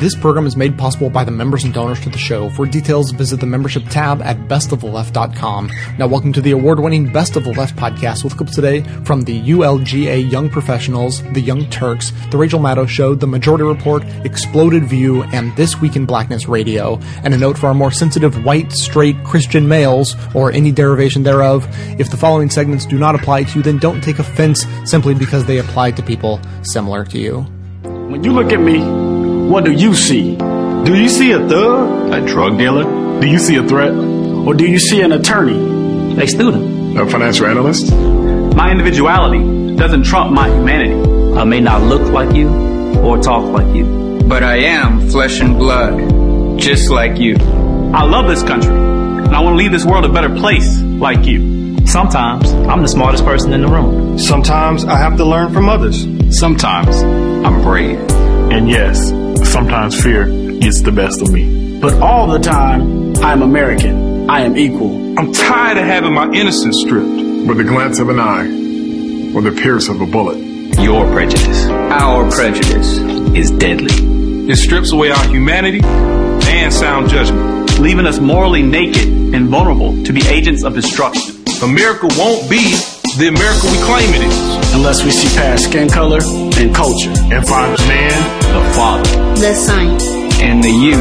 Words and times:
This 0.00 0.16
program 0.16 0.46
is 0.46 0.56
made 0.56 0.78
possible 0.78 1.10
by 1.10 1.24
the 1.24 1.30
members 1.30 1.62
and 1.62 1.74
donors 1.74 2.00
to 2.00 2.08
the 2.08 2.16
show. 2.16 2.48
For 2.48 2.64
details, 2.64 3.10
visit 3.10 3.38
the 3.38 3.44
membership 3.44 3.84
tab 3.90 4.22
at 4.22 4.38
bestoftheleft.com. 4.48 5.70
Now, 5.98 6.06
welcome 6.06 6.32
to 6.32 6.40
the 6.40 6.52
award-winning 6.52 7.12
Best 7.12 7.36
of 7.36 7.44
the 7.44 7.52
Left 7.52 7.76
podcast 7.76 8.24
with 8.24 8.34
clips 8.34 8.54
today 8.54 8.80
from 9.04 9.24
the 9.24 9.38
ULGA 9.38 10.30
Young 10.32 10.48
Professionals, 10.48 11.22
The 11.34 11.42
Young 11.42 11.68
Turks, 11.68 12.12
The 12.30 12.38
Rachel 12.38 12.60
Maddow 12.60 12.88
Show, 12.88 13.14
The 13.14 13.26
Majority 13.26 13.64
Report, 13.64 14.02
Exploded 14.24 14.84
View, 14.84 15.22
and 15.24 15.54
This 15.54 15.82
Week 15.82 15.96
in 15.96 16.06
Blackness 16.06 16.48
Radio. 16.48 16.98
And 17.22 17.34
a 17.34 17.36
note 17.36 17.58
for 17.58 17.66
our 17.66 17.74
more 17.74 17.92
sensitive 17.92 18.42
white, 18.42 18.72
straight 18.72 19.22
Christian 19.22 19.68
males, 19.68 20.16
or 20.34 20.50
any 20.50 20.72
derivation 20.72 21.24
thereof, 21.24 21.68
if 22.00 22.10
the 22.10 22.16
following 22.16 22.48
segments 22.48 22.86
do 22.86 22.98
not 22.98 23.16
apply 23.16 23.42
to 23.42 23.58
you, 23.58 23.62
then 23.62 23.76
don't 23.76 24.00
take 24.02 24.18
offense 24.18 24.64
simply 24.86 25.12
because 25.12 25.44
they 25.44 25.58
apply 25.58 25.90
to 25.90 26.02
people 26.02 26.40
similar 26.62 27.04
to 27.04 27.18
you. 27.18 27.42
When 27.82 28.24
you 28.24 28.32
look 28.32 28.50
at 28.50 28.60
me, 28.60 29.09
what 29.50 29.64
do 29.64 29.72
you 29.72 29.94
see? 29.94 30.36
Do 30.36 30.94
you 30.94 31.08
see 31.08 31.32
a 31.32 31.40
thug? 31.40 32.12
A 32.12 32.24
drug 32.24 32.56
dealer? 32.56 32.84
Do 33.20 33.26
you 33.26 33.40
see 33.40 33.56
a 33.56 33.66
threat? 33.66 33.90
Or 33.90 34.54
do 34.54 34.64
you 34.64 34.78
see 34.78 35.00
an 35.00 35.10
attorney? 35.10 36.22
A 36.22 36.26
student? 36.28 36.96
A 36.96 37.04
financial 37.10 37.46
analyst? 37.46 37.92
My 38.54 38.70
individuality 38.70 39.74
doesn't 39.74 40.04
trump 40.04 40.30
my 40.32 40.48
humanity. 40.48 40.94
I 41.36 41.42
may 41.42 41.60
not 41.60 41.82
look 41.82 42.12
like 42.12 42.32
you 42.32 42.48
or 43.00 43.18
talk 43.18 43.42
like 43.52 43.74
you. 43.74 44.22
But 44.24 44.44
I 44.44 44.58
am 44.58 45.10
flesh 45.10 45.40
and 45.40 45.58
blood, 45.58 46.60
just 46.60 46.88
like 46.88 47.18
you. 47.18 47.34
I 47.92 48.04
love 48.04 48.28
this 48.28 48.44
country, 48.44 48.72
and 48.72 49.34
I 49.34 49.40
want 49.40 49.54
to 49.54 49.58
leave 49.58 49.72
this 49.72 49.84
world 49.84 50.04
a 50.04 50.12
better 50.12 50.32
place 50.32 50.80
like 50.80 51.26
you. 51.26 51.84
Sometimes 51.86 52.52
I'm 52.52 52.82
the 52.82 52.88
smartest 52.88 53.24
person 53.24 53.52
in 53.52 53.62
the 53.62 53.68
room. 53.68 54.16
Sometimes 54.16 54.84
I 54.84 54.96
have 54.96 55.16
to 55.16 55.24
learn 55.24 55.52
from 55.52 55.68
others. 55.68 56.06
Sometimes 56.38 57.02
I'm 57.02 57.62
brave. 57.62 58.19
And 58.50 58.68
yes, 58.68 59.10
sometimes 59.50 60.02
fear 60.02 60.26
gets 60.58 60.82
the 60.82 60.92
best 60.92 61.22
of 61.22 61.32
me. 61.32 61.78
But 61.80 61.94
all 62.02 62.26
the 62.26 62.38
time, 62.38 63.16
I'm 63.18 63.42
American. 63.42 64.28
I 64.28 64.40
am 64.40 64.56
equal. 64.56 65.18
I'm 65.18 65.32
tired 65.32 65.78
of 65.78 65.84
having 65.84 66.12
my 66.12 66.30
innocence 66.32 66.82
stripped. 66.84 67.06
With 67.46 67.56
the 67.56 67.64
glance 67.64 68.00
of 68.00 68.10
an 68.10 68.20
eye, 68.20 68.44
or 69.34 69.40
the 69.40 69.58
pierce 69.62 69.88
of 69.88 70.00
a 70.00 70.06
bullet. 70.06 70.36
Your 70.78 71.10
prejudice, 71.10 71.66
our 71.68 72.30
prejudice, 72.30 72.98
is 73.34 73.50
deadly. 73.50 74.50
It 74.50 74.56
strips 74.56 74.92
away 74.92 75.10
our 75.10 75.24
humanity 75.24 75.80
and 75.82 76.72
sound 76.72 77.08
judgment, 77.08 77.78
leaving 77.80 78.04
us 78.04 78.18
morally 78.18 78.62
naked 78.62 79.08
and 79.08 79.48
vulnerable 79.48 80.04
to 80.04 80.12
be 80.12 80.20
agents 80.26 80.62
of 80.62 80.74
destruction. 80.74 81.42
America 81.62 82.08
won't 82.18 82.50
be 82.50 82.74
the 83.18 83.28
America 83.28 83.66
we 83.70 83.78
claim 83.78 84.14
it 84.14 84.22
is. 84.22 84.74
Unless 84.74 85.04
we 85.04 85.10
see 85.10 85.28
past 85.36 85.64
skin 85.64 85.88
color 85.88 86.20
and 86.22 86.74
culture. 86.74 87.10
And 87.10 87.46
find 87.46 87.76
the 87.76 87.82
man, 87.88 88.12
the 88.54 88.74
father, 88.74 89.10
the 89.40 89.54
science, 89.54 90.04
and 90.40 90.62
the 90.62 90.70
you 90.70 90.98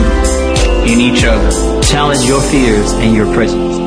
in 0.91 0.99
each 0.99 1.23
other. 1.23 1.81
Challenge 1.83 2.25
your 2.25 2.41
fears 2.41 2.91
and 2.93 3.15
your 3.15 3.31
prejudice. 3.33 3.77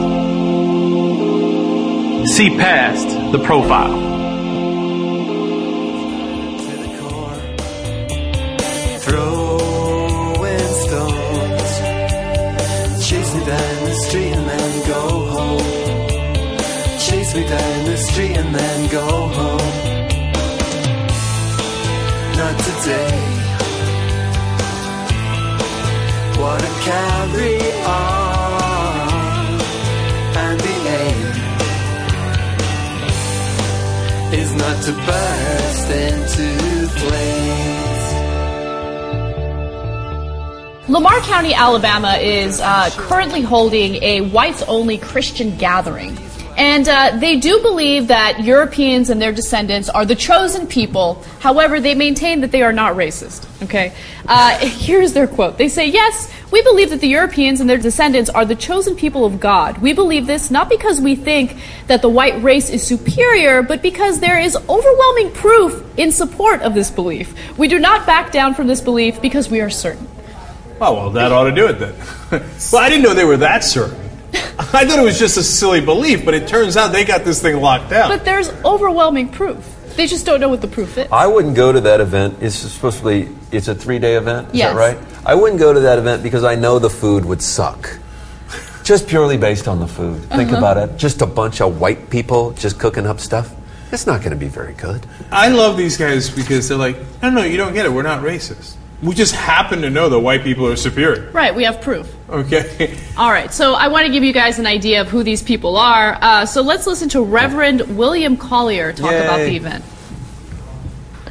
See 2.37 2.51
past 2.51 3.09
the 3.33 3.39
profile. 3.39 4.12
Not 22.83 22.89
today. 22.89 23.19
Wanna 26.39 26.73
carry 26.83 27.59
on. 27.85 29.61
And 30.37 30.61
the 30.61 30.77
aim 31.01 31.27
is 34.35 34.51
not 34.55 34.83
to 34.83 34.93
burst 35.07 35.91
into 35.91 36.49
flames. 36.99 38.09
Lamar 40.89 41.21
County, 41.21 41.55
Alabama 41.55 42.17
is 42.21 42.61
uh, 42.61 42.91
currently 42.97 43.43
holding 43.43 44.03
a 44.03 44.23
whites 44.23 44.63
only 44.65 44.99
Christian 44.99 45.57
gathering. 45.57 46.19
And 46.63 46.89
uh, 46.89 47.17
they 47.17 47.41
do 47.41 47.61
believe 47.61 48.07
that 48.07 48.45
Europeans 48.45 49.11
and 49.11 49.21
their 49.21 49.33
descendants 49.33 49.89
are 49.89 50.07
the 50.07 50.15
chosen 50.15 50.69
people. 50.69 51.21
However, 51.41 51.81
they 51.81 51.97
maintain 51.97 52.41
that 52.43 52.53
they 52.53 52.63
are 52.63 52.73
not 52.73 52.95
racist. 52.95 53.49
Okay? 53.65 53.93
Uh, 54.29 54.59
here's 54.61 55.13
their 55.13 55.27
quote. 55.27 55.59
They 55.59 55.69
say, 55.69 55.89
Yes, 55.89 56.33
we 56.53 56.63
believe 56.63 56.91
that 56.91 57.01
the 57.01 57.09
Europeans 57.09 57.61
and 57.61 57.69
their 57.69 57.79
descendants 57.79 58.31
are 58.31 58.45
the 58.45 58.55
chosen 58.55 58.95
people 58.95 59.25
of 59.25 59.41
God. 59.41 59.79
We 59.79 59.93
believe 59.93 60.29
this 60.29 60.53
not 60.53 60.69
because 60.69 61.01
we 61.01 61.17
think 61.17 61.57
that 61.89 62.01
the 62.01 62.09
white 62.09 62.41
race 62.45 62.71
is 62.71 62.87
superior, 62.87 63.65
but 63.65 63.83
because 63.83 64.21
there 64.21 64.39
is 64.39 64.55
overwhelming 64.55 65.33
proof 65.33 65.85
in 65.99 66.13
support 66.13 66.63
of 66.63 66.75
this 66.75 66.93
belief. 66.93 67.59
We 67.59 67.67
do 67.67 67.81
not 67.81 68.07
back 68.07 68.31
down 68.31 68.55
from 68.55 68.69
this 68.69 68.81
belief 68.81 69.21
because 69.21 69.51
we 69.51 69.61
are 69.63 69.71
certain. 69.71 70.07
Oh, 70.81 70.95
well, 70.95 71.11
that 71.11 71.33
ought 71.33 71.45
to 71.45 71.53
do 71.53 71.67
it 71.67 71.81
then. 71.81 71.95
well, 72.73 72.83
I 72.83 72.89
didn't 72.89 73.03
know 73.03 73.15
they 73.15 73.25
were 73.25 73.39
that 73.39 73.65
certain. 73.65 74.02
I 74.75 74.85
thought 74.87 74.99
it 74.99 75.03
was 75.05 75.19
just 75.19 75.37
a 75.37 75.43
silly 75.43 75.81
belief, 75.81 76.25
but 76.25 76.35
it 76.35 76.47
turns 76.49 76.77
out 76.77 76.89
they 76.93 77.05
got 77.05 77.25
this 77.25 77.41
thing 77.43 77.61
locked 77.61 77.91
down. 77.91 78.09
But 78.11 78.25
there's 78.25 78.51
overwhelming 78.65 79.29
proof. 79.29 79.79
They 79.97 80.07
just 80.07 80.25
don't 80.25 80.41
know 80.41 80.49
what 80.49 80.61
the 80.63 80.69
proof 80.69 80.97
is. 80.97 81.09
I 81.13 81.27
wouldn't 81.27 81.55
go 81.55 81.73
to 81.73 81.81
that 81.83 82.01
event. 82.01 82.39
It's 82.41 82.55
supposed 82.57 82.99
to 83.01 83.05
be, 83.05 83.29
it's 83.51 83.69
a 83.69 83.75
three 83.75 83.99
day 83.99 84.17
event, 84.17 84.49
is 84.49 84.55
yes. 84.55 84.73
that 84.75 84.79
right? 84.79 84.99
I 85.27 85.35
wouldn't 85.35 85.61
go 85.61 85.73
to 85.73 85.81
that 85.81 85.99
event 85.99 86.23
because 86.23 86.45
I 86.45 86.55
know 86.55 86.79
the 86.79 86.89
food 86.91 87.25
would 87.25 87.43
suck. 87.43 87.99
Just 88.85 89.07
purely 89.07 89.37
based 89.37 89.69
on 89.69 89.79
the 89.79 89.87
food. 89.87 90.23
Think 90.31 90.49
Uh-huh. 90.51 90.59
about 90.59 90.77
it. 90.79 90.97
Just 90.97 91.23
a 91.23 91.27
bunch 91.27 91.61
of 91.61 91.81
white 91.81 92.09
people 92.11 92.53
just 92.53 92.79
cooking 92.79 93.07
up 93.07 93.21
stuff. 93.21 93.55
It's 93.93 94.07
not 94.07 94.21
going 94.21 94.31
to 94.31 94.37
be 94.37 94.49
very 94.49 94.73
good. 94.73 95.07
I 95.31 95.49
love 95.49 95.77
these 95.77 95.97
guys 95.99 96.31
because 96.31 96.69
they're 96.69 96.79
like, 96.79 96.97
no, 97.23 97.29
no, 97.31 97.43
you 97.43 97.59
don't 97.59 97.75
get 97.75 97.85
it. 97.85 97.93
We're 97.93 98.03
not 98.03 98.23
racist. 98.23 98.77
We 99.03 99.17
just 99.17 99.35
happen 99.35 99.83
to 99.83 99.91
know 99.91 100.09
that 100.09 100.21
white 100.21 100.45
people 100.45 100.67
are 100.69 100.77
superior. 100.77 101.31
Right, 101.33 101.53
we 101.55 101.65
have 101.65 101.83
proof. 101.83 102.15
Okay. 102.29 102.97
All 103.17 103.31
right, 103.31 103.53
so 103.53 103.75
I 103.75 103.89
want 103.89 104.07
to 104.07 104.13
give 104.13 104.23
you 104.23 104.33
guys 104.33 104.61
an 104.61 104.67
idea 104.67 105.01
of 105.01 105.09
who 105.09 105.25
these 105.25 105.43
people 105.43 105.77
are. 105.77 106.17
Uh, 106.21 106.47
so 106.47 106.63
let's 106.63 106.87
listen 106.87 107.09
to 107.11 107.23
Reverend 107.23 107.97
William 107.99 108.37
Collier 108.37 108.93
talk 108.93 109.13
about 109.13 109.39
the 109.39 109.57
event. 109.57 109.85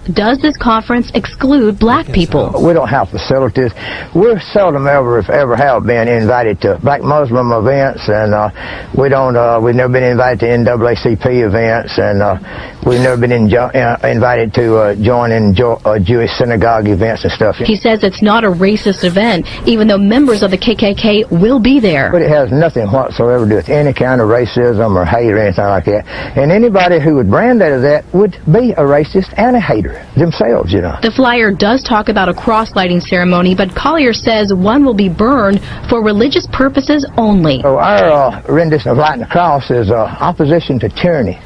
Does 0.10 0.40
this 0.40 0.58
conference 0.58 1.12
exclude 1.14 1.78
black 1.78 2.08
people? 2.08 2.52
We 2.66 2.74
don't 2.74 2.88
have 2.88 3.10
facilities. 3.10 3.72
We're 4.16 4.40
seldom 4.40 4.88
ever, 4.88 5.20
if 5.20 5.30
ever 5.30 5.56
have 5.56 5.86
been 5.86 6.08
invited 6.08 6.60
to 6.62 6.80
black 6.82 7.04
Muslim 7.04 7.52
events, 7.52 8.10
and 8.10 8.34
uh, 8.34 8.50
we 8.98 9.10
don't. 9.10 9.36
Uh, 9.38 9.60
we've 9.62 9.76
never 9.76 9.94
been 9.94 10.04
invited 10.04 10.40
to 10.40 10.46
NAACP 10.48 11.46
events, 11.46 12.00
and 12.00 12.20
uh, 12.24 12.82
we've 12.86 13.00
never 13.00 13.16
been 13.16 13.54
uh, 13.54 13.98
invited 14.04 14.56
to 14.56 14.78
uh, 14.78 14.96
join 14.96 15.32
in 15.32 15.54
jo- 15.54 15.80
uh, 15.86 16.00
Jewish 16.00 16.32
synagogue 16.32 16.88
events 16.88 17.24
and 17.24 17.32
stuff. 17.34 17.58
He 17.58 17.76
says 17.76 18.04
it's 18.04 18.24
not 18.24 18.44
a 18.44 18.50
racist 18.50 19.04
event, 19.04 19.46
even 19.68 19.88
though 19.88 20.00
members 20.00 20.42
of 20.42 20.50
the 20.50 20.58
KKK 20.58 21.30
will 21.30 21.60
be 21.60 21.80
there. 21.80 22.12
But 22.12 22.24
it 22.24 22.32
has 22.32 22.52
nothing 22.52 22.88
whatsoever 22.88 23.46
to 23.46 23.50
do 23.50 23.56
with 23.58 23.70
any 23.70 23.94
kind 23.94 24.20
of 24.20 24.30
racism 24.30 24.96
or 24.96 25.06
hate 25.06 25.30
or 25.30 25.38
anything 25.38 25.66
like 25.66 25.86
that. 25.86 26.08
And 26.36 26.52
anybody 26.52 27.00
who 27.00 27.16
would 27.16 27.30
brand 27.30 27.62
that 27.62 27.72
as 27.72 27.84
that 27.84 28.12
would 28.16 28.32
be 28.52 28.72
a 28.72 28.82
racist 28.82 29.32
and 29.38 29.56
a 29.56 29.60
hater 29.60 29.92
themselves, 30.16 30.72
you 30.72 30.82
know. 30.82 30.98
The 31.02 31.12
flyer 31.12 31.52
does 31.52 31.84
talk 31.84 32.10
about 32.10 32.30
a 32.30 32.34
cross 32.34 32.76
lighting 32.76 33.00
ceremony, 33.00 33.56
but 33.56 33.76
Collier 33.76 34.14
says 34.14 34.54
one 34.54 34.86
will 34.86 34.94
be 34.94 35.10
burned 35.10 35.62
for 35.90 36.02
religious 36.04 36.48
purposes 36.52 37.06
only. 37.18 37.62
So 37.62 37.78
our 37.78 38.10
uh, 38.10 38.42
rendition 38.50 38.92
of 38.92 38.98
lighting 38.98 39.22
the 39.22 39.28
cross 39.28 39.70
is 39.72 39.90
uh, 39.90 39.96
opposition 39.96 40.80
to 40.80 40.90
tyranny. 40.90 41.40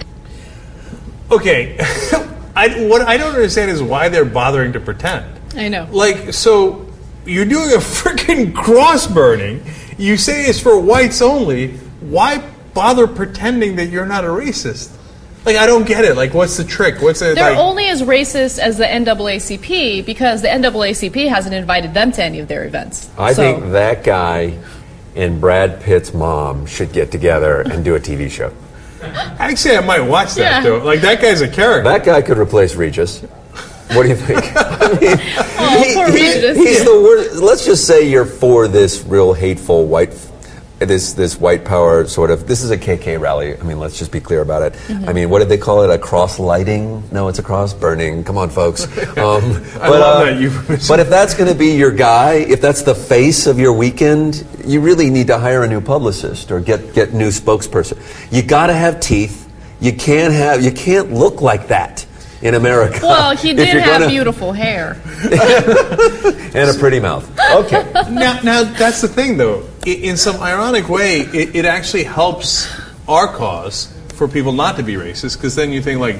Okay. 1.32 1.78
I, 2.56 2.88
what 2.88 3.02
I 3.02 3.18
don't 3.18 3.34
understand 3.34 3.72
is 3.72 3.84
why 3.84 4.10
they're 4.10 4.26
bothering 4.26 4.74
to 4.74 4.80
pretend. 4.80 5.40
I 5.56 5.68
know. 5.68 5.88
Like, 5.92 6.34
so 6.34 6.88
you're 7.26 7.46
doing 7.46 7.72
a 7.72 7.78
freaking 7.80 8.56
cross 8.56 9.08
burning. 9.08 9.64
You 9.98 10.18
say 10.18 10.46
it's 10.46 10.60
for 10.60 10.80
whites 10.80 11.22
only. 11.22 11.78
Why 12.00 12.44
bother 12.74 13.08
pretending 13.08 13.78
that 13.78 13.88
you're 13.88 14.06
not 14.06 14.24
a 14.26 14.30
racist? 14.30 14.96
Like, 15.46 15.58
I 15.58 15.66
don't 15.68 15.86
get 15.86 16.04
it. 16.06 16.16
Like, 16.16 16.34
what's 16.34 16.58
the 16.58 16.64
trick? 16.64 17.02
What's 17.02 17.22
it 17.22 17.36
They're 17.36 17.52
like? 17.52 17.60
only 17.60 17.88
as 17.88 18.02
racist 18.02 18.58
as 18.58 18.78
the 18.78 18.86
NAACP 18.86 20.04
because 20.06 20.42
the 20.42 20.48
NAACP 20.48 21.30
hasn't 21.30 21.54
invited 21.54 21.94
them 21.94 22.12
to 22.14 22.24
any 22.24 22.40
of 22.40 22.48
their 22.48 22.66
events. 22.66 23.10
I 23.18 23.34
So- 23.34 23.42
think 23.44 23.72
that 23.74 24.04
guy 24.04 24.54
and 25.16 25.40
Brad 25.40 25.82
Pitt's 25.82 26.14
mom 26.14 26.66
should 26.66 26.92
get 26.92 27.12
together 27.12 27.62
and 27.62 27.86
do 27.86 27.94
a 27.96 28.00
TV 28.00 28.28
show. 28.30 28.52
Actually, 29.38 29.78
I 29.78 29.82
might 29.82 30.02
watch 30.02 30.34
that 30.34 30.64
Yeah. 30.64 30.70
though. 30.70 30.78
Like, 30.80 31.02
that 31.02 31.22
guy's 31.22 31.42
a 31.42 31.48
character. 31.48 31.84
That 31.90 32.04
guy 32.04 32.22
could 32.24 32.40
replace 32.40 32.74
Regis. 32.76 33.22
What 33.94 34.04
do 34.04 34.10
you 34.10 34.16
think? 34.16 34.44
Oh, 35.68 35.84
poor 35.96 36.08
He- 36.08 36.14
Regis. 36.14 36.58
he's 36.58 36.84
the 36.86 37.02
worst. 37.02 37.36
Let's 37.38 37.66
just 37.66 37.86
say 37.86 38.04
you're 38.08 38.26
for 38.26 38.68
this 38.68 39.04
real 39.08 39.34
hateful 39.34 39.86
white. 39.86 40.14
This 40.86 41.14
this 41.14 41.40
white 41.40 41.66
power 41.66 42.06
sort 42.08 42.32
of 42.32 42.48
this 42.48 42.62
is 42.64 42.72
a 42.72 42.78
KK 42.78 43.20
rally. 43.20 43.58
I 43.60 43.64
mean, 43.64 43.80
let's 43.80 43.98
just 43.98 44.12
be 44.12 44.20
clear 44.20 44.42
about 44.42 44.62
it. 44.62 44.74
Mm-hmm. 44.74 45.10
I 45.10 45.14
mean, 45.14 45.30
what 45.30 45.40
did 45.40 45.50
they 45.50 45.58
call 45.58 45.84
it? 45.84 45.90
A 45.90 45.98
cross 45.98 46.40
lighting? 46.40 47.04
No, 47.12 47.28
it's 47.28 47.40
a 47.40 47.44
cross 47.44 47.74
burning. 47.74 48.24
Come 48.24 48.38
on, 48.38 48.50
folks. 48.50 48.86
Um, 49.16 49.64
I 49.82 49.88
love 49.90 50.26
that 50.26 50.40
euphemism. 50.40 50.88
But 50.94 51.00
if 51.00 51.10
that's 51.10 51.34
going 51.34 51.52
to 51.52 51.58
be 51.58 51.76
your 51.76 51.92
guy, 51.92 52.34
if 52.34 52.60
that's 52.62 52.82
the 52.84 52.94
face 52.94 53.48
of 53.48 53.58
your 53.58 53.72
weekend, 53.74 54.46
you 54.66 54.82
really 54.82 55.10
need 55.10 55.28
to 55.28 55.38
hire 55.40 55.64
a 55.64 55.68
new 55.68 55.80
publicist 55.82 56.52
or 56.52 56.60
get 56.60 56.94
get 56.94 57.14
new 57.14 57.30
spokesperson. 57.30 57.98
You 58.32 58.44
got 58.44 58.68
to 58.68 58.74
have 58.74 59.00
teeth. 59.00 59.50
You 59.80 59.94
can't 59.94 60.34
have 60.34 60.62
you 60.64 60.72
can't 60.72 61.14
look 61.14 61.42
like 61.42 61.70
that 61.70 62.06
in 62.42 62.56
America. 62.56 63.00
Well, 63.02 63.36
he 63.36 63.54
did 63.56 63.68
have 63.70 64.02
gonna- 64.02 64.10
beautiful 64.10 64.52
hair. 64.52 65.00
and 65.24 66.70
a 66.70 66.74
pretty 66.78 67.00
mouth. 67.00 67.28
Okay. 67.52 67.84
now, 68.12 68.40
now 68.44 68.64
that's 68.64 69.02
the 69.02 69.08
thing, 69.08 69.38
though. 69.38 69.64
I- 69.86 69.90
In 69.90 70.18
some 70.18 70.42
ironic 70.42 70.90
way, 70.90 71.20
it, 71.22 71.56
it 71.56 71.66
actually 71.66 72.04
helps 72.04 72.68
our 73.08 73.28
cause 73.28 73.94
for 74.16 74.28
people 74.28 74.52
not 74.54 74.78
to 74.78 74.84
be 74.84 74.94
racist, 74.96 75.38
because 75.38 75.56
then 75.56 75.72
you 75.72 75.82
think 75.82 76.00
like, 76.00 76.18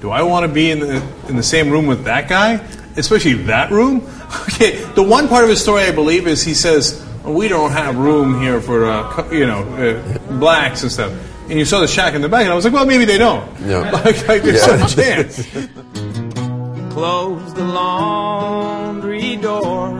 do 0.00 0.10
I 0.10 0.22
want 0.22 0.44
to 0.46 0.52
be 0.52 0.70
in 0.70 0.80
the 0.80 1.02
in 1.28 1.36
the 1.36 1.42
same 1.42 1.70
room 1.70 1.86
with 1.86 2.04
that 2.04 2.28
guy, 2.28 2.54
especially 2.96 3.34
that 3.44 3.70
room? 3.70 4.06
Okay, 4.54 4.78
the 4.94 5.02
one 5.02 5.26
part 5.26 5.42
of 5.42 5.50
his 5.50 5.60
story 5.60 5.82
I 5.82 5.90
believe 5.90 6.28
is 6.28 6.42
he 6.44 6.54
says 6.54 7.04
we 7.24 7.48
don't 7.48 7.72
have 7.72 7.96
room 7.96 8.40
here 8.40 8.60
for 8.60 8.86
uh, 8.86 9.28
you 9.32 9.44
know 9.44 9.58
uh, 9.74 10.18
blacks 10.38 10.82
and 10.82 10.90
stuff. 10.92 11.12
And 11.50 11.58
you 11.58 11.64
saw 11.64 11.80
the 11.80 11.88
shack 11.88 12.14
in 12.14 12.22
the 12.22 12.28
back, 12.28 12.42
and 12.42 12.52
I 12.52 12.54
was 12.54 12.64
like, 12.64 12.72
well, 12.72 12.86
maybe 12.86 13.04
they 13.04 13.18
don't. 13.18 13.44
Yeah. 13.66 13.90
Like, 14.04 14.28
like 14.28 14.42
there's 14.42 14.64
Yeah. 14.64 14.86
some 14.86 15.02
chance. 15.02 15.42
Close 16.94 17.54
the 17.54 17.64
laundry 17.64 19.36
door. 19.36 19.99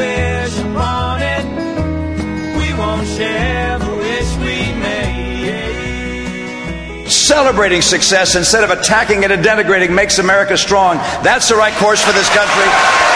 Celebrating 7.31 7.81
success 7.81 8.35
instead 8.35 8.65
of 8.65 8.71
attacking 8.71 9.23
it 9.23 9.31
and 9.31 9.41
denigrating 9.41 9.95
makes 9.95 10.19
America 10.19 10.57
strong. 10.57 10.97
That's 11.23 11.47
the 11.47 11.55
right 11.55 11.73
course 11.75 12.03
for 12.03 12.11
this 12.11 12.27
country. 12.35 12.67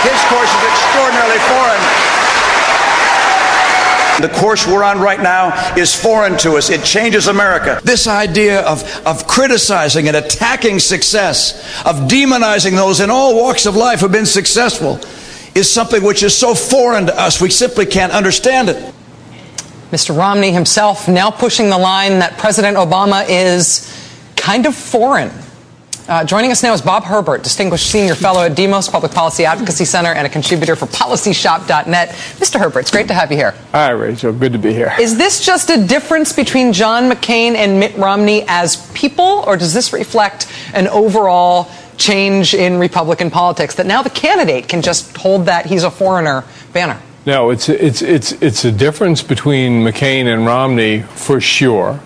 His 0.07 0.15
course 0.31 0.47
is 0.47 0.63
extraordinarily 0.71 1.37
foreign. 1.51 1.81
The 4.21 4.29
course 4.39 4.65
we're 4.65 4.85
on 4.85 5.01
right 5.01 5.19
now 5.19 5.75
is 5.75 5.93
foreign 5.93 6.37
to 6.37 6.53
us. 6.53 6.69
It 6.69 6.85
changes 6.85 7.27
America. 7.27 7.81
This 7.83 8.07
idea 8.07 8.61
of, 8.61 8.83
of 9.05 9.27
criticizing 9.27 10.07
and 10.07 10.15
attacking 10.15 10.79
success, 10.79 11.53
of 11.85 12.07
demonizing 12.07 12.77
those 12.77 13.01
in 13.01 13.09
all 13.09 13.35
walks 13.35 13.65
of 13.65 13.75
life 13.75 13.99
who've 13.99 14.09
been 14.09 14.25
successful, 14.25 14.97
is 15.55 15.69
something 15.69 16.01
which 16.01 16.23
is 16.23 16.33
so 16.33 16.55
foreign 16.55 17.07
to 17.07 17.19
us, 17.19 17.41
we 17.41 17.49
simply 17.49 17.85
can't 17.85 18.13
understand 18.13 18.69
it. 18.69 18.93
Mr. 19.91 20.17
Romney 20.17 20.53
himself 20.53 21.09
now 21.09 21.29
pushing 21.29 21.69
the 21.69 21.77
line 21.77 22.19
that 22.19 22.37
President 22.37 22.77
Obama 22.77 23.25
is 23.29 23.94
kind 24.45 24.67
of 24.67 24.75
foreign. 24.75 25.31
Uh, 26.07 26.23
joining 26.23 26.51
us 26.51 26.61
now 26.61 26.71
is 26.71 26.79
Bob 26.79 27.03
Herbert, 27.03 27.41
Distinguished 27.41 27.89
Senior 27.89 28.13
Fellow 28.13 28.43
at 28.43 28.55
Demos 28.55 28.87
Public 28.87 29.11
Policy 29.11 29.43
Advocacy 29.43 29.85
Center 29.85 30.13
and 30.13 30.27
a 30.27 30.29
contributor 30.29 30.75
for 30.75 30.85
PolicyShop.net. 30.85 32.09
Mr. 32.09 32.59
Herbert, 32.59 32.81
it's 32.81 32.91
great 32.91 33.07
to 33.07 33.15
have 33.15 33.31
you 33.31 33.37
here. 33.37 33.55
Hi, 33.71 33.89
Rachel. 33.89 34.31
Good 34.31 34.53
to 34.53 34.59
be 34.59 34.71
here. 34.71 34.93
Is 34.99 35.17
this 35.17 35.43
just 35.43 35.71
a 35.71 35.83
difference 35.83 36.31
between 36.31 36.73
John 36.73 37.09
McCain 37.09 37.55
and 37.55 37.79
Mitt 37.79 37.97
Romney 37.97 38.45
as 38.47 38.87
people, 38.91 39.43
or 39.47 39.57
does 39.57 39.73
this 39.73 39.91
reflect 39.93 40.47
an 40.75 40.87
overall 40.89 41.71
change 41.97 42.53
in 42.53 42.77
Republican 42.77 43.31
politics 43.31 43.73
that 43.73 43.87
now 43.87 44.03
the 44.03 44.11
candidate 44.11 44.69
can 44.69 44.83
just 44.83 45.17
hold 45.17 45.47
that 45.47 45.65
he's 45.65 45.83
a 45.83 45.89
foreigner 45.89 46.43
banner? 46.71 47.01
No, 47.25 47.49
it's 47.49 47.67
it's 47.67 48.03
it's 48.03 48.33
it's 48.33 48.63
a 48.63 48.71
difference 48.71 49.23
between 49.23 49.81
McCain 49.81 50.31
and 50.31 50.45
Romney 50.45 51.01
for 51.01 51.41
sure, 51.41 51.99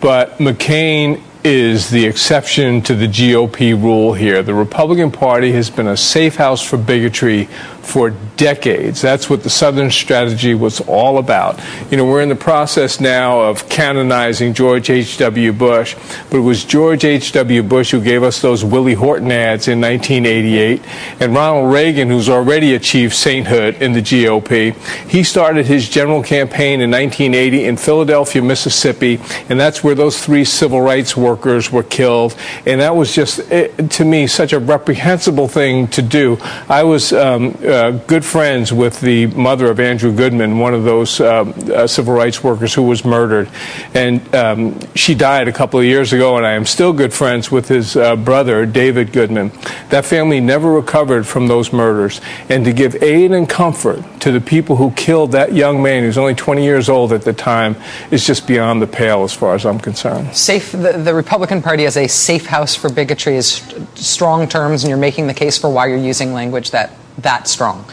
but 0.00 0.38
McCain 0.38 1.22
is 1.42 1.88
the 1.88 2.04
exception 2.04 2.82
to 2.82 2.94
the 2.94 3.06
GOP 3.06 3.80
rule 3.80 4.12
here. 4.12 4.42
The 4.42 4.54
Republican 4.54 5.10
Party 5.10 5.52
has 5.52 5.70
been 5.70 5.86
a 5.86 5.96
safe 5.96 6.36
house 6.36 6.62
for 6.62 6.76
bigotry 6.76 7.48
for 7.82 8.10
decades. 8.36 9.00
That's 9.00 9.28
what 9.28 9.42
the 9.42 9.50
Southern 9.50 9.90
strategy 9.90 10.54
was 10.54 10.80
all 10.80 11.18
about. 11.18 11.60
You 11.90 11.96
know, 11.96 12.04
we're 12.04 12.22
in 12.22 12.28
the 12.28 12.36
process 12.36 13.00
now 13.00 13.40
of 13.40 13.68
canonizing 13.68 14.54
George 14.54 14.90
H.W. 14.90 15.52
Bush, 15.52 15.96
but 16.30 16.38
it 16.38 16.40
was 16.40 16.64
George 16.64 17.04
H.W. 17.04 17.62
Bush 17.62 17.90
who 17.90 18.00
gave 18.00 18.22
us 18.22 18.40
those 18.40 18.64
Willie 18.64 18.94
Horton 18.94 19.30
ads 19.32 19.68
in 19.68 19.80
1988, 19.80 20.82
and 21.20 21.34
Ronald 21.34 21.72
Reagan, 21.72 22.08
who's 22.08 22.28
already 22.28 22.74
achieved 22.74 23.14
sainthood 23.14 23.76
in 23.82 23.92
the 23.92 24.00
GOP, 24.00 24.74
he 25.08 25.22
started 25.22 25.66
his 25.66 25.88
general 25.88 26.22
campaign 26.22 26.80
in 26.80 26.90
1980 26.90 27.64
in 27.64 27.76
Philadelphia, 27.76 28.42
Mississippi, 28.42 29.20
and 29.48 29.58
that's 29.58 29.82
where 29.82 29.94
those 29.94 30.22
three 30.24 30.44
civil 30.44 30.80
rights 30.80 31.16
workers 31.16 31.70
were 31.70 31.82
killed. 31.82 32.36
And 32.66 32.80
that 32.80 32.96
was 32.96 33.14
just, 33.14 33.40
eh, 33.50 33.68
to 33.68 34.04
me, 34.04 34.26
such 34.26 34.52
a 34.52 34.58
reprehensible 34.58 35.48
thing 35.48 35.88
to 35.88 36.02
do. 36.02 36.38
I 36.68 36.84
was 36.84 37.12
um, 37.12 37.56
uh, 37.70 37.92
good 37.92 38.24
friends 38.24 38.72
with 38.72 39.00
the 39.00 39.26
mother 39.28 39.70
of 39.70 39.80
Andrew 39.80 40.14
Goodman, 40.14 40.58
one 40.58 40.74
of 40.74 40.84
those 40.84 41.20
um, 41.20 41.54
uh, 41.72 41.86
civil 41.86 42.12
rights 42.12 42.44
workers 42.44 42.74
who 42.74 42.82
was 42.82 43.04
murdered. 43.04 43.48
And 43.94 44.34
um, 44.34 44.94
she 44.94 45.14
died 45.14 45.48
a 45.48 45.52
couple 45.52 45.80
of 45.80 45.86
years 45.86 46.12
ago, 46.12 46.36
and 46.36 46.44
I 46.44 46.52
am 46.52 46.66
still 46.66 46.92
good 46.92 47.14
friends 47.14 47.50
with 47.50 47.68
his 47.68 47.96
uh, 47.96 48.16
brother, 48.16 48.66
David 48.66 49.12
Goodman. 49.12 49.52
That 49.88 50.04
family 50.04 50.40
never 50.40 50.70
recovered 50.70 51.26
from 51.26 51.46
those 51.46 51.72
murders. 51.72 52.20
And 52.48 52.64
to 52.64 52.72
give 52.72 53.02
aid 53.02 53.32
and 53.32 53.48
comfort 53.48 54.04
to 54.20 54.32
the 54.32 54.40
people 54.40 54.76
who 54.76 54.90
killed 54.92 55.32
that 55.32 55.54
young 55.54 55.82
man, 55.82 56.02
who 56.02 56.08
was 56.08 56.18
only 56.18 56.34
20 56.34 56.62
years 56.62 56.88
old 56.88 57.12
at 57.12 57.22
the 57.22 57.32
time, 57.32 57.76
is 58.10 58.26
just 58.26 58.46
beyond 58.46 58.82
the 58.82 58.86
pale 58.86 59.22
as 59.22 59.32
far 59.32 59.54
as 59.54 59.64
I'm 59.64 59.78
concerned. 59.78 60.34
Safe, 60.36 60.72
the, 60.72 60.92
the 60.92 61.14
Republican 61.14 61.62
Party 61.62 61.86
as 61.86 61.96
a 61.96 62.06
safe 62.06 62.46
house 62.46 62.74
for 62.74 62.90
bigotry 62.90 63.36
is 63.36 63.52
st- 63.52 63.98
strong 63.98 64.48
terms, 64.48 64.82
and 64.82 64.88
you're 64.88 64.98
making 64.98 65.26
the 65.26 65.34
case 65.34 65.56
for 65.56 65.70
why 65.70 65.86
you're 65.86 65.96
using 65.96 66.32
language 66.32 66.72
that 66.72 66.90
that 67.18 67.48
strong. 67.48 67.84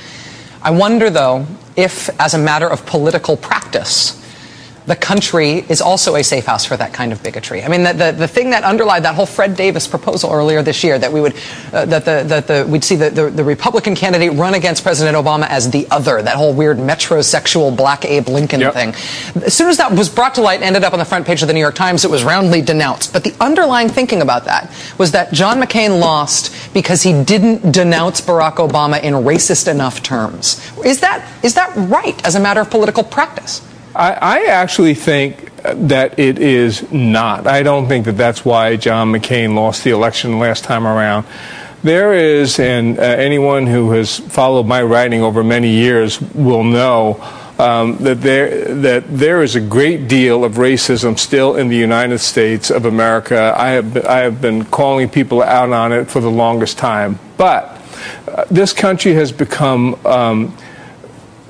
I 0.62 0.72
wonder, 0.72 1.10
though, 1.10 1.46
if, 1.76 2.10
as 2.20 2.34
a 2.34 2.38
matter 2.38 2.68
of 2.68 2.86
political 2.86 3.38
practice, 3.38 4.14
the 4.88 4.96
country 4.96 5.66
is 5.70 5.82
also 5.82 6.16
a 6.16 6.24
safe 6.24 6.46
house 6.46 6.66
for 6.66 6.78
that 6.78 6.94
kind 6.94 7.12
of 7.12 7.22
bigotry. 7.22 7.62
I 7.62 7.68
mean, 7.68 7.84
the, 7.84 7.94
the, 7.94 8.12
the 8.14 8.28
thing 8.28 8.52
that 8.52 8.64
underlied 8.64 9.04
that 9.04 9.16
whole 9.16 9.26
Fred 9.26 9.58
Davis 9.58 9.86
proposal 9.86 10.32
earlier 10.32 10.64
this 10.64 10.82
year 10.82 10.98
that 10.98 11.12
we 11.12 11.20
would, 11.20 11.36
uh, 11.74 11.86
that 11.86 12.06
the, 12.06 12.24
that 12.26 12.48
the, 12.48 12.66
we'd 12.68 12.86
see 12.86 12.96
the, 12.96 13.10
the, 13.10 13.30
the 13.30 13.44
Republican 13.44 13.96
candidate 13.96 14.32
run 14.34 14.54
against 14.54 14.84
President 14.84 15.18
Obama 15.18 15.46
as 15.50 15.70
the 15.70 15.88
other, 15.92 16.22
that 16.22 16.38
whole 16.38 16.54
weird 16.54 16.78
metrosexual 16.78 17.76
black 17.76 18.06
Abe 18.06 18.30
Lincoln 18.30 18.62
thing. 18.72 18.96
As 19.44 19.54
soon 19.54 19.68
as 19.70 19.78
that 19.78 19.92
was 19.92 20.08
brought 20.08 20.36
to 20.36 20.42
light 20.42 20.56
and 20.56 20.64
ended 20.64 20.86
up 20.86 20.94
on 20.94 21.00
the 21.00 21.06
front 21.06 21.28
page 21.28 21.42
of 21.42 21.50
the 21.50 21.54
New 21.54 21.60
York 21.60 21.76
Times, 21.76 22.06
it 22.06 22.12
was 22.12 22.24
roundly 22.24 22.62
denounced. 22.62 23.12
But 23.12 23.26
the 23.26 23.36
underlying 23.42 23.90
thinking 23.90 24.22
about 24.22 24.46
that 24.46 24.74
was 24.98 25.12
that 25.12 25.34
John 25.34 25.62
McCain 25.62 26.00
lost 26.00 26.74
because 26.74 27.04
he 27.04 27.24
didn't 27.24 27.74
denounce 27.74 28.22
Barack 28.22 28.56
Obama 28.56 29.04
in 29.04 29.14
racist 29.16 29.70
enough 29.70 30.02
terms. 30.02 30.62
Is 30.86 31.02
that, 31.02 31.30
is 31.44 31.56
that 31.56 31.76
right 31.76 32.26
as 32.26 32.36
a 32.36 32.40
matter 32.40 32.62
of 32.62 32.70
political 32.70 33.04
practice? 33.04 33.62
I, 33.98 34.12
I 34.12 34.46
actually 34.46 34.94
think 34.94 35.52
that 35.64 36.20
it 36.20 36.38
is 36.38 36.92
not. 36.92 37.48
I 37.48 37.64
don't 37.64 37.88
think 37.88 38.06
that 38.06 38.16
that's 38.16 38.46
why 38.46 38.76
John 38.76 39.12
McCain 39.12 39.56
lost 39.56 39.84
the 39.84 39.90
election 39.90 40.38
last 40.38 40.64
time 40.64 40.86
around. 40.86 41.26
There 41.82 42.14
is, 42.14 42.60
and 42.60 43.00
uh, 43.00 43.02
anyone 43.02 43.66
who 43.66 43.92
has 43.92 44.20
followed 44.20 44.68
my 44.68 44.84
writing 44.84 45.24
over 45.24 45.44
many 45.44 45.72
years 45.72 46.22
will 46.22 46.64
know 46.64 47.20
um, 47.58 47.98
that 47.98 48.22
there 48.22 48.66
that 48.76 49.06
there 49.08 49.42
is 49.42 49.56
a 49.56 49.62
great 49.62 50.08
deal 50.08 50.44
of 50.44 50.54
racism 50.54 51.18
still 51.18 51.56
in 51.56 51.68
the 51.70 51.76
United 51.76 52.20
States 52.20 52.70
of 52.70 52.86
America. 52.86 53.56
I 53.58 53.70
have 53.70 53.96
been, 53.96 54.06
I 54.06 54.18
have 54.18 54.40
been 54.40 54.66
calling 54.66 55.10
people 55.10 55.42
out 55.42 55.72
on 55.72 55.92
it 55.92 56.06
for 56.06 56.20
the 56.20 56.30
longest 56.30 56.78
time, 56.78 57.18
but 57.36 57.82
uh, 58.28 58.46
this 58.52 58.74
country 58.74 59.14
has 59.14 59.32
become. 59.32 60.00
Um, 60.06 60.56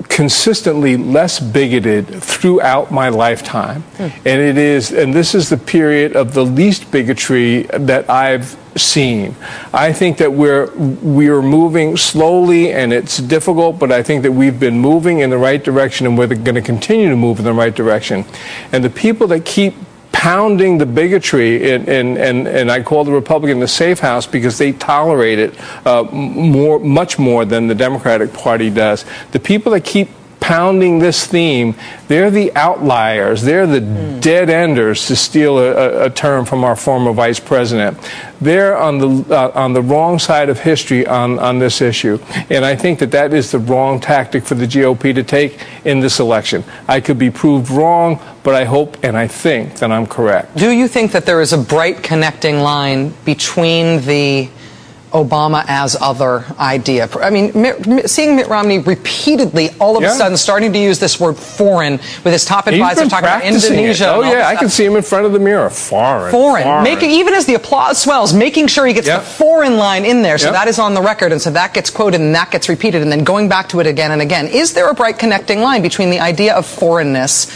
consistently 0.10 0.98
less 0.98 1.40
bigoted 1.40 2.08
throughout 2.24 2.92
my 2.92 3.10
lifetime. 3.10 3.82
Hmm. 3.98 4.08
And 4.26 4.42
it 4.42 4.58
is 4.58 4.92
and 4.92 5.14
this 5.14 5.36
is 5.36 5.50
the 5.50 5.58
period 5.58 6.16
of 6.16 6.34
the 6.34 6.46
least 6.46 6.92
bigotry 6.92 7.64
that 7.64 8.10
I've 8.10 8.58
seen. 8.76 9.36
I 9.74 9.94
think 9.94 10.18
that 10.18 10.34
we're 10.34 10.72
we're 10.76 11.42
moving 11.42 11.98
slowly 11.98 12.72
and 12.72 12.94
it's 12.94 13.18
difficult, 13.18 13.80
but 13.80 13.92
I 13.92 14.04
think 14.04 14.24
that 14.24 14.32
we've 14.32 14.60
been 14.60 14.80
moving 14.80 15.20
in 15.20 15.30
the 15.30 15.38
right 15.38 15.64
direction 15.64 16.08
and 16.08 16.18
we're 16.18 16.28
going 16.28 16.56
to 16.56 16.62
continue 16.62 17.10
to 17.10 17.16
move 17.16 17.40
in 17.40 17.46
the 17.46 17.54
right 17.54 17.76
direction. 17.76 18.26
And 18.72 18.84
the 18.84 18.90
people 18.90 19.28
that 19.28 19.46
keep 19.46 19.76
pounding 20.12 20.78
the 20.78 20.86
bigotry, 20.86 21.72
and, 21.72 21.88
and, 21.88 22.48
and, 22.48 22.72
I 22.72 22.82
call 22.82 23.04
the 23.04 23.12
Republican 23.12 23.60
the 23.60 23.68
safe 23.68 24.00
house 24.00 24.26
because 24.26 24.58
they 24.58 24.72
tolerate 24.72 25.40
it 25.40 25.56
uh, 25.86 26.04
more, 26.04 26.80
much 26.80 27.20
more 27.20 27.46
than 27.46 27.68
the 27.68 27.76
Democratic 27.76 28.34
Party 28.34 28.70
does. 28.70 29.06
The 29.32 29.40
people 29.40 29.72
that 29.74 29.84
keep 29.84 30.10
pounding 30.48 31.00
this 31.00 31.28
theme, 31.28 31.76
they're 32.08 32.32
the 32.32 32.56
outliers. 32.56 33.42
They're 33.42 33.68
the 33.68 33.82
dead 34.22 34.50
enders, 34.50 35.06
to 35.08 35.16
steal 35.18 35.60
a, 35.60 35.72
a, 35.72 36.06
a 36.06 36.10
term 36.10 36.46
from 36.46 36.64
our 36.64 36.78
former 36.78 37.12
vice 37.12 37.38
president. 37.38 37.98
They're 38.40 38.78
on 38.78 38.98
the, 38.98 39.36
uh, 39.36 39.52
on 39.54 39.74
the 39.74 39.82
wrong 39.82 40.20
side 40.20 40.48
of 40.48 40.58
history 40.62 41.06
on, 41.06 41.38
on 41.38 41.60
this 41.60 41.82
issue. 41.82 42.18
And 42.50 42.64
I 42.64 42.78
think 42.78 43.00
that 43.00 43.12
that 43.12 43.34
is 43.34 43.52
the 43.52 43.60
wrong 43.60 44.00
tactic 44.00 44.46
for 44.46 44.56
the 44.56 44.66
GOP 44.66 45.14
to 45.16 45.24
take 45.24 45.60
in 45.84 46.00
this 46.00 46.18
election. 46.22 46.64
I 46.88 47.02
could 47.02 47.20
be 47.20 47.30
proved 47.30 47.70
wrong, 47.70 48.18
but 48.44 48.56
I 48.56 48.64
hope 48.64 49.04
and 49.04 49.18
I 49.18 49.28
think 49.28 49.80
that 49.80 49.92
I'm 49.92 50.08
correct. 50.08 50.56
Do 50.56 50.72
you 50.72 50.88
think 50.88 51.12
that 51.12 51.26
there 51.26 51.42
is 51.42 51.52
a 51.52 51.58
bright 51.58 52.04
connecting 52.04 52.60
line 52.60 53.14
between 53.26 54.00
the 54.06 54.50
Obama 55.14 55.64
as 55.68 55.96
other 56.00 56.44
idea. 56.60 57.08
I 57.22 57.30
mean, 57.30 57.52
Mitt, 57.56 58.10
seeing 58.10 58.36
Mitt 58.36 58.48
Romney 58.50 58.80
repeatedly, 58.80 59.70
all 59.80 59.96
of 59.96 60.04
Yeah. 60.04 60.12
a 60.12 60.16
sudden, 60.16 60.36
starting 60.38 60.74
to 60.74 60.80
use 60.80 61.00
this 61.00 61.18
word 61.20 61.38
"foreign" 61.38 61.94
with 62.24 62.34
his 62.34 62.44
top 62.44 62.68
advisor 62.68 63.06
talking 63.08 63.20
about 63.28 63.42
practicing 63.42 63.74
it. 63.74 63.78
Indonesia. 63.78 64.12
Oh 64.14 64.22
yeah, 64.24 64.48
I 64.48 64.56
can 64.56 64.70
see 64.70 64.84
him 64.84 64.96
in 64.98 65.02
front 65.04 65.26
of 65.26 65.32
the 65.32 65.40
mirror. 65.40 65.70
Foreign. 65.70 66.32
Foreign, 66.32 66.84
making 66.84 67.12
even 67.12 67.34
as 67.34 67.46
the 67.46 67.54
applause 67.56 67.98
swells, 67.98 68.34
making 68.34 68.68
sure 68.68 68.86
he 68.86 68.94
gets 68.94 69.08
Yep. 69.08 69.20
the 69.22 69.26
foreign 69.26 69.78
line 69.78 70.04
in 70.04 70.24
there, 70.24 70.38
so 70.38 70.48
Yep. 70.48 70.54
that 70.56 70.68
is 70.68 70.78
on 70.78 70.94
the 70.94 71.02
record, 71.02 71.32
and 71.32 71.42
so 71.42 71.52
that 71.52 71.74
gets 71.74 71.90
quoted 71.90 72.20
and 72.20 72.36
that 72.36 72.52
gets 72.52 72.68
repeated, 72.68 73.02
and 73.02 73.10
then 73.12 73.24
going 73.24 73.48
back 73.48 73.70
to 73.70 73.80
it 73.80 73.88
again 73.88 74.12
and 74.12 74.22
again. 74.22 74.48
Is 74.48 74.74
there 74.74 74.90
a 74.90 74.94
bright 74.94 75.18
connecting 75.18 75.62
line 75.62 75.82
between 75.82 76.10
the 76.10 76.20
idea 76.20 76.54
of 76.54 76.66
foreignness 76.66 77.48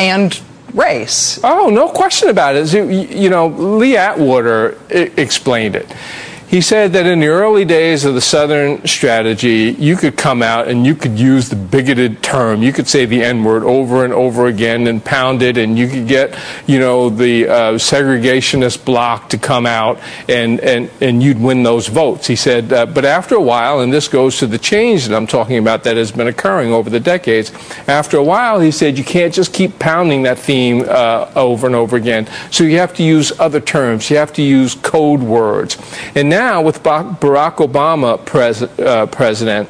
and 0.00 0.38
race? 0.74 1.38
Oh, 1.44 1.70
no 1.70 1.88
question 1.88 2.28
about 2.28 2.56
it. 2.56 2.72
You, 2.72 2.84
you 2.88 3.30
know, 3.30 3.46
Lee 3.46 3.96
Atwater 3.96 4.76
explained 4.90 5.76
it. 5.76 5.86
He 6.48 6.62
said 6.62 6.94
that 6.94 7.04
in 7.04 7.20
the 7.20 7.26
early 7.26 7.66
days 7.66 8.06
of 8.06 8.14
the 8.14 8.22
Southern 8.22 8.86
strategy, 8.86 9.76
you 9.78 9.96
could 9.96 10.16
come 10.16 10.42
out 10.42 10.66
and 10.66 10.86
you 10.86 10.94
could 10.94 11.18
use 11.18 11.50
the 11.50 11.56
bigoted 11.56 12.22
term. 12.22 12.62
You 12.62 12.72
could 12.72 12.88
say 12.88 13.04
the 13.04 13.22
N 13.22 13.44
word 13.44 13.64
over 13.64 14.02
and 14.02 14.14
over 14.14 14.46
again 14.46 14.86
and 14.86 15.04
pound 15.04 15.42
it, 15.42 15.58
and 15.58 15.78
you 15.78 15.88
could 15.88 16.08
get, 16.08 16.38
you 16.66 16.78
know, 16.78 17.10
the 17.10 17.48
uh, 17.48 17.54
segregationist 17.74 18.82
bloc 18.86 19.28
to 19.28 19.36
come 19.36 19.66
out 19.66 20.00
and, 20.26 20.58
and, 20.60 20.90
and 21.02 21.22
you'd 21.22 21.38
win 21.38 21.64
those 21.64 21.88
votes. 21.88 22.26
He 22.26 22.36
said, 22.36 22.72
uh, 22.72 22.86
but 22.86 23.04
after 23.04 23.34
a 23.34 23.42
while, 23.42 23.80
and 23.80 23.92
this 23.92 24.08
goes 24.08 24.38
to 24.38 24.46
the 24.46 24.58
change 24.58 25.06
that 25.06 25.14
I'm 25.14 25.26
talking 25.26 25.58
about 25.58 25.84
that 25.84 25.98
has 25.98 26.12
been 26.12 26.28
occurring 26.28 26.72
over 26.72 26.88
the 26.88 27.00
decades, 27.00 27.52
after 27.86 28.16
a 28.16 28.24
while, 28.24 28.58
he 28.58 28.70
said, 28.70 28.96
you 28.96 29.04
can't 29.04 29.34
just 29.34 29.52
keep 29.52 29.78
pounding 29.78 30.22
that 30.22 30.38
theme 30.38 30.86
uh, 30.88 31.30
over 31.36 31.66
and 31.66 31.76
over 31.76 31.96
again. 31.96 32.26
So 32.50 32.64
you 32.64 32.78
have 32.78 32.94
to 32.94 33.02
use 33.02 33.38
other 33.38 33.60
terms. 33.60 34.08
You 34.08 34.16
have 34.16 34.32
to 34.32 34.42
use 34.42 34.74
code 34.76 35.20
words. 35.20 35.76
And 36.14 36.30
now, 36.30 36.37
with 36.38 36.84
Barack 36.84 37.56
Obama 37.56 38.24
pres- 38.24 38.62
uh, 38.62 39.06
president, 39.06 39.68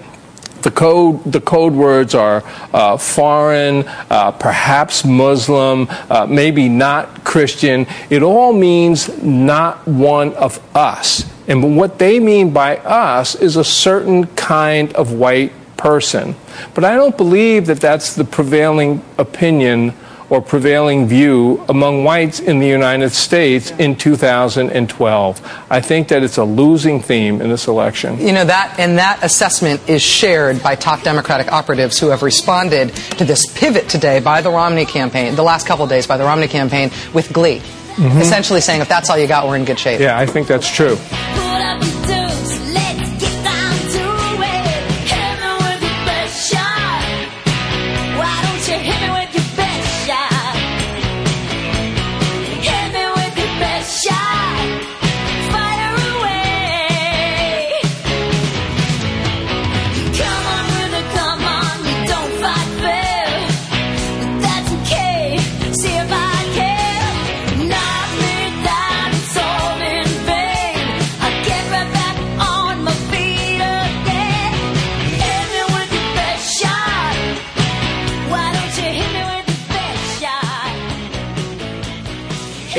the 0.61 0.71
code, 0.71 1.25
the 1.25 1.41
code 1.41 1.73
words 1.73 2.15
are 2.15 2.43
uh, 2.75 2.99
foreign, 2.99 3.85
uh, 4.11 4.33
perhaps 4.33 5.03
Muslim, 5.03 5.89
uh, 6.11 6.27
maybe 6.29 6.69
not 6.69 7.25
Christian. 7.25 7.87
It 8.11 8.23
all 8.23 8.53
means 8.53 9.23
not 9.23 9.89
one 9.89 10.35
of 10.35 10.61
us. 10.77 11.25
And 11.47 11.75
what 11.75 11.99
they 11.99 12.21
mean 12.21 12.53
by 12.53 12.77
us 12.79 13.35
is 13.35 13.57
a 13.57 13.65
certain 13.65 14.27
kind 14.27 14.93
of 14.93 15.13
white 15.13 15.53
person. 15.79 16.35
But 16.75 16.85
I 16.85 16.97
don't 16.97 17.17
believe 17.17 17.65
that 17.67 17.81
that's 17.81 18.15
the 18.15 18.25
prevailing 18.25 19.03
opinion 19.17 19.95
or 20.31 20.43
prevailing 20.43 21.07
view 21.07 21.65
among 21.69 22.05
whites 22.05 22.39
in 22.41 22.59
the 22.59 22.67
United 22.67 23.11
States 23.11 23.71
in 23.73 23.97
2012. 23.97 25.65
I 25.71 25.81
think 25.81 26.09
that 26.09 26.23
it's 26.23 26.37
a 26.37 26.45
losing 26.45 27.01
theme 27.01 27.41
in 27.41 27.49
this 27.49 27.67
election. 27.67 28.19
You 28.19 28.33
know 28.33 28.45
that, 28.45 28.75
and 28.79 28.99
that 28.99 29.21
assessment 29.23 29.89
is 29.89 30.03
shared 30.03 30.63
by 30.63 30.75
top 30.75 31.03
Democratic 31.03 31.51
operatives 31.51 31.99
who 31.99 32.09
have 32.09 32.23
responded 32.23 32.95
to 33.17 33.25
this 33.25 33.43
pivot 33.55 33.89
today 33.89 34.21
by 34.21 34.43
the 34.43 34.51
Romney 34.51 34.85
campaign, 34.85 35.35
the 35.35 35.43
last 35.43 35.67
couple 35.67 35.85
of 35.85 35.91
days 35.91 36.07
by 36.07 36.17
the 36.17 36.25
Romney 36.25 36.49
campaign, 36.49 36.91
with 37.15 37.33
glee, 37.33 37.63
Mhm. 37.97 38.21
essentially 38.21 38.61
saying, 38.61 38.81
"If 38.81 38.89
that's 38.89 39.09
all 39.11 39.19
you 39.19 39.27
got, 39.27 39.49
we're 39.49 39.57
in 39.57 39.65
good 39.65 39.79
shape." 39.79 40.01
Yeah, 40.01 40.19
I 40.19 40.27
think 40.27 40.47
that's 40.47 40.69
true. 40.69 40.99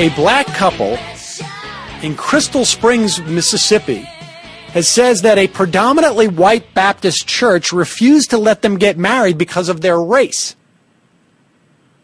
A 0.00 0.08
black 0.14 0.46
couple 0.46 0.96
in 2.00 2.14
Crystal 2.16 2.64
Springs, 2.64 3.20
Mississippi, 3.20 4.08
has 4.72 4.88
says 4.88 5.20
that 5.20 5.36
a 5.36 5.46
predominantly 5.46 6.26
white 6.26 6.72
Baptist 6.72 7.28
church 7.28 7.70
refused 7.70 8.30
to 8.30 8.38
let 8.38 8.62
them 8.62 8.78
get 8.78 8.96
married 8.96 9.36
because 9.36 9.68
of 9.68 9.82
their 9.82 10.00
race. 10.00 10.56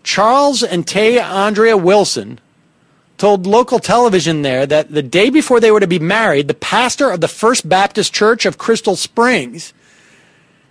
Charles 0.02 0.62
and 0.62 0.86
Tay 0.86 1.18
Andrea 1.18 1.74
Wilson 1.74 2.38
told 3.16 3.46
local 3.46 3.78
television 3.78 4.42
there 4.42 4.66
that 4.66 4.92
the 4.92 5.02
day 5.02 5.30
before 5.30 5.58
they 5.58 5.70
were 5.70 5.80
to 5.80 5.86
be 5.86 5.98
married, 5.98 6.48
the 6.48 6.52
pastor 6.52 7.08
of 7.10 7.22
the 7.22 7.28
First 7.28 7.66
Baptist 7.66 8.12
Church 8.12 8.44
of 8.44 8.58
Crystal 8.58 8.96
Springs 8.96 9.72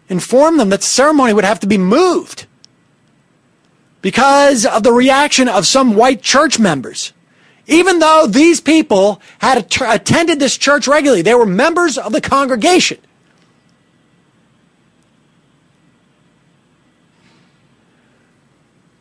informed 0.10 0.60
them 0.60 0.70
that 0.70 0.82
the 0.82 0.86
ceremony 0.86 1.34
would 1.34 1.44
have 1.44 1.62
to 1.62 1.68
be 1.68 1.80
moved 1.80 2.46
because 4.04 4.64
of 4.68 4.84
the 4.84 4.94
reaction 4.94 5.50
of 5.50 5.66
some 5.66 5.96
white 5.96 6.22
church 6.22 6.60
members. 6.60 7.14
Even 7.68 8.00
though 8.00 8.28
these 8.28 8.62
people 8.62 9.22
had 9.40 9.58
att- 9.58 9.82
attended 9.82 10.40
this 10.40 10.58
church 10.58 10.88
regularly, 10.88 11.22
they 11.22 11.34
were 11.34 11.46
members 11.46 11.98
of 11.98 12.12
the 12.12 12.22
congregation. 12.22 13.00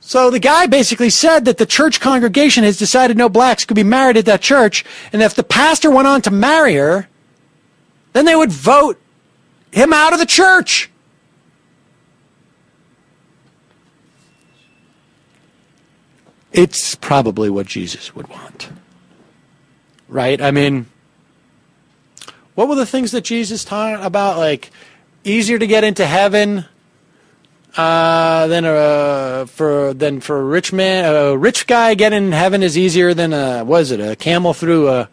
So 0.01 0.31
the 0.31 0.39
guy 0.39 0.67
basically 0.67 1.11
said 1.11 1.45
that 1.47 1.57
the 1.59 1.67
church 1.67 1.99
congregation 2.01 2.63
has 2.63 2.79
decided 2.79 3.17
no 3.17 3.29
blacks 3.29 3.65
could 3.65 3.75
be 3.75 3.83
married 3.83 4.17
at 4.17 4.27
that 4.27 4.43
church, 4.43 4.85
and 5.13 5.23
if 5.23 5.35
the 5.35 5.43
pastor 5.43 5.91
went 5.91 6.07
on 6.07 6.23
to 6.23 6.31
marry 6.31 6.75
her, 6.75 7.09
then 8.13 8.25
they 8.25 8.37
would 8.37 8.53
vote 8.53 9.01
him 9.73 9.93
out 9.93 10.13
of 10.13 10.19
the 10.19 10.27
church. 10.27 10.91
It's 16.55 16.95
probably 16.95 17.51
what 17.51 17.67
Jesus 17.67 18.15
would 18.15 18.29
want. 18.29 18.71
Right? 20.09 20.41
I 20.41 20.53
mean, 20.53 20.87
what 22.55 22.69
were 22.69 22.77
the 22.77 22.87
things 22.87 23.11
that 23.11 23.25
Jesus 23.25 23.65
taught 23.65 24.01
about? 24.07 24.39
Like, 24.39 24.71
easier 25.25 25.59
to 25.59 25.67
get 25.67 25.83
into 25.83 26.07
heaven 26.07 26.67
uh, 27.77 28.47
than 28.47 28.65
a 28.65 29.47
for 29.49 29.93
than 29.95 30.21
for 30.21 30.39
a 30.41 30.45
rich 30.45 30.73
man. 30.73 31.05
A 31.05 31.37
rich 31.37 31.67
guy 31.67 31.95
getting 31.95 32.27
in 32.27 32.33
heaven 32.33 32.63
is 32.63 32.79
easier 32.79 33.15
than 33.15 33.33
a 33.33 33.65
was 33.65 33.91
it 33.91 33.99
a 33.99 34.15
camel 34.15 34.55
through 34.55 34.89
a 34.89 35.09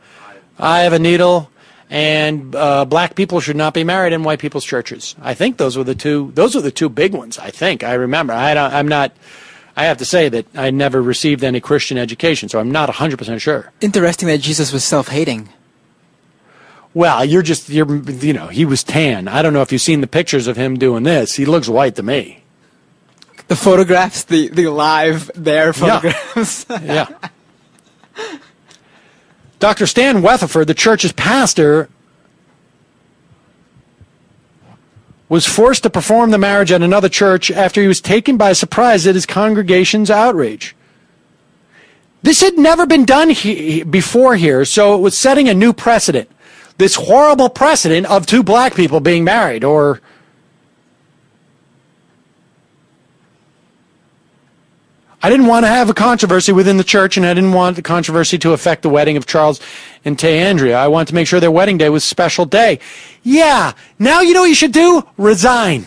eye 0.60 0.84
of 0.84 0.94
a 0.94 1.00
needle. 1.00 1.50
and 1.92 2.56
uh, 2.56 2.86
black 2.86 3.16
people 3.16 3.42
should 3.42 3.58
not 3.58 3.74
be 3.74 3.84
married 3.84 4.14
in 4.14 4.24
white 4.24 4.40
people's 4.40 4.64
churches. 4.64 5.14
I 5.22 5.34
think 5.34 5.58
those 5.58 5.78
were 5.78 5.84
the 5.84 5.94
two. 5.94 6.32
Those 6.34 6.56
were 6.56 6.62
the 6.62 6.72
two 6.72 6.88
big 6.88 7.14
ones. 7.14 7.38
I 7.38 7.52
think 7.52 7.84
I 7.84 7.94
remember. 7.94 8.34
I 8.34 8.54
don't, 8.54 8.74
I'm 8.74 8.88
not. 8.88 9.12
I 9.76 9.86
have 9.86 9.98
to 9.98 10.06
say 10.06 10.30
that 10.30 10.46
I 10.56 10.70
never 10.72 11.02
received 11.02 11.44
any 11.44 11.60
Christian 11.60 11.98
education, 11.98 12.50
so 12.50 12.60
I'm 12.60 12.72
not 12.72 12.90
100 12.90 13.18
percent 13.18 13.42
sure. 13.42 13.72
Interesting 13.82 14.28
that 14.28 14.40
Jesus 14.40 14.74
was 14.74 14.84
self-hating. 14.84 15.50
Well, 16.94 17.24
you're 17.24 17.42
just 17.42 17.70
you're 17.70 17.96
you 17.96 18.34
know 18.34 18.48
he 18.48 18.66
was 18.66 18.84
tan. 18.84 19.28
I 19.28 19.42
don't 19.42 19.54
know 19.54 19.62
if 19.62 19.72
you've 19.72 19.82
seen 19.82 20.02
the 20.02 20.08
pictures 20.08 20.48
of 20.48 20.58
him 20.58 20.78
doing 20.78 21.04
this. 21.04 21.36
He 21.36 21.46
looks 21.46 21.70
white 21.70 21.96
to 21.96 22.04
me. 22.04 22.44
The 23.48 23.56
photographs, 23.56 24.24
the 24.24 24.50
the 24.50 24.68
live 24.68 25.32
there 25.36 25.72
photographs. 25.74 26.66
yeah. 26.70 27.08
yeah. 27.18 27.30
Dr. 29.60 29.86
Stan 29.86 30.22
Weatherford, 30.22 30.68
the 30.68 30.74
church's 30.74 31.12
pastor, 31.12 31.88
was 35.32 35.48
forced 35.48 35.84
to 35.84 35.90
perform 35.90 36.30
the 36.30 36.38
marriage 36.38 36.74
at 36.74 36.82
another 36.82 37.08
church 37.08 37.50
after 37.50 37.82
he 37.82 37.88
was 37.88 38.02
taken 38.02 38.36
by 38.36 38.52
surprise 38.52 39.08
at 39.08 39.16
his 39.16 39.26
congregation's 39.26 40.12
outrage. 40.12 40.76
This 42.22 42.42
had 42.42 42.58
never 42.58 42.86
been 42.86 43.06
done 43.06 43.30
he- 43.30 43.84
before 43.84 44.36
here, 44.36 44.66
so 44.66 44.94
it 44.94 44.98
was 44.98 45.18
setting 45.18 45.48
a 45.48 45.54
new 45.54 45.72
precedent. 45.72 46.30
This 46.78 46.96
horrible 46.96 47.48
precedent 47.48 48.08
of 48.08 48.26
two 48.26 48.44
black 48.44 48.76
people 48.76 49.00
being 49.00 49.24
married, 49.24 49.64
or 49.64 50.02
I 55.24 55.30
didn't 55.30 55.46
want 55.46 55.66
to 55.66 55.68
have 55.68 55.90
a 55.90 55.94
controversy 55.94 56.52
within 56.52 56.78
the 56.78 56.84
church, 56.84 57.16
and 57.16 57.26
I 57.26 57.34
didn't 57.34 57.54
want 57.54 57.76
the 57.76 57.84
controversy 57.84 58.40
to 58.40 58.54
affect 58.54 58.82
the 58.82 58.90
wedding 58.90 59.18
of 59.18 59.28
Charles 59.28 59.62
and 60.04 60.18
Tay 60.18 60.40
Andrea. 60.40 60.78
I 60.78 60.88
wanted 60.88 61.10
to 61.10 61.16
make 61.16 61.28
sure 61.28 61.40
their 61.40 61.52
wedding 61.52 61.78
day 61.78 61.90
was 61.90 62.04
a 62.04 62.08
special 62.08 62.46
day. 62.46 62.80
Yeah, 63.22 63.74
now 64.00 64.22
you 64.22 64.34
know 64.34 64.42
what 64.42 64.50
you 64.50 64.56
should 64.56 64.72
do? 64.72 65.08
Resign. 65.18 65.86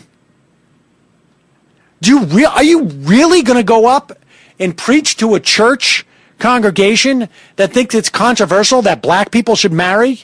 Do 2.00 2.10
you 2.10 2.24
re- 2.26 2.44
are 2.44 2.62
you 2.62 2.84
really 2.84 3.42
going 3.42 3.56
to 3.56 3.64
go 3.64 3.86
up 3.86 4.12
and 4.60 4.76
preach 4.76 5.16
to 5.16 5.34
a 5.34 5.40
church 5.40 6.06
congregation 6.38 7.28
that 7.56 7.72
thinks 7.72 7.94
it's 7.94 8.10
controversial 8.10 8.82
that 8.82 9.02
black 9.02 9.32
people 9.32 9.56
should 9.56 9.72
marry? 9.72 10.20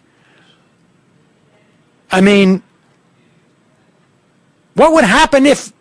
I 2.12 2.20
mean, 2.20 2.62
what 4.74 4.92
would 4.92 5.04
happen 5.04 5.46
if 5.46 5.72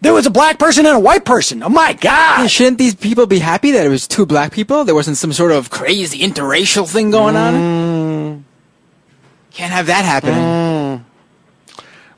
there 0.00 0.12
was 0.12 0.26
a 0.26 0.30
black 0.30 0.58
person 0.58 0.86
and 0.86 0.96
a 0.96 1.00
white 1.00 1.24
person? 1.24 1.62
Oh 1.62 1.68
my 1.68 1.92
God! 1.92 2.40
Yeah, 2.40 2.46
shouldn't 2.46 2.78
these 2.78 2.94
people 2.94 3.26
be 3.26 3.38
happy 3.38 3.70
that 3.72 3.84
it 3.84 3.88
was 3.88 4.06
two 4.06 4.26
black 4.26 4.52
people? 4.52 4.84
There 4.84 4.94
wasn't 4.94 5.16
some 5.16 5.32
sort 5.32 5.52
of 5.52 5.70
crazy 5.70 6.18
interracial 6.20 6.88
thing 6.88 7.10
going 7.10 7.34
Mm. 7.34 7.38
on. 7.38 8.44
Can't 9.52 9.72
have 9.72 9.86
that 9.86 10.04
happening. 10.04 11.04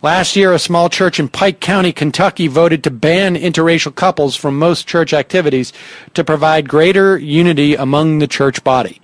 Last 0.03 0.35
year, 0.35 0.53
a 0.55 0.59
small 0.59 0.89
church 0.89 1.21
in 1.21 1.29
Pike 1.29 1.61
County, 1.61 1.93
Kentucky 1.93 2.47
voted 2.47 2.83
to 2.85 2.91
ban 2.91 3.37
interracial 3.37 3.95
couples 3.95 4.35
from 4.35 4.59
most 4.59 4.87
church 4.87 5.13
activities 5.13 5.75
to 6.15 6.25
provide 6.25 6.69
greater 6.71 7.19
unity 7.19 7.75
among 7.75 8.19
the 8.19 8.27
church 8.27 8.65
body. 8.65 9.01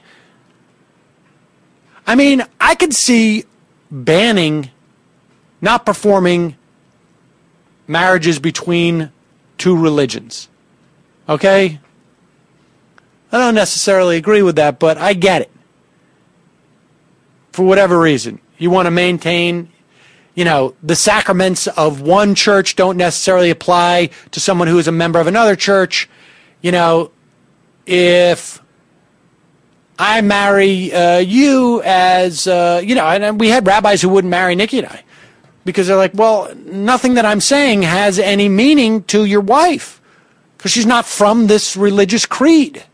I 2.07 2.15
mean, 2.15 2.45
I 2.61 2.75
could 2.77 2.95
see 2.95 3.45
banning, 3.91 4.71
not 5.61 5.85
performing 5.85 6.57
marriages 7.87 8.39
between 8.39 9.11
two 9.59 9.77
religions. 9.77 10.49
Okay? 11.29 11.81
I 13.33 13.39
don't 13.39 13.55
necessarily 13.55 14.17
agree 14.17 14.43
with 14.43 14.57
that, 14.57 14.79
but 14.79 14.99
I 14.99 15.13
get 15.13 15.43
it. 15.43 15.51
For 17.53 17.65
whatever 17.65 17.99
reason. 17.99 18.41
You 18.59 18.71
want 18.71 18.87
to 18.87 18.91
maintain, 18.91 19.71
you 20.35 20.45
know, 20.45 20.75
the 20.83 20.97
sacraments 20.97 21.67
of 21.67 22.01
one 22.01 22.35
church 22.35 22.77
don't 22.77 22.97
necessarily 22.97 23.51
apply 23.51 24.11
to 24.31 24.41
someone 24.41 24.69
who 24.69 24.79
is 24.79 24.89
a 24.89 24.93
member 24.93 25.19
of 25.19 25.27
another 25.27 25.57
church. 25.57 26.09
You 26.63 26.73
know, 26.73 27.11
if 27.87 28.63
I 29.99 30.21
marry 30.21 30.93
uh, 30.93 31.19
you 31.19 31.83
as, 31.85 32.47
uh, 32.47 32.81
you 32.85 32.95
know, 32.95 33.07
and, 33.07 33.25
and 33.25 33.41
we 33.41 33.49
had 33.49 33.67
rabbis 33.67 34.03
who 34.03 34.09
wouldn't 34.09 34.31
marry 34.31 34.55
Nikki 34.55 34.79
and 34.79 34.89
I 34.89 35.03
because 35.67 35.89
they're 35.89 35.97
like, 35.97 36.15
well, 36.15 36.55
nothing 36.55 37.15
that 37.15 37.27
I'm 37.27 37.41
saying 37.41 37.83
has 37.83 38.21
any 38.21 38.49
meaning 38.49 39.03
to 39.05 39.25
your 39.25 39.41
wife 39.41 40.01
because 40.57 40.71
she's 40.71 40.87
not 40.87 41.05
from 41.05 41.49
this 41.49 41.77
religious 41.77 42.25
creed. 42.25 42.85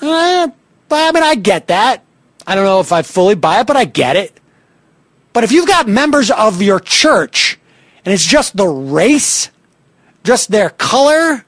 Uh, 0.00 0.48
I 0.90 1.12
mean, 1.12 1.22
I 1.22 1.34
get 1.34 1.66
that. 1.66 2.04
I 2.46 2.54
don't 2.54 2.64
know 2.64 2.80
if 2.80 2.92
I 2.92 3.02
fully 3.02 3.34
buy 3.34 3.60
it, 3.60 3.66
but 3.66 3.76
I 3.76 3.84
get 3.84 4.14
it. 4.14 4.40
But 5.32 5.42
if 5.42 5.50
you've 5.50 5.66
got 5.66 5.88
members 5.88 6.30
of 6.30 6.62
your 6.62 6.78
church 6.78 7.58
and 8.04 8.14
it's 8.14 8.24
just 8.24 8.56
the 8.56 8.66
race, 8.66 9.50
just 10.22 10.50
their 10.50 10.70
color, 10.70 11.44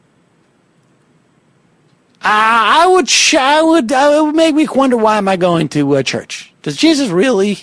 I 2.20 2.82
I 2.82 2.86
would, 2.88 3.08
I 3.38 3.62
would, 3.62 3.92
uh, 3.92 4.12
it 4.16 4.24
would 4.24 4.34
make 4.34 4.54
me 4.56 4.66
wonder 4.66 4.96
why 4.96 5.18
am 5.18 5.28
I 5.28 5.36
going 5.36 5.68
to 5.70 5.94
a 5.94 6.02
church? 6.02 6.52
Does 6.62 6.76
Jesus 6.76 7.10
really, 7.10 7.60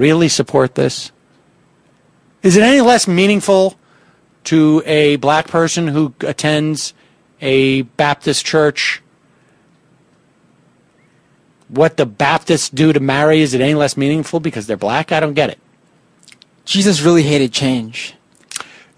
really 0.00 0.28
support 0.28 0.74
this? 0.74 1.12
Is 2.42 2.56
it 2.56 2.62
any 2.62 2.80
less 2.80 3.06
meaningful 3.06 3.78
to 4.44 4.82
a 4.86 5.16
black 5.16 5.46
person 5.46 5.88
who 5.88 6.14
attends 6.20 6.94
a 7.42 7.82
Baptist 7.82 8.46
church? 8.46 9.02
What 11.68 11.98
the 11.98 12.06
Baptists 12.06 12.70
do 12.70 12.92
to 12.94 12.98
marry, 12.98 13.42
is 13.42 13.52
it 13.52 13.60
any 13.60 13.74
less 13.74 13.96
meaningful 13.96 14.40
because 14.40 14.66
they're 14.66 14.78
black? 14.78 15.12
I 15.12 15.20
don't 15.20 15.34
get 15.34 15.50
it. 15.50 15.58
Jesus 16.64 17.02
really 17.02 17.22
hated 17.22 17.52
change. 17.52 18.14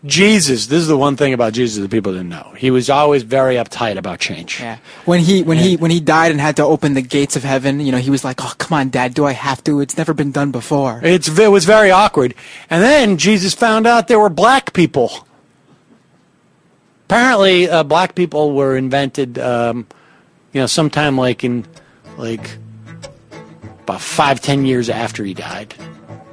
Jesus, 0.05 0.67
this 0.67 0.81
is 0.81 0.89
the 0.89 0.97
one 0.97 1.17
thing 1.17 1.33
about 1.33 1.53
Jesus 1.53 1.81
that 1.81 1.91
people 1.91 2.13
didn't 2.13 2.29
know. 2.29 2.53
He 2.57 2.73
was 2.73 2.91
always 2.91 3.23
very 3.23 3.55
uptight 3.55 3.97
about 3.97 4.19
change. 4.19 4.59
Yeah. 4.59 4.79
When 5.05 5.21
he 5.21 5.45
when 5.45 5.59
he 5.59 5.77
when 5.77 5.93
he 5.93 6.01
died 6.01 6.33
and 6.33 6.41
had 6.41 6.57
to 6.57 6.65
open 6.65 6.95
the 6.95 7.03
gates 7.03 7.37
of 7.37 7.45
heaven, 7.45 7.79
you 7.79 7.93
know, 7.93 7.99
he 7.99 8.11
was 8.11 8.25
like, 8.25 8.43
"Oh, 8.43 8.53
come 8.59 8.77
on, 8.77 8.91
Dad, 8.91 9.15
do 9.15 9.25
I 9.25 9.33
have 9.33 9.63
to? 9.65 9.81
It's 9.81 9.97
never 9.97 10.13
been 10.13 10.33
done 10.33 10.51
before." 10.51 11.01
It's, 11.05 11.29
it 11.39 11.51
was 11.53 11.65
very 11.65 11.93
awkward. 11.93 12.35
And 12.69 12.83
then 12.83 13.17
Jesus 13.17 13.55
found 13.55 13.87
out 13.87 14.09
there 14.09 14.19
were 14.19 14.29
black 14.29 14.73
people. 14.73 15.27
Apparently, 17.05 17.69
uh, 17.69 17.85
black 17.85 18.17
people 18.17 18.55
were 18.55 18.77
invented, 18.77 19.39
um, 19.39 19.87
you 20.53 20.61
know, 20.61 20.67
sometime 20.67 21.17
like 21.17 21.45
in, 21.45 21.65
like, 22.17 22.57
about 23.83 24.01
five, 24.01 24.41
ten 24.41 24.65
years 24.65 24.89
after 24.89 25.23
he 25.23 25.35
died, 25.35 25.75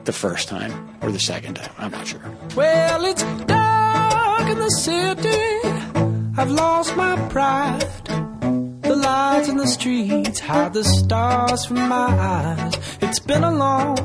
the 0.09 0.13
first 0.13 0.47
time 0.47 0.73
or 1.01 1.11
the 1.11 1.19
second 1.19 1.53
time. 1.53 1.71
I'm 1.77 1.91
not 1.91 2.07
sure. 2.07 2.25
Well, 2.55 3.05
it's 3.05 3.21
dark 3.45 4.45
in 4.49 4.57
the 4.57 4.71
city. 4.71 5.45
I've 6.35 6.49
lost 6.49 6.97
my 6.97 7.15
pride. 7.29 7.85
The 8.89 8.95
lights 8.95 9.49
in 9.49 9.57
the 9.57 9.67
streets 9.67 10.39
hide 10.39 10.73
the 10.73 10.83
stars 10.83 11.63
from 11.67 11.81
my 11.87 12.09
eyes. 12.35 12.73
It's 13.01 13.19
been 13.19 13.43
a 13.43 13.51
long, 13.51 13.97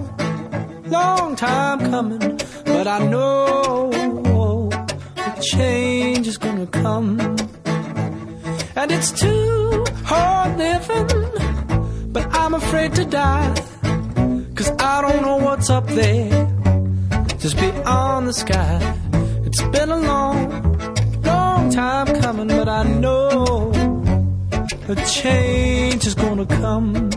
long 0.98 1.36
time 1.36 1.78
coming, 1.90 2.36
but 2.66 2.86
I 2.86 2.98
know 2.98 3.90
the 5.16 5.42
change 5.52 6.26
is 6.26 6.36
gonna 6.36 6.66
come. 6.66 7.18
And 8.76 8.88
it's 8.96 9.10
too 9.10 9.86
hard 10.04 10.58
living, 10.58 12.12
but 12.12 12.26
I'm 12.34 12.52
afraid 12.52 12.94
to 12.96 13.06
die. 13.06 13.73
Cause 14.64 14.76
I 14.78 15.02
don't 15.02 15.20
know 15.20 15.36
what's 15.36 15.68
up 15.68 15.86
there 15.88 16.48
just 17.36 17.58
beyond 17.58 18.26
the 18.26 18.32
sky. 18.32 18.96
It's 19.44 19.60
been 19.60 19.90
a 19.90 19.98
long, 19.98 21.20
long 21.20 21.70
time 21.70 22.06
coming, 22.22 22.48
but 22.48 22.66
I 22.66 22.84
know 22.84 23.72
a 24.88 24.94
change 25.04 26.06
is 26.06 26.14
gonna 26.14 26.46
come. 26.46 27.10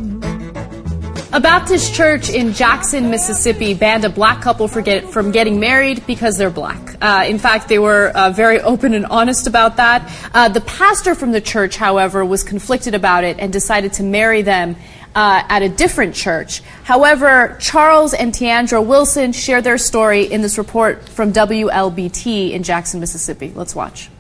A 1.32 1.40
Baptist 1.40 1.94
church 1.94 2.30
in 2.30 2.52
Jackson, 2.52 3.10
Mississippi 3.10 3.74
banned 3.74 4.04
a 4.04 4.10
black 4.10 4.42
couple 4.42 4.68
get, 4.68 5.10
from 5.10 5.32
getting 5.32 5.60
married 5.60 6.06
because 6.06 6.38
they're 6.38 6.50
black. 6.50 6.98
Uh, 7.02 7.26
in 7.28 7.38
fact, 7.40 7.70
they 7.70 7.80
were 7.80 8.08
uh, 8.10 8.32
very 8.32 8.60
open 8.60 8.94
and 8.94 9.06
honest 9.06 9.46
about 9.48 9.78
that. 9.78 10.12
Uh, 10.34 10.50
the 10.50 10.62
pastor 10.62 11.16
from 11.16 11.32
the 11.32 11.40
church, 11.42 11.78
however, 11.78 12.26
was 12.26 12.44
conflicted 12.44 12.94
about 12.96 13.24
it 13.24 13.38
and 13.40 13.54
decided 13.54 13.94
to 13.94 14.04
marry 14.04 14.42
them 14.42 14.76
uh, 15.18 15.44
at 15.50 15.64
a 15.64 15.68
different 15.68 16.14
church. 16.14 16.62
However, 16.84 17.58
Charles 17.60 18.14
and 18.14 18.32
Tiandra 18.32 18.86
Wilson 18.86 19.32
share 19.32 19.64
their 19.64 19.80
story 19.80 20.26
in 20.26 20.44
this 20.44 20.60
report 20.60 21.10
from 21.10 21.34
WLBT 21.34 22.52
in 22.52 22.62
Jackson, 22.62 23.00
Mississippi. 23.00 23.52
Let's 23.56 23.74
watch. 23.74 24.12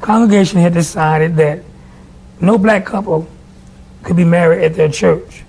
congregation 0.00 0.58
had 0.58 0.72
decided 0.72 1.36
that 1.36 1.62
no 2.40 2.56
black 2.56 2.86
couple 2.86 3.28
could 4.02 4.16
be 4.16 4.24
married 4.24 4.64
at 4.64 4.74
their 4.76 4.88
church, 4.88 5.42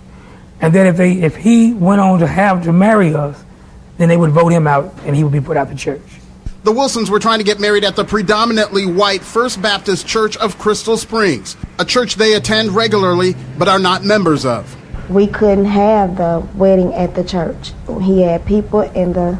and 0.59 0.75
that 0.75 0.85
if 0.85 0.97
they 0.97 1.13
if 1.13 1.37
he 1.37 1.71
went 1.71 2.01
on 2.01 2.19
to 2.19 2.27
have 2.27 2.61
to 2.65 2.73
marry 2.73 3.15
us, 3.15 3.41
then 3.97 4.09
they 4.09 4.17
would 4.17 4.31
vote 4.31 4.51
him 4.51 4.67
out 4.67 4.93
and 5.05 5.15
he 5.15 5.23
would 5.23 5.31
be 5.31 5.39
put 5.39 5.55
out 5.55 5.69
the 5.69 5.75
church. 5.75 6.01
The 6.63 6.71
Wilsons 6.73 7.09
were 7.09 7.19
trying 7.19 7.39
to 7.39 7.45
get 7.45 7.61
married 7.61 7.85
at 7.85 7.95
the 7.95 8.03
predominantly 8.03 8.85
white 8.85 9.21
First 9.21 9.61
Baptist 9.61 10.05
Church 10.05 10.35
of 10.35 10.59
Crystal 10.59 10.97
Springs, 10.97 11.55
a 11.79 11.85
church 11.85 12.15
they 12.15 12.33
attend 12.33 12.71
regularly 12.71 13.35
but 13.57 13.69
are 13.69 13.79
not 13.79 14.03
members 14.03 14.45
of. 14.45 14.75
We 15.13 15.27
couldn't 15.27 15.65
have 15.65 16.17
the 16.17 16.45
wedding 16.55 16.93
at 16.93 17.15
the 17.15 17.23
church. 17.23 17.73
He 18.01 18.21
had 18.21 18.45
people 18.45 18.81
in 18.81 19.13
the 19.13 19.37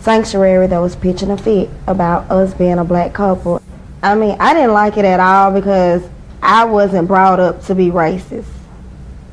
sanctuary 0.00 0.66
that 0.66 0.78
was 0.78 0.96
pitching 0.96 1.30
a 1.30 1.36
fit 1.36 1.68
about 1.86 2.30
us 2.30 2.54
being 2.54 2.78
a 2.78 2.84
black 2.84 3.12
couple. 3.12 3.62
I 4.02 4.14
mean, 4.14 4.36
I 4.40 4.54
didn't 4.54 4.72
like 4.72 4.96
it 4.96 5.04
at 5.04 5.20
all 5.20 5.52
because 5.52 6.02
I 6.42 6.64
wasn't 6.64 7.06
brought 7.06 7.38
up 7.38 7.62
to 7.64 7.74
be 7.74 7.88
racist. 7.88 8.46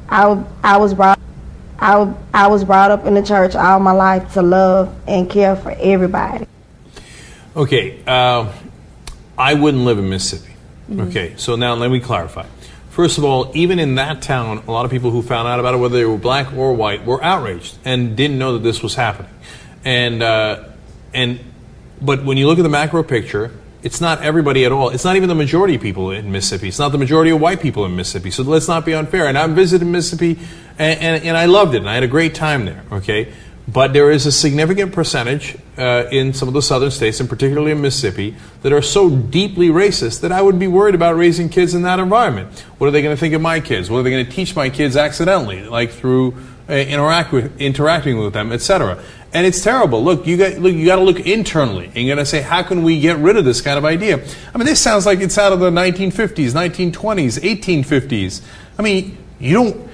I, 0.10 0.44
I 0.64 0.78
was 0.78 0.94
brought 0.94 1.20
I, 1.80 2.12
I 2.34 2.48
was 2.48 2.64
brought 2.64 2.90
up 2.90 3.06
in 3.06 3.14
the 3.14 3.22
church 3.22 3.56
all 3.56 3.80
my 3.80 3.92
life 3.92 4.34
to 4.34 4.42
love 4.42 4.94
and 5.08 5.30
care 5.30 5.56
for 5.56 5.72
everybody. 5.78 6.48
Okay, 7.56 8.00
uh, 8.08 8.52
I 9.38 9.54
wouldn't 9.54 9.84
live 9.84 10.00
in 10.00 10.10
Mississippi. 10.10 10.54
Mhm. 10.90 11.10
Okay, 11.10 11.34
so 11.38 11.56
now 11.56 11.76
let 11.76 11.92
me 11.92 12.00
clarify. 12.00 12.46
First 12.98 13.20
of 13.20 13.24
all, 13.24 13.52
even 13.54 13.78
in 13.78 13.94
that 13.94 14.24
town, 14.24 14.64
a 14.68 14.72
lot 14.72 14.86
of 14.86 14.90
people 14.90 15.12
who 15.12 15.22
found 15.22 15.48
out 15.48 15.60
about 15.60 15.76
it, 15.76 15.78
whether 15.78 15.96
they 15.96 16.04
were 16.04 16.18
black 16.18 16.52
or 16.54 16.74
white, 16.74 17.06
were 17.06 17.24
outraged 17.24 17.78
and 17.86 18.18
didn't 18.18 18.40
know 18.40 18.54
that 18.54 18.64
this 18.64 18.82
was 18.82 18.96
happening. 18.96 19.30
And 19.86 20.24
uh, 20.24 20.64
and 21.14 21.40
but 22.02 22.26
when 22.26 22.38
you 22.38 22.48
look 22.48 22.58
at 22.58 22.64
the 22.64 22.70
macro 22.70 23.04
picture, 23.04 23.52
it's 23.84 24.02
not 24.02 24.24
everybody 24.24 24.66
at 24.66 24.72
all. 24.72 24.90
It's 24.90 25.06
not 25.06 25.16
even 25.16 25.30
the 25.30 25.36
majority 25.36 25.76
of 25.76 25.82
people 25.84 26.10
in 26.10 26.32
Mississippi. 26.32 26.70
It's 26.70 26.80
not 26.80 26.92
the 26.92 26.98
majority 26.98 27.30
of 27.30 27.40
white 27.40 27.62
people 27.62 27.86
in 27.86 27.96
Mississippi. 27.96 28.32
So 28.32 28.42
let's 28.42 28.68
not 28.68 28.84
be 28.84 28.96
unfair. 28.96 29.28
And 29.28 29.38
I 29.38 29.46
visited 29.46 29.86
Mississippi, 29.86 30.40
and, 30.80 31.00
and, 31.00 31.24
and 31.24 31.38
I 31.38 31.46
loved 31.46 31.76
it, 31.76 31.82
and 31.82 31.90
I 31.92 31.94
had 31.94 32.02
a 32.02 32.08
great 32.08 32.34
time 32.34 32.66
there. 32.66 32.84
Okay, 32.92 33.32
but 33.68 33.92
there 33.92 34.10
is 34.10 34.26
a 34.26 34.32
significant 34.32 34.94
percentage 34.94 35.58
uh, 35.78 36.06
in 36.12 36.34
some 36.34 36.48
of 36.48 36.54
the 36.54 36.62
southern 36.62 36.92
states, 36.92 37.20
and 37.20 37.28
particularly 37.28 37.72
in 37.72 37.82
Mississippi, 37.82 38.36
that 38.62 38.72
are 38.72 38.82
so 38.82 39.10
deeply 39.10 39.68
racist 39.68 40.22
that 40.22 40.32
I 40.32 40.42
would 40.42 40.58
be 40.58 40.68
worried 40.68 40.96
about 40.96 41.18
raising 41.18 41.50
kids 41.50 41.74
in 41.74 41.82
that 41.82 42.00
environment. 42.00 42.60
What 42.78 42.88
are 42.88 42.92
they 42.92 43.02
going 43.02 43.16
to 43.16 43.20
think 43.20 43.34
of 43.34 43.42
my 43.42 43.60
kids? 43.60 43.90
What 43.90 44.00
are 44.00 44.04
they 44.04 44.12
going 44.12 44.26
to 44.26 44.32
teach 44.32 44.56
my 44.56 44.70
kids 44.70 44.96
accidentally, 44.96 45.64
like 45.66 45.92
through 45.92 46.36
uh, 46.70 46.74
interact 46.74 47.32
with, 47.32 47.60
interacting 47.62 48.18
with 48.18 48.34
them, 48.34 48.52
etc. 48.52 49.02
And 49.34 49.46
it's 49.46 49.62
terrible. 49.62 50.04
Look, 50.04 50.28
you 50.28 50.38
got 50.38 50.58
look, 50.60 50.74
you 50.74 50.86
got 50.86 50.98
to 50.98 51.04
look 51.04 51.20
internally, 51.20 51.88
and 51.88 51.98
you 51.98 52.14
got 52.14 52.20
to 52.20 52.26
say, 52.26 52.42
how 52.42 52.64
can 52.64 52.84
we 52.84 53.00
get 53.00 53.18
rid 53.18 53.38
of 53.38 53.46
this 53.46 53.62
kind 53.62 53.78
of 53.78 53.86
idea? 53.86 54.24
I 54.54 54.58
mean, 54.58 54.66
this 54.66 54.82
sounds 54.82 55.06
like 55.06 55.20
it's 55.20 55.38
out 55.38 55.54
of 55.54 55.60
the 55.60 55.70
1950s, 55.70 56.52
1920s, 56.52 57.40
1850s. 57.40 58.42
I 58.78 58.82
mean, 58.82 59.18
you 59.40 59.54
don't. 59.54 59.87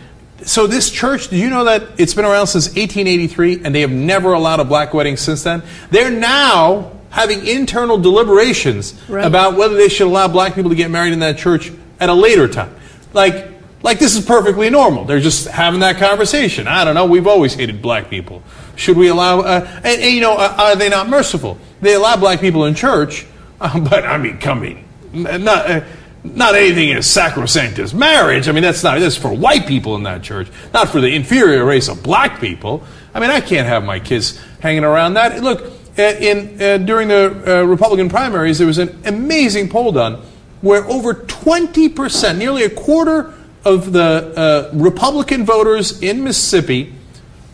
So 0.43 0.67
this 0.67 0.89
church, 0.89 1.30
do 1.30 1.38
you 1.38 1.50
know 1.50 1.63
that 1.65 1.84
it's 1.98 2.13
been 2.13 2.26
around 2.26 2.48
since 2.48 2.67
1883 2.67 3.62
and 3.63 3.74
they 3.74 3.82
have 3.82 3.91
never 3.91 4.34
allowed 4.34 4.60
a 4.60 4.65
black 4.65 4.93
wedding 4.93 5.15
since 5.15 5.43
then? 5.43 5.63
They're 5.89 6.12
now 6.12 6.91
having 7.12 7.46
internal 7.48 7.98
deliberations 7.98 8.93
Right. 9.08 9.24
about 9.26 9.56
whether 9.56 9.76
they 9.76 9.88
should 9.88 10.08
allow 10.08 10.28
black 10.28 10.56
people 10.56 10.72
to 10.72 10.76
get 10.76 10.89
married 10.91 11.13
in 11.13 11.19
that 11.19 11.38
church 11.38 11.72
at 12.00 12.10
a 12.10 12.13
later 12.13 12.48
time. 12.48 12.76
Like, 13.13 13.48
like 13.84 14.00
this 14.00 14.15
is 14.15 14.26
perfectly 14.26 14.69
normal. 14.69 15.06
They're 15.06 15.19
just 15.19 15.48
having 15.48 15.82
that 15.82 15.98
conversation. 15.98 16.67
I 16.67 16.84
don't 16.84 16.96
know. 16.96 17.06
We've 17.06 17.28
always 17.28 17.54
hated 17.54 17.82
black 17.82 18.10
people. 18.10 18.41
Should 18.76 18.98
we 18.98 19.10
allow? 19.10 19.41
Uh, 19.41 19.67
and, 19.84 20.02
and, 20.02 20.13
you 20.13 20.22
know, 20.22 20.34
uh, 20.34 20.56
are 20.58 20.76
they 20.76 20.89
not 20.89 21.08
merciful? 21.08 21.58
They 21.82 21.93
allow 21.93 22.17
black 22.17 22.39
people 22.41 22.65
in 22.65 22.74
church, 22.76 23.26
uh, 23.62 23.80
but 23.89 24.04
I 24.06 24.17
mean, 24.17 24.39
coming, 24.39 24.84
not. 25.13 25.84
Not 26.24 26.56
anything 26.56 26.94
as 26.94 27.06
sacrosanct 27.06 27.80
as 27.80 27.94
marriage. 27.94 28.48
I 28.48 28.54
mean, 28.54 28.64
that's 28.64 28.84
not 28.84 29.00
that's 29.00 29.18
for 29.18 29.34
white 29.34 29.68
people 29.68 29.96
in 29.96 30.04
that 30.04 30.24
church, 30.24 30.48
not 30.74 30.90
for 30.90 31.02
the 31.02 31.14
inferior 31.14 31.66
race 31.66 31.90
of 31.90 32.02
black 32.02 32.40
people. 32.40 32.84
I 33.14 33.20
mean, 33.20 33.30
I 33.30 33.42
can't 33.42 33.68
have 33.68 33.84
my 33.84 34.00
kids 34.00 34.40
hanging 34.62 34.86
around 34.86 35.16
that. 35.16 35.44
Look, 35.44 35.72
uh, 35.98 36.02
in 36.02 36.62
uh, 36.62 36.78
during 36.78 37.10
the 37.10 37.60
uh, 37.60 37.64
Republican 37.64 38.08
primaries, 38.08 38.58
there 38.58 38.68
was 38.68 38.78
an 38.78 39.02
amazing 39.06 39.70
poll 39.70 39.92
done 39.92 40.22
where 40.62 40.86
over 40.86 41.14
twenty 41.14 41.90
percent, 41.90 42.40
nearly 42.40 42.64
a 42.64 42.70
quarter 42.70 43.34
of 43.66 43.92
the 43.92 44.72
uh, 44.74 44.78
Republican 44.78 45.46
voters 45.46 46.02
in 46.02 46.24
Mississippi, 46.24 46.94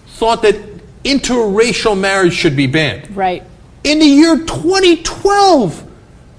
thought 0.08 0.43
that 0.43 0.55
interracial 1.03 1.99
marriage 1.99 2.34
should 2.34 2.55
be 2.55 2.67
banned. 2.67 3.15
Right. 3.15 3.43
In 3.84 3.99
the 3.99 4.05
year 4.05 4.38
2012, 4.38 5.88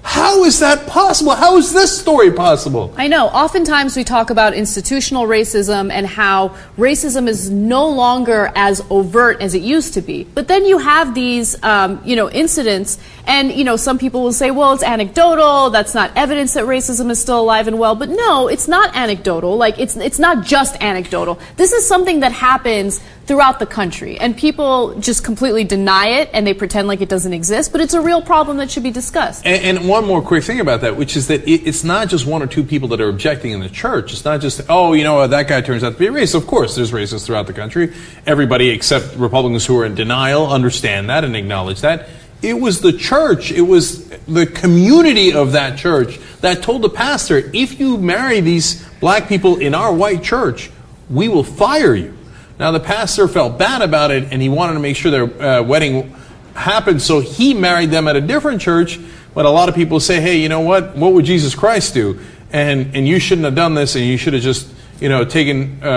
how 0.03 0.43
is 0.45 0.59
that 0.59 0.87
possible? 0.87 1.35
How 1.35 1.57
is 1.57 1.73
this 1.73 1.99
story 1.99 2.31
possible? 2.31 2.93
I 2.97 3.07
know. 3.07 3.27
Oftentimes 3.27 3.95
we 3.95 4.03
talk 4.03 4.31
about 4.31 4.55
institutional 4.55 5.23
racism 5.23 5.91
and 5.91 6.07
how 6.07 6.55
racism 6.77 7.27
is 7.27 7.51
no 7.51 7.87
longer 7.87 8.51
as 8.55 8.81
overt 8.89 9.41
as 9.41 9.53
it 9.53 9.61
used 9.61 9.93
to 9.93 10.01
be. 10.01 10.23
But 10.23 10.47
then 10.47 10.65
you 10.65 10.79
have 10.79 11.13
these, 11.13 11.61
um, 11.63 12.01
you 12.03 12.15
know, 12.15 12.31
incidents, 12.31 12.97
and 13.27 13.51
you 13.51 13.63
know, 13.63 13.75
some 13.75 13.99
people 13.99 14.23
will 14.23 14.33
say, 14.33 14.49
"Well, 14.49 14.73
it's 14.73 14.83
anecdotal. 14.83 15.69
That's 15.69 15.93
not 15.93 16.11
evidence 16.15 16.53
that 16.53 16.65
racism 16.65 17.11
is 17.11 17.21
still 17.21 17.39
alive 17.39 17.67
and 17.67 17.77
well." 17.77 17.93
But 17.93 18.09
no, 18.09 18.47
it's 18.47 18.67
not 18.67 18.95
anecdotal. 18.95 19.55
Like 19.55 19.79
it's 19.79 19.95
it's 19.95 20.19
not 20.19 20.45
just 20.45 20.81
anecdotal. 20.81 21.37
This 21.57 21.73
is 21.73 21.87
something 21.87 22.21
that 22.21 22.31
happens 22.31 23.01
throughout 23.31 23.59
the 23.59 23.65
country, 23.65 24.19
and 24.19 24.35
people 24.35 24.93
just 24.99 25.23
completely 25.23 25.63
deny 25.63 26.19
it 26.19 26.29
and 26.33 26.45
they 26.45 26.53
pretend 26.53 26.85
like 26.89 26.99
it 26.99 27.07
doesn't 27.07 27.31
exist. 27.31 27.71
But 27.71 27.79
it's 27.79 27.93
a 27.93 28.01
real 28.01 28.21
problem 28.21 28.57
that 28.57 28.69
should 28.69 28.83
be 28.83 28.91
discussed. 28.91 29.45
And, 29.45 29.77
and 29.77 29.87
one 29.87 30.05
more 30.05 30.21
quick 30.21 30.43
thing 30.43 30.59
about 30.59 30.81
that, 30.81 30.97
which 30.97 31.15
is 31.15 31.27
that 31.27 31.47
it, 31.47 31.65
it's 31.65 31.85
not 31.85 32.09
just 32.09 32.25
one 32.25 32.43
or 32.43 32.47
two 32.47 32.65
people 32.65 32.89
that 32.89 32.99
are 32.99 33.07
objecting 33.07 33.53
in 33.53 33.61
the 33.61 33.69
church. 33.69 34.11
It's 34.11 34.25
not 34.25 34.41
just, 34.41 34.59
oh, 34.67 34.91
you 34.91 35.05
know, 35.05 35.25
that 35.25 35.47
guy 35.47 35.61
turns 35.61 35.81
out 35.81 35.93
to 35.93 35.99
be 35.99 36.07
a 36.07 36.11
racist. 36.11 36.35
Of 36.35 36.45
course, 36.45 36.75
there's 36.75 36.91
racists 36.91 37.25
throughout 37.25 37.47
the 37.47 37.53
country. 37.53 37.93
Everybody 38.25 38.67
except 38.67 39.15
Republicans 39.15 39.65
who 39.65 39.79
are 39.79 39.85
in 39.85 39.95
denial 39.95 40.51
understand 40.51 41.09
that 41.09 41.23
and 41.23 41.33
acknowledge 41.33 41.79
that. 41.79 42.09
It 42.41 42.59
was 42.59 42.81
the 42.81 42.91
church, 42.91 43.49
it 43.49 43.61
was 43.61 44.09
the 44.25 44.45
community 44.45 45.31
of 45.31 45.53
that 45.53 45.77
church 45.77 46.19
that 46.41 46.63
told 46.63 46.81
the 46.81 46.89
pastor, 46.89 47.49
if 47.53 47.79
you 47.79 47.97
marry 47.97 48.41
these 48.41 48.85
black 48.99 49.29
people 49.29 49.55
in 49.55 49.73
our 49.73 49.93
white 49.93 50.21
church, 50.21 50.69
we 51.09 51.29
will 51.29 51.45
fire 51.45 51.95
you. 51.95 52.17
Now, 52.61 52.69
the 52.69 52.79
pastor 52.79 53.27
felt 53.27 53.57
bad 53.57 53.81
about 53.81 54.11
it 54.11 54.31
and 54.31 54.39
he 54.39 54.47
wanted 54.47 54.73
to 54.73 54.79
make 54.79 54.95
sure 54.95 55.09
their 55.09 55.23
uh, 55.23 55.63
wedding 55.63 56.13
happened, 56.53 57.01
so 57.01 57.19
he 57.19 57.55
married 57.55 57.89
them 57.89 58.07
at 58.07 58.15
a 58.15 58.21
different 58.21 58.61
church. 58.61 58.99
But 59.33 59.47
a 59.47 59.49
lot 59.49 59.67
of 59.67 59.73
people 59.73 59.99
say, 59.99 60.21
hey, 60.21 60.37
you 60.37 60.47
know 60.47 60.59
what? 60.59 60.95
What 60.95 61.13
would 61.13 61.25
Jesus 61.25 61.55
Christ 61.55 61.95
do? 61.95 62.19
And, 62.51 62.95
and 62.95 63.07
you 63.07 63.17
shouldn't 63.17 63.45
have 63.45 63.55
done 63.55 63.73
this 63.73 63.95
and 63.95 64.05
you 64.05 64.15
should 64.15 64.33
have 64.33 64.43
just 64.43 64.71
you 64.99 65.09
know, 65.09 65.25
taken, 65.25 65.79
uh, 65.81 65.87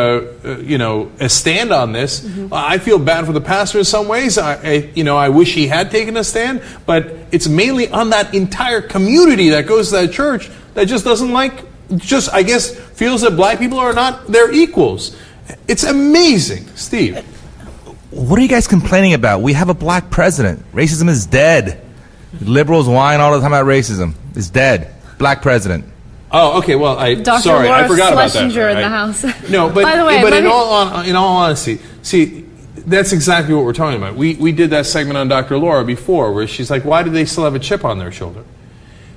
uh, 0.43 0.57
you 0.61 0.79
know, 0.79 1.13
a 1.21 1.29
stand 1.29 1.71
on 1.71 1.93
this. 1.93 2.27
I 2.51 2.79
feel 2.79 2.99
bad 2.99 3.27
for 3.27 3.33
the 3.33 3.43
pastor 3.43 3.81
in 3.81 3.85
some 3.85 4.09
ways. 4.09 4.39
I, 4.39 4.55
I, 4.55 4.73
you 4.95 5.05
know, 5.05 5.19
I 5.19 5.29
wish 5.29 5.53
he 5.53 5.67
had 5.67 5.91
taken 5.91 6.17
a 6.17 6.25
stand, 6.25 6.63
but 6.87 7.15
it's 7.31 7.47
mainly 7.47 7.91
on 7.91 8.09
that 8.11 8.35
entire 8.35 8.81
community 8.81 9.51
that 9.51 9.67
goes 9.67 9.91
to 9.91 9.97
that 9.97 10.13
church 10.13 10.51
that 10.73 10.87
just 10.87 11.05
doesn't 11.05 11.31
like, 11.31 11.63
just, 11.97 12.33
I 12.33 12.43
guess, 12.43 12.75
feels 12.75 13.21
that 13.21 13.37
black 13.37 13.59
people 13.59 13.79
are 13.79 13.93
not 13.93 14.29
their 14.29 14.51
equals. 14.51 15.15
It's 15.69 15.85
amazing, 15.85 16.67
Steve. 16.75 17.19
What 18.11 18.39
are 18.39 18.43
you 18.43 18.49
guys 18.49 18.67
complaining 18.67 19.15
about? 19.15 19.43
We 19.43 19.53
have 19.55 19.69
a 19.69 19.75
black 19.75 20.11
president. 20.11 20.65
Racism 20.73 21.09
is 21.09 21.27
dead. 21.27 21.81
Liberals 22.41 22.89
whine 22.89 23.21
all 23.21 23.33
the 23.33 23.41
time 23.41 23.53
about 23.53 23.67
racism. 23.67 24.15
It's 24.35 24.49
dead. 24.49 24.93
Black 25.19 25.43
president. 25.43 25.85
Oh, 26.31 26.59
okay. 26.59 26.75
Well, 26.75 26.99
I 26.99 27.15
Dr. 27.15 27.43
sorry, 27.43 27.69
Laura 27.69 27.85
I 27.85 27.89
forgot 27.89 28.13
about 28.13 28.31
that. 28.33 28.51
Schlessinger 28.51 28.71
in 28.71 28.77
the 28.79 28.89
house. 28.89 29.25
No, 29.51 29.69
but 29.71 29.85
By 29.85 29.97
the 29.97 30.05
way, 30.05 30.21
but 30.23 30.33
in 30.33 30.45
me- 30.45 30.51
all 30.51 30.87
hon- 30.87 31.07
in 31.07 31.15
all 31.17 31.37
honesty, 31.37 31.79
see, 32.03 32.45
that's 32.87 33.13
exactly 33.13 33.55
what 33.55 33.65
we're 33.65 33.73
talking 33.73 33.99
about. 33.99 34.17
We 34.17 34.35
we 34.37 34.51
did 34.53 34.71
that 34.71 34.87
segment 34.87 35.17
on 35.17 35.29
Dr. 35.29 35.59
Laura 35.59 35.85
before, 35.85 36.33
where 36.33 36.47
she's 36.49 36.71
like, 36.71 36.85
"Why 36.85 37.03
do 37.05 37.11
they 37.11 37.25
still 37.25 37.45
have 37.45 37.55
a 37.55 37.61
chip 37.61 37.85
on 37.85 37.99
their 37.99 38.11
shoulder?" 38.11 38.43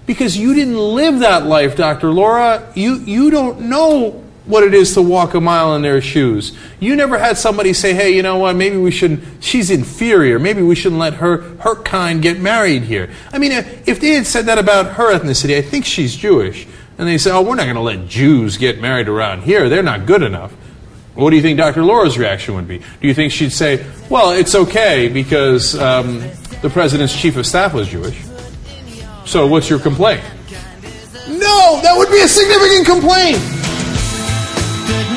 Because 0.05 0.37
you 0.37 0.53
didn't 0.53 0.77
live 0.77 1.19
that 1.19 1.45
life, 1.45 1.75
Dr. 1.75 2.11
Laura. 2.11 2.71
You 2.75 2.95
you 2.99 3.31
don't 3.31 3.61
know 3.61 4.23
what 4.47 4.63
it 4.63 4.73
is 4.73 4.93
to 4.93 5.01
walk 5.01 5.33
a 5.33 5.41
mile 5.41 5.75
in 5.75 5.81
their 5.81 6.01
shoes. 6.01 6.57
You 6.79 6.95
never 6.95 7.17
had 7.17 7.37
somebody 7.37 7.73
say, 7.73 7.93
"Hey, 7.93 8.15
you 8.15 8.23
know 8.23 8.37
what? 8.37 8.55
Maybe 8.55 8.77
we 8.77 8.91
shouldn't. 8.91 9.23
She's 9.43 9.69
inferior. 9.69 10.39
Maybe 10.39 10.61
we 10.61 10.75
shouldn't 10.75 10.99
let 10.99 11.15
her 11.15 11.37
her 11.59 11.75
kind 11.75 12.21
get 12.21 12.39
married 12.39 12.83
here." 12.83 13.09
I 13.31 13.37
mean, 13.37 13.51
if 13.51 13.99
they 13.99 14.11
had 14.11 14.25
said 14.25 14.45
that 14.45 14.57
about 14.57 14.93
her 14.93 15.13
ethnicity, 15.13 15.57
I 15.57 15.61
think 15.61 15.85
she's 15.85 16.15
Jewish, 16.15 16.65
and 16.97 17.07
they 17.07 17.17
say, 17.17 17.31
"Oh, 17.31 17.41
we're 17.41 17.55
not 17.55 17.65
going 17.65 17.75
to 17.75 17.81
let 17.81 18.07
Jews 18.07 18.57
get 18.57 18.81
married 18.81 19.07
around 19.07 19.43
here. 19.43 19.69
They're 19.69 19.83
not 19.83 20.05
good 20.05 20.23
enough." 20.23 20.53
What 21.13 21.31
do 21.31 21.35
you 21.35 21.41
think 21.41 21.57
Dr. 21.57 21.83
Laura's 21.83 22.15
reaction 22.17 22.53
would 22.53 22.67
be? 22.67 22.77
Do 22.77 23.07
you 23.07 23.13
think 23.13 23.31
she'd 23.31 23.51
say, 23.51 23.85
"Well, 24.09 24.31
it's 24.31 24.55
okay 24.55 25.07
because 25.07 25.75
um, 25.75 26.19
the 26.61 26.69
president's 26.69 27.19
chief 27.19 27.37
of 27.37 27.45
staff 27.45 27.73
was 27.73 27.87
Jewish"? 27.89 28.17
So, 29.25 29.45
what's 29.45 29.69
your 29.69 29.79
complaint? 29.79 30.23
No, 31.27 31.81
that 31.81 31.93
would 31.97 32.09
be 32.09 32.21
a 32.21 32.27
significant 32.27 32.85
complaint 32.85 33.56
that 34.87 35.16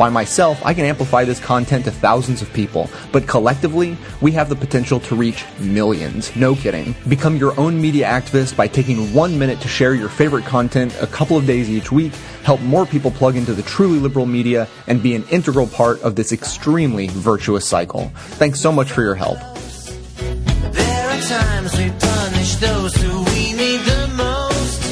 By 0.00 0.08
myself, 0.08 0.64
I 0.64 0.72
can 0.72 0.86
amplify 0.86 1.24
this 1.24 1.38
content 1.38 1.84
to 1.84 1.90
thousands 1.90 2.40
of 2.40 2.50
people, 2.54 2.88
but 3.12 3.28
collectively, 3.28 3.98
we 4.22 4.32
have 4.32 4.48
the 4.48 4.56
potential 4.56 4.98
to 5.00 5.14
reach 5.14 5.44
millions. 5.58 6.34
No 6.34 6.54
kidding. 6.54 6.94
Become 7.06 7.36
your 7.36 7.52
own 7.60 7.78
media 7.78 8.06
activist 8.06 8.56
by 8.56 8.66
taking 8.66 9.12
one 9.12 9.38
minute 9.38 9.60
to 9.60 9.68
share 9.68 9.92
your 9.92 10.08
favorite 10.08 10.46
content 10.46 10.96
a 11.02 11.06
couple 11.06 11.36
of 11.36 11.46
days 11.46 11.68
each 11.68 11.92
week, 11.92 12.14
help 12.44 12.62
more 12.62 12.86
people 12.86 13.10
plug 13.10 13.36
into 13.36 13.52
the 13.52 13.60
truly 13.60 13.98
liberal 13.98 14.24
media, 14.24 14.66
and 14.86 15.02
be 15.02 15.14
an 15.14 15.22
integral 15.28 15.66
part 15.66 16.00
of 16.00 16.16
this 16.16 16.32
extremely 16.32 17.08
virtuous 17.08 17.68
cycle. 17.68 18.10
Thanks 18.38 18.58
so 18.58 18.72
much 18.72 18.90
for 18.90 19.02
your 19.02 19.14
help. 19.14 19.38
There 20.72 21.08
are 21.10 21.20
times 21.20 21.76
we 21.76 21.90
punish 21.90 22.54
those 22.54 22.94
who 22.96 23.18
we 23.34 23.52
need 23.52 23.80
the 23.80 24.10
most. 24.16 24.82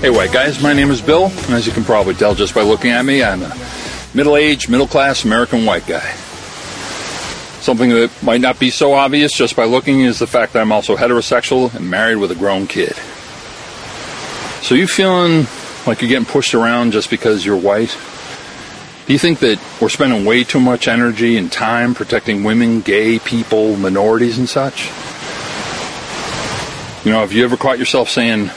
Hey, 0.00 0.08
white 0.08 0.32
guys, 0.32 0.62
my 0.62 0.72
name 0.72 0.90
is 0.90 1.02
Bill, 1.02 1.26
and 1.26 1.52
as 1.52 1.66
you 1.66 1.74
can 1.74 1.84
probably 1.84 2.14
tell 2.14 2.34
just 2.34 2.54
by 2.54 2.62
looking 2.62 2.90
at 2.90 3.04
me, 3.04 3.22
I'm 3.22 3.42
a 3.42 3.54
middle 4.14 4.36
aged, 4.36 4.68
middle 4.68 4.86
class 4.86 5.24
American 5.24 5.64
white 5.64 5.86
guy. 5.86 6.14
Something 7.60 7.90
that 7.90 8.10
might 8.22 8.40
not 8.40 8.58
be 8.58 8.70
so 8.70 8.94
obvious 8.94 9.32
just 9.32 9.54
by 9.54 9.64
looking 9.64 10.00
is 10.00 10.18
the 10.18 10.26
fact 10.26 10.54
that 10.54 10.60
I'm 10.60 10.72
also 10.72 10.96
heterosexual 10.96 11.74
and 11.74 11.90
married 11.90 12.16
with 12.16 12.30
a 12.30 12.34
grown 12.34 12.66
kid. 12.66 12.94
So, 14.62 14.74
you 14.74 14.86
feeling 14.86 15.46
like 15.86 16.00
you're 16.00 16.08
getting 16.08 16.26
pushed 16.26 16.54
around 16.54 16.92
just 16.92 17.10
because 17.10 17.44
you're 17.44 17.56
white? 17.56 17.96
Do 19.06 19.12
you 19.12 19.18
think 19.18 19.40
that 19.40 19.58
we're 19.80 19.88
spending 19.88 20.24
way 20.24 20.44
too 20.44 20.60
much 20.60 20.86
energy 20.86 21.36
and 21.36 21.50
time 21.50 21.94
protecting 21.94 22.44
women, 22.44 22.80
gay 22.80 23.18
people, 23.18 23.76
minorities, 23.76 24.38
and 24.38 24.48
such? 24.48 24.86
You 27.04 27.12
know, 27.12 27.20
have 27.20 27.32
you 27.32 27.44
ever 27.44 27.56
caught 27.56 27.78
yourself 27.78 28.08
saying, 28.08 28.48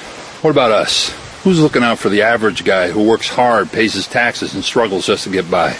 What 0.41 0.51
about 0.51 0.71
us? 0.71 1.22
Who's 1.43 1.59
looking 1.59 1.83
out 1.83 1.99
for 1.99 2.07
the 2.07 2.21
average 2.21 2.63
guy 2.63 2.89
who 2.89 3.03
works 3.03 3.27
hard, 3.27 3.69
pays 3.69 3.93
his 3.93 4.07
taxes, 4.07 4.53
and 4.53 4.63
struggles 4.63 5.05
just 5.05 5.25
to 5.25 5.29
get 5.29 5.51
by? 5.51 5.75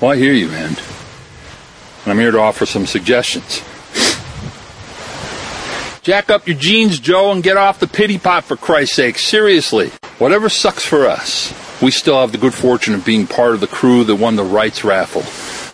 Well, 0.00 0.10
I 0.10 0.16
hear 0.16 0.32
you, 0.32 0.48
man. 0.48 0.70
And 0.70 2.12
I'm 2.12 2.18
here 2.18 2.32
to 2.32 2.40
offer 2.40 2.66
some 2.66 2.84
suggestions. 2.84 3.62
Jack 6.02 6.28
up 6.28 6.48
your 6.48 6.56
jeans, 6.56 6.98
Joe, 6.98 7.30
and 7.30 7.40
get 7.40 7.56
off 7.56 7.78
the 7.78 7.86
pity 7.86 8.18
pot 8.18 8.44
for 8.44 8.56
Christ's 8.56 8.96
sake. 8.96 9.16
Seriously. 9.16 9.90
Whatever 10.18 10.48
sucks 10.48 10.84
for 10.84 11.06
us, 11.06 11.54
we 11.80 11.92
still 11.92 12.20
have 12.20 12.32
the 12.32 12.38
good 12.38 12.52
fortune 12.52 12.94
of 12.94 13.04
being 13.04 13.28
part 13.28 13.54
of 13.54 13.60
the 13.60 13.66
crew 13.68 14.02
that 14.04 14.16
won 14.16 14.34
the 14.34 14.42
rights 14.42 14.82
raffle. 14.82 15.22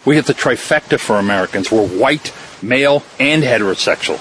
We 0.05 0.17
hit 0.17 0.27
the 0.27 0.35
trifecta 0.35 1.01
for 1.01 1.19
Americans. 1.19 1.73
We're 1.73 1.89
white, 1.89 2.33
male, 2.63 3.03
and 3.19 3.43
heterosexual. 3.43 4.21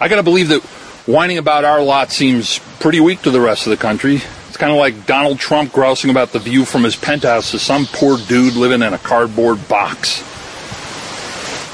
I 0.00 0.08
gotta 0.08 0.22
believe 0.22 0.48
that 0.48 0.62
whining 1.10 1.38
about 1.38 1.64
our 1.64 1.82
lot 1.82 2.12
seems 2.12 2.60
pretty 2.78 3.00
weak 3.00 3.22
to 3.22 3.30
the 3.30 3.40
rest 3.40 3.66
of 3.66 3.70
the 3.70 3.76
country. 3.76 4.16
It's 4.48 4.56
kind 4.56 4.70
of 4.70 4.78
like 4.78 5.06
Donald 5.06 5.38
Trump 5.38 5.72
grousing 5.72 6.10
about 6.10 6.32
the 6.32 6.38
view 6.38 6.64
from 6.64 6.84
his 6.84 6.94
penthouse 6.94 7.50
to 7.50 7.58
some 7.58 7.86
poor 7.86 8.16
dude 8.16 8.54
living 8.54 8.82
in 8.82 8.92
a 8.94 8.98
cardboard 8.98 9.66
box. 9.68 10.22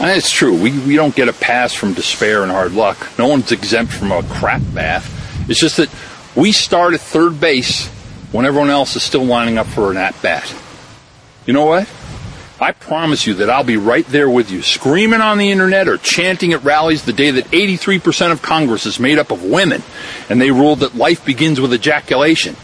And 0.00 0.10
it's 0.10 0.30
true, 0.30 0.54
we, 0.54 0.78
we 0.80 0.96
don't 0.96 1.14
get 1.14 1.28
a 1.28 1.32
pass 1.34 1.74
from 1.74 1.92
despair 1.92 2.42
and 2.42 2.50
hard 2.50 2.72
luck. 2.72 2.96
No 3.18 3.28
one's 3.28 3.52
exempt 3.52 3.92
from 3.92 4.10
a 4.10 4.22
crap 4.22 4.62
bath. 4.74 5.12
It's 5.50 5.60
just 5.60 5.76
that 5.76 5.90
we 6.34 6.52
start 6.52 6.94
at 6.94 7.00
third 7.00 7.38
base 7.38 7.88
when 8.32 8.46
everyone 8.46 8.70
else 8.70 8.96
is 8.96 9.02
still 9.02 9.24
lining 9.24 9.58
up 9.58 9.66
for 9.66 9.90
an 9.90 9.96
at 9.96 10.20
bat. 10.22 10.54
You 11.46 11.52
know 11.52 11.64
what? 11.66 11.88
I 12.58 12.72
promise 12.72 13.26
you 13.26 13.34
that 13.34 13.50
I'll 13.50 13.64
be 13.64 13.76
right 13.76 14.06
there 14.06 14.30
with 14.30 14.50
you, 14.50 14.62
screaming 14.62 15.20
on 15.20 15.36
the 15.36 15.50
internet 15.50 15.88
or 15.88 15.98
chanting 15.98 16.54
at 16.54 16.64
rallies 16.64 17.04
the 17.04 17.12
day 17.12 17.30
that 17.32 17.44
83% 17.46 18.32
of 18.32 18.40
Congress 18.40 18.86
is 18.86 18.98
made 18.98 19.18
up 19.18 19.30
of 19.30 19.44
women 19.44 19.82
and 20.30 20.40
they 20.40 20.50
ruled 20.50 20.80
that 20.80 20.94
life 20.94 21.24
begins 21.24 21.60
with 21.60 21.74
ejaculation. 21.74 22.56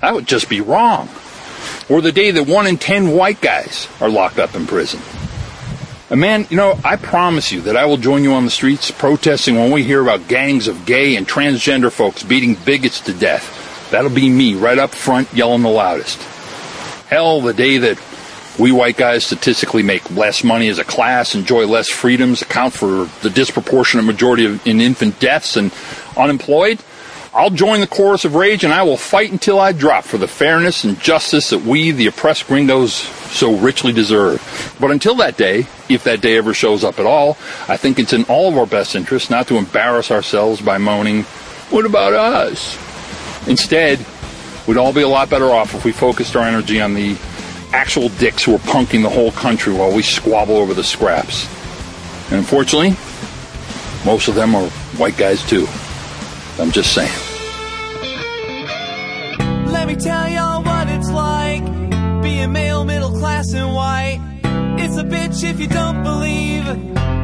That 0.00 0.14
would 0.14 0.26
just 0.26 0.48
be 0.48 0.60
wrong. 0.60 1.08
Or 1.88 2.00
the 2.00 2.10
day 2.10 2.32
that 2.32 2.48
one 2.48 2.66
in 2.66 2.78
10 2.78 3.12
white 3.12 3.40
guys 3.40 3.86
are 4.00 4.08
locked 4.08 4.40
up 4.40 4.56
in 4.56 4.66
prison. 4.66 5.00
And 6.10 6.20
man, 6.20 6.46
you 6.50 6.56
know, 6.56 6.78
I 6.84 6.96
promise 6.96 7.52
you 7.52 7.60
that 7.62 7.76
I 7.76 7.86
will 7.86 7.96
join 7.98 8.24
you 8.24 8.32
on 8.32 8.44
the 8.44 8.50
streets 8.50 8.90
protesting 8.90 9.54
when 9.54 9.70
we 9.70 9.84
hear 9.84 10.02
about 10.02 10.26
gangs 10.26 10.66
of 10.66 10.84
gay 10.84 11.14
and 11.14 11.28
transgender 11.28 11.92
folks 11.92 12.24
beating 12.24 12.54
bigots 12.54 13.00
to 13.02 13.14
death. 13.14 13.88
That'll 13.92 14.10
be 14.10 14.28
me 14.28 14.54
right 14.54 14.78
up 14.78 14.90
front 14.90 15.32
yelling 15.32 15.62
the 15.62 15.68
loudest. 15.68 16.20
Hell, 17.08 17.40
the 17.40 17.54
day 17.54 17.78
that 17.78 17.98
we 18.58 18.70
white 18.70 18.96
guys 18.96 19.24
statistically 19.24 19.82
make 19.82 20.10
less 20.10 20.44
money 20.44 20.68
as 20.68 20.78
a 20.78 20.84
class, 20.84 21.34
enjoy 21.34 21.66
less 21.66 21.88
freedoms, 21.88 22.42
account 22.42 22.74
for 22.74 23.08
the 23.22 23.30
disproportionate 23.30 24.04
majority 24.04 24.44
of, 24.44 24.66
in 24.66 24.80
infant 24.80 25.18
deaths 25.20 25.56
and 25.56 25.72
unemployed. 26.16 26.78
I'll 27.34 27.50
join 27.50 27.80
the 27.80 27.86
chorus 27.86 28.26
of 28.26 28.34
rage 28.34 28.62
and 28.62 28.74
I 28.74 28.82
will 28.82 28.98
fight 28.98 29.32
until 29.32 29.58
I 29.58 29.72
drop 29.72 30.04
for 30.04 30.18
the 30.18 30.28
fairness 30.28 30.84
and 30.84 31.00
justice 31.00 31.48
that 31.48 31.62
we, 31.62 31.90
the 31.90 32.06
oppressed 32.06 32.46
gringos, 32.46 32.92
so 32.92 33.56
richly 33.56 33.94
deserve. 33.94 34.76
But 34.78 34.90
until 34.90 35.14
that 35.16 35.38
day, 35.38 35.66
if 35.88 36.04
that 36.04 36.20
day 36.20 36.36
ever 36.36 36.52
shows 36.52 36.84
up 36.84 36.98
at 36.98 37.06
all, 37.06 37.38
I 37.68 37.78
think 37.78 37.98
it's 37.98 38.12
in 38.12 38.24
all 38.24 38.50
of 38.50 38.58
our 38.58 38.66
best 38.66 38.94
interest 38.94 39.30
not 39.30 39.48
to 39.48 39.56
embarrass 39.56 40.10
ourselves 40.10 40.60
by 40.60 40.76
moaning, 40.76 41.22
What 41.70 41.86
about 41.86 42.12
us? 42.12 42.76
Instead, 43.48 44.04
we'd 44.66 44.76
all 44.76 44.92
be 44.92 45.00
a 45.00 45.08
lot 45.08 45.30
better 45.30 45.50
off 45.50 45.74
if 45.74 45.86
we 45.86 45.92
focused 45.92 46.36
our 46.36 46.46
energy 46.46 46.82
on 46.82 46.92
the 46.92 47.16
actual 47.72 48.08
dicks 48.10 48.44
who 48.44 48.54
are 48.54 48.58
punking 48.58 49.02
the 49.02 49.08
whole 49.08 49.32
country 49.32 49.72
while 49.72 49.92
we 49.92 50.02
squabble 50.02 50.56
over 50.56 50.74
the 50.74 50.84
scraps. 50.84 51.46
And 52.30 52.38
unfortunately, 52.38 52.90
most 54.04 54.28
of 54.28 54.34
them 54.34 54.54
are 54.54 54.66
white 54.96 55.16
guys 55.16 55.42
too. 55.42 55.66
I'm 56.58 56.70
just 56.70 56.94
saying. 56.94 57.10
Let 59.66 59.86
me 59.88 59.96
tell 59.96 60.28
y'all 60.28 60.62
what 60.62 60.88
it's 60.88 61.10
like 61.10 61.64
being 62.22 62.52
male, 62.52 62.84
middle 62.84 63.10
class, 63.10 63.52
and 63.52 63.74
white. 63.74 64.20
It's 64.78 64.96
a 64.96 65.04
bitch 65.04 65.42
if 65.48 65.60
you 65.60 65.68
don't 65.68 66.02
believe. 66.02 66.66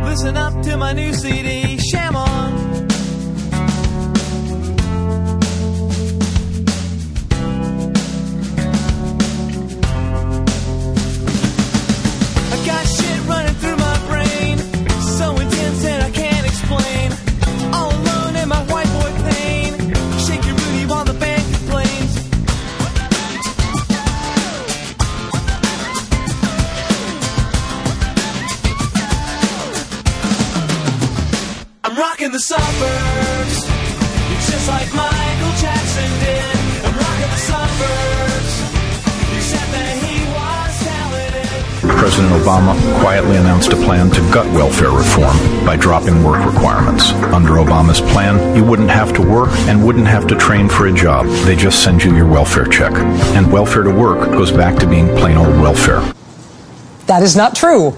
Listen 0.05 0.37
up 0.37 0.61
to 0.63 0.77
my 0.77 0.93
new 0.93 1.13
CD, 1.13 1.79
Sham 1.79 2.17
Obama 42.49 42.75
quietly 43.03 43.37
announced 43.37 43.75
a 43.75 43.77
plan 43.77 44.09
to 44.09 44.23
gut 44.33 44.47
welfare 44.55 44.91
reform 44.91 45.37
by 45.67 45.77
dropping 45.77 46.25
work 46.25 46.43
requirements. 46.51 47.11
Under 47.31 47.57
Obama's 47.57 48.01
plan, 48.01 48.57
you 48.57 48.65
wouldn't 48.65 48.89
have 48.89 49.13
to 49.17 49.21
work 49.21 49.51
and 49.69 49.85
wouldn't 49.85 50.07
have 50.07 50.27
to 50.29 50.35
train 50.35 50.67
for 50.67 50.87
a 50.87 50.93
job. 50.93 51.27
They 51.45 51.55
just 51.55 51.83
send 51.83 52.03
you 52.03 52.17
your 52.17 52.27
welfare 52.27 52.65
check. 52.65 52.95
And 53.37 53.53
welfare 53.53 53.83
to 53.83 53.91
work 53.91 54.31
goes 54.31 54.51
back 54.51 54.79
to 54.79 54.87
being 54.87 55.09
plain 55.09 55.37
old 55.37 55.61
welfare. 55.61 56.01
That 57.05 57.23
is 57.23 57.37
not 57.37 57.55
true. 57.55 57.95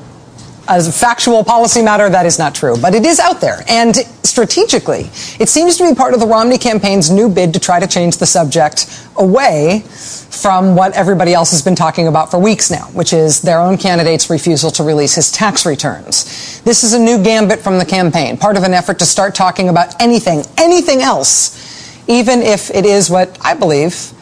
As 0.71 0.87
a 0.87 0.93
factual 0.93 1.43
policy 1.43 1.83
matter, 1.83 2.09
that 2.09 2.27
is 2.27 2.39
not 2.39 2.55
true. 2.55 2.77
But 2.81 2.95
it 2.95 3.05
is 3.05 3.19
out 3.19 3.41
there. 3.41 3.65
And 3.69 3.97
strategically, 4.23 5.11
it 5.41 5.49
seems 5.49 5.77
to 5.79 5.89
be 5.89 5.97
part 5.97 6.15
of 6.15 6.21
the 6.21 6.29
Romney 6.29 6.59
campaign's 6.59 7.11
new 7.11 7.29
bid 7.29 7.55
to 7.55 7.59
try 7.59 7.81
to 7.81 7.89
change 7.89 8.19
the 8.19 8.27
subject 8.27 8.87
away 9.17 9.81
from 9.81 10.77
what 10.77 10.95
everybody 10.95 11.35
else 11.35 11.51
has 11.51 11.61
been 11.61 11.75
talking 11.75 12.07
about 12.07 12.31
for 12.31 12.39
weeks 12.39 12.71
now, 12.71 12.85
which 12.93 13.13
is 13.13 13.43
their 13.43 13.59
own 13.59 13.79
candidate's 13.79 14.31
refusal 14.31 14.71
to 14.71 14.85
release 14.85 15.17
his 15.17 15.33
tax 15.33 15.67
returns. 15.67 16.61
This 16.63 16.85
is 16.85 16.93
a 16.93 17.01
new 17.01 17.21
gambit 17.21 17.59
from 17.59 17.79
the 17.79 17.85
campaign, 17.85 18.37
part 18.37 18.57
of 18.57 18.63
an 18.63 18.73
effort 18.73 19.01
to 19.01 19.07
start 19.07 19.35
talking 19.35 19.69
about 19.69 20.01
anything, 20.01 20.45
anything 20.57 21.03
else, 21.03 22.07
even 22.07 22.43
if 22.43 22.71
it 22.71 22.87
is 22.87 23.11
what 23.11 23.37
I 23.41 23.55
believe 23.55 24.13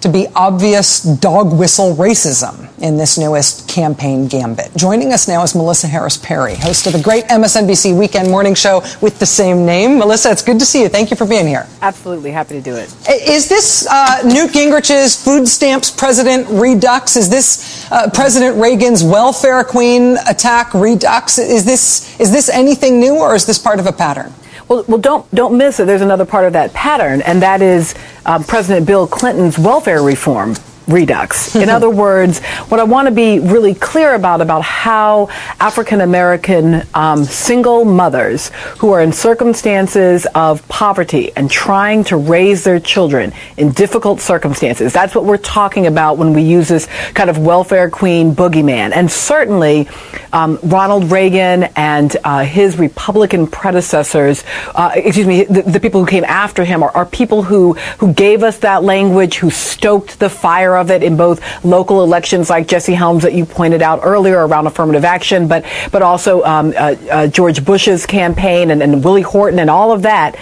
to 0.00 0.08
be 0.08 0.26
obvious 0.34 1.02
dog 1.02 1.52
whistle 1.58 1.94
racism 1.94 2.68
in 2.80 2.96
this 2.96 3.16
newest 3.16 3.68
campaign 3.68 4.28
gambit. 4.28 4.70
Joining 4.76 5.12
us 5.12 5.26
now 5.26 5.42
is 5.42 5.54
Melissa 5.54 5.86
Harris 5.86 6.16
Perry, 6.16 6.54
host 6.54 6.86
of 6.86 6.92
the 6.92 7.02
great 7.02 7.24
MSNBC 7.24 7.98
Weekend 7.98 8.30
Morning 8.30 8.54
Show 8.54 8.82
with 9.00 9.18
the 9.18 9.26
same 9.26 9.64
name. 9.64 9.98
Melissa, 9.98 10.30
it's 10.30 10.42
good 10.42 10.58
to 10.58 10.66
see 10.66 10.82
you. 10.82 10.88
Thank 10.88 11.10
you 11.10 11.16
for 11.16 11.26
being 11.26 11.46
here. 11.46 11.66
Absolutely 11.80 12.30
happy 12.30 12.54
to 12.54 12.60
do 12.60 12.74
it. 12.76 12.94
Is 13.08 13.48
this 13.48 13.86
uh, 13.90 14.22
Newt 14.24 14.50
Gingrich's 14.50 15.22
food 15.22 15.48
stamps 15.48 15.90
president 15.90 16.46
redux? 16.50 17.16
Is 17.16 17.30
this 17.30 17.90
uh, 17.90 18.10
President 18.10 18.60
Reagan's 18.60 19.02
welfare 19.02 19.64
queen 19.64 20.16
attack 20.28 20.74
redux? 20.74 21.38
Is 21.38 21.64
this 21.64 22.18
is 22.20 22.30
this 22.30 22.48
anything 22.48 23.00
new, 23.00 23.16
or 23.16 23.34
is 23.34 23.46
this 23.46 23.58
part 23.58 23.80
of 23.80 23.86
a 23.86 23.92
pattern? 23.92 24.32
Well, 24.68 24.84
well, 24.88 24.98
don't 24.98 25.32
don't 25.34 25.56
miss 25.56 25.78
it. 25.78 25.86
There's 25.86 26.02
another 26.02 26.24
part 26.24 26.44
of 26.44 26.52
that 26.54 26.72
pattern, 26.72 27.22
and 27.22 27.40
that 27.42 27.62
is 27.62 27.94
um, 28.24 28.42
President 28.42 28.86
Bill 28.86 29.06
Clinton's 29.06 29.58
welfare 29.58 30.02
reform 30.02 30.54
redux. 30.86 31.54
In 31.56 31.68
other 31.68 31.90
words, 32.04 32.40
what 32.68 32.80
I 32.80 32.84
want 32.84 33.08
to 33.08 33.14
be 33.14 33.38
really 33.38 33.74
clear 33.74 34.14
about 34.14 34.40
about 34.40 34.62
how 34.62 35.28
African 35.60 36.00
American 36.00 36.86
um, 36.94 37.24
single 37.24 37.84
mothers 37.84 38.50
who 38.78 38.92
are 38.92 39.00
in 39.00 39.12
circumstances 39.12 40.26
of 40.34 40.66
poverty 40.68 41.32
and 41.36 41.50
trying 41.50 42.04
to 42.04 42.16
raise 42.16 42.64
their 42.64 42.80
children 42.80 43.32
in 43.56 43.72
difficult 43.72 44.20
circumstances. 44.20 44.92
That's 44.92 45.14
what 45.14 45.24
we're 45.24 45.36
talking 45.36 45.86
about 45.86 46.18
when 46.18 46.32
we 46.32 46.42
use 46.42 46.68
this 46.68 46.86
kind 47.14 47.30
of 47.30 47.38
welfare 47.38 47.90
queen 47.90 48.34
boogeyman. 48.34 48.92
And 48.92 49.10
certainly, 49.10 49.88
um, 50.32 50.58
Ronald 50.62 51.10
Reagan 51.10 51.64
and 51.76 52.16
uh, 52.24 52.44
his 52.44 52.78
Republican 52.78 53.46
predecessors, 53.46 54.44
uh, 54.74 54.92
excuse 54.94 55.26
me, 55.26 55.44
the, 55.44 55.62
the 55.62 55.80
people 55.80 56.00
who 56.00 56.06
came 56.06 56.24
after 56.24 56.64
him 56.64 56.82
are, 56.82 56.90
are 56.90 57.06
people 57.06 57.42
who 57.42 57.74
who 57.98 58.12
gave 58.12 58.42
us 58.42 58.58
that 58.58 58.82
language, 58.82 59.36
who 59.36 59.50
stoked 59.50 60.18
the 60.18 60.28
fire 60.28 60.75
of 60.76 60.90
it 60.90 61.02
in 61.02 61.16
both 61.16 61.40
local 61.64 62.02
elections, 62.02 62.50
like 62.50 62.68
Jesse 62.68 62.94
Helms 62.94 63.22
that 63.22 63.34
you 63.34 63.44
pointed 63.44 63.82
out 63.82 64.00
earlier 64.02 64.46
around 64.46 64.66
affirmative 64.66 65.04
action, 65.04 65.48
but 65.48 65.64
but 65.92 66.02
also 66.02 66.42
um, 66.44 66.72
uh, 66.76 66.94
uh, 67.10 67.26
George 67.26 67.64
Bush's 67.64 68.06
campaign 68.06 68.70
and, 68.70 68.82
and 68.82 69.04
Willie 69.04 69.22
Horton 69.22 69.58
and 69.58 69.70
all 69.70 69.92
of 69.92 70.02
that. 70.02 70.36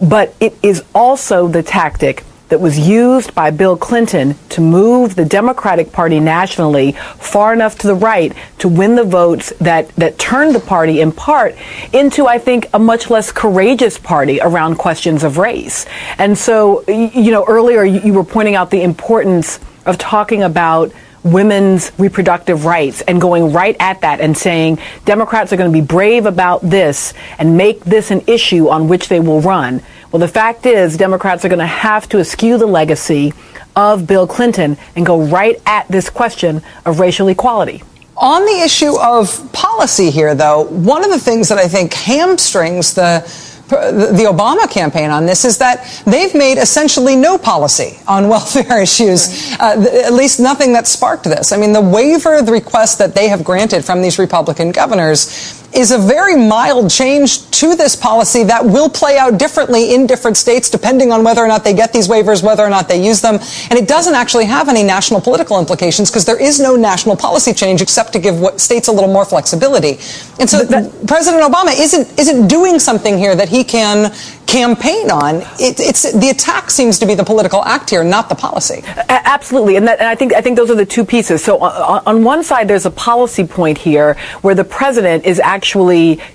But 0.00 0.34
it 0.40 0.54
is 0.62 0.84
also 0.94 1.48
the 1.48 1.62
tactic 1.62 2.22
that 2.48 2.60
was 2.60 2.78
used 2.78 3.34
by 3.34 3.50
Bill 3.50 3.76
Clinton 3.76 4.36
to 4.50 4.60
move 4.60 5.16
the 5.16 5.24
Democratic 5.24 5.90
Party 5.92 6.20
nationally 6.20 6.92
far 7.18 7.52
enough 7.52 7.76
to 7.78 7.86
the 7.86 7.94
right 7.94 8.32
to 8.58 8.68
win 8.68 8.94
the 8.94 9.04
votes 9.04 9.52
that, 9.60 9.88
that 9.96 10.18
turned 10.18 10.54
the 10.54 10.60
party 10.60 11.00
in 11.00 11.10
part 11.12 11.56
into, 11.92 12.26
I 12.26 12.38
think, 12.38 12.68
a 12.72 12.78
much 12.78 13.10
less 13.10 13.32
courageous 13.32 13.98
party 13.98 14.40
around 14.40 14.76
questions 14.76 15.24
of 15.24 15.38
race. 15.38 15.86
And 16.18 16.38
so, 16.38 16.84
you 16.88 17.32
know, 17.32 17.44
earlier 17.46 17.84
you 17.84 18.12
were 18.12 18.24
pointing 18.24 18.54
out 18.54 18.70
the 18.70 18.82
importance 18.82 19.58
of 19.86 19.98
talking 19.98 20.42
about 20.42 20.92
women's 21.22 21.90
reproductive 21.98 22.64
rights 22.64 23.00
and 23.02 23.20
going 23.20 23.52
right 23.52 23.76
at 23.80 24.00
that 24.02 24.20
and 24.20 24.36
saying 24.36 24.78
Democrats 25.04 25.52
are 25.52 25.56
going 25.56 25.70
to 25.70 25.80
be 25.80 25.84
brave 25.84 26.26
about 26.26 26.60
this 26.62 27.14
and 27.38 27.56
make 27.56 27.80
this 27.80 28.10
an 28.10 28.22
issue 28.26 28.68
on 28.68 28.88
which 28.88 29.08
they 29.08 29.18
will 29.18 29.40
run. 29.40 29.82
Well, 30.12 30.20
the 30.20 30.28
fact 30.28 30.66
is, 30.66 30.96
Democrats 30.96 31.44
are 31.44 31.48
going 31.48 31.58
to 31.58 31.66
have 31.66 32.08
to 32.10 32.20
eschew 32.20 32.58
the 32.58 32.66
legacy 32.66 33.32
of 33.74 34.06
Bill 34.06 34.26
Clinton 34.26 34.78
and 34.94 35.04
go 35.04 35.20
right 35.20 35.60
at 35.66 35.88
this 35.88 36.08
question 36.08 36.62
of 36.84 37.00
racial 37.00 37.28
equality. 37.28 37.82
On 38.16 38.46
the 38.46 38.62
issue 38.62 38.98
of 38.98 39.52
policy 39.52 40.10
here, 40.10 40.34
though, 40.34 40.62
one 40.62 41.04
of 41.04 41.10
the 41.10 41.18
things 41.18 41.50
that 41.50 41.58
I 41.58 41.68
think 41.68 41.92
hamstrings 41.92 42.94
the 42.94 43.20
the 43.68 44.26
Obama 44.28 44.70
campaign 44.70 45.10
on 45.10 45.26
this 45.26 45.44
is 45.44 45.58
that 45.58 46.02
they've 46.06 46.34
made 46.34 46.58
essentially 46.58 47.16
no 47.16 47.36
policy 47.36 47.98
on 48.06 48.28
welfare 48.36 48.80
issues, 48.80 49.54
uh, 49.58 49.74
th- 49.76 50.04
at 50.06 50.12
least 50.12 50.38
nothing 50.40 50.72
that 50.74 50.86
sparked 50.86 51.24
this. 51.24 51.52
I 51.52 51.56
mean, 51.56 51.72
the 51.72 51.80
waiver, 51.80 52.42
the 52.42 52.52
request 52.52 52.98
that 52.98 53.14
they 53.14 53.28
have 53.28 53.44
granted 53.44 53.84
from 53.84 54.02
these 54.02 54.18
Republican 54.18 54.70
governors 54.72 55.65
is 55.76 55.90
a 55.92 55.98
very 55.98 56.36
mild 56.36 56.90
change 56.90 57.48
to 57.50 57.74
this 57.74 57.94
policy 57.94 58.44
that 58.44 58.64
will 58.64 58.88
play 58.88 59.18
out 59.18 59.38
differently 59.38 59.94
in 59.94 60.06
different 60.06 60.36
states 60.36 60.70
depending 60.70 61.12
on 61.12 61.22
whether 61.22 61.42
or 61.42 61.48
not 61.48 61.64
they 61.64 61.74
get 61.74 61.92
these 61.92 62.08
waivers, 62.08 62.42
whether 62.42 62.64
or 62.64 62.70
not 62.70 62.88
they 62.88 63.02
use 63.04 63.20
them. 63.20 63.36
And 63.70 63.78
it 63.78 63.86
doesn't 63.86 64.14
actually 64.14 64.46
have 64.46 64.68
any 64.68 64.82
national 64.82 65.20
political 65.20 65.58
implications 65.58 66.10
because 66.10 66.24
there 66.24 66.40
is 66.40 66.58
no 66.60 66.76
national 66.76 67.16
policy 67.16 67.52
change 67.52 67.82
except 67.82 68.12
to 68.14 68.18
give 68.18 68.60
states 68.60 68.88
a 68.88 68.92
little 68.92 69.12
more 69.12 69.24
flexibility. 69.24 69.98
And 70.40 70.48
so 70.48 70.66
President 71.06 71.42
Obama 71.42 71.78
isn't 71.78 72.18
isn't 72.18 72.48
doing 72.48 72.78
something 72.78 73.18
here 73.18 73.34
that 73.34 73.48
he 73.48 73.64
can 73.64 74.12
campaign 74.46 75.10
on. 75.10 75.36
It, 75.58 75.80
it's 75.80 76.12
the 76.12 76.30
attack 76.30 76.70
seems 76.70 76.98
to 77.00 77.06
be 77.06 77.14
the 77.14 77.24
political 77.24 77.64
act 77.64 77.90
here, 77.90 78.04
not 78.04 78.28
the 78.28 78.34
policy. 78.34 78.82
Absolutely, 79.08 79.76
and, 79.76 79.88
that, 79.88 79.98
and 79.98 80.08
I 80.08 80.14
think 80.14 80.32
I 80.32 80.40
think 80.40 80.56
those 80.56 80.70
are 80.70 80.76
the 80.76 80.86
two 80.86 81.04
pieces. 81.04 81.42
So 81.42 81.58
on, 81.58 82.02
on 82.06 82.24
one 82.24 82.44
side, 82.44 82.68
there's 82.68 82.86
a 82.86 82.90
policy 82.90 83.44
point 83.44 83.78
here 83.78 84.14
where 84.42 84.54
the 84.54 84.64
president 84.64 85.24
is 85.24 85.40
actually 85.40 85.65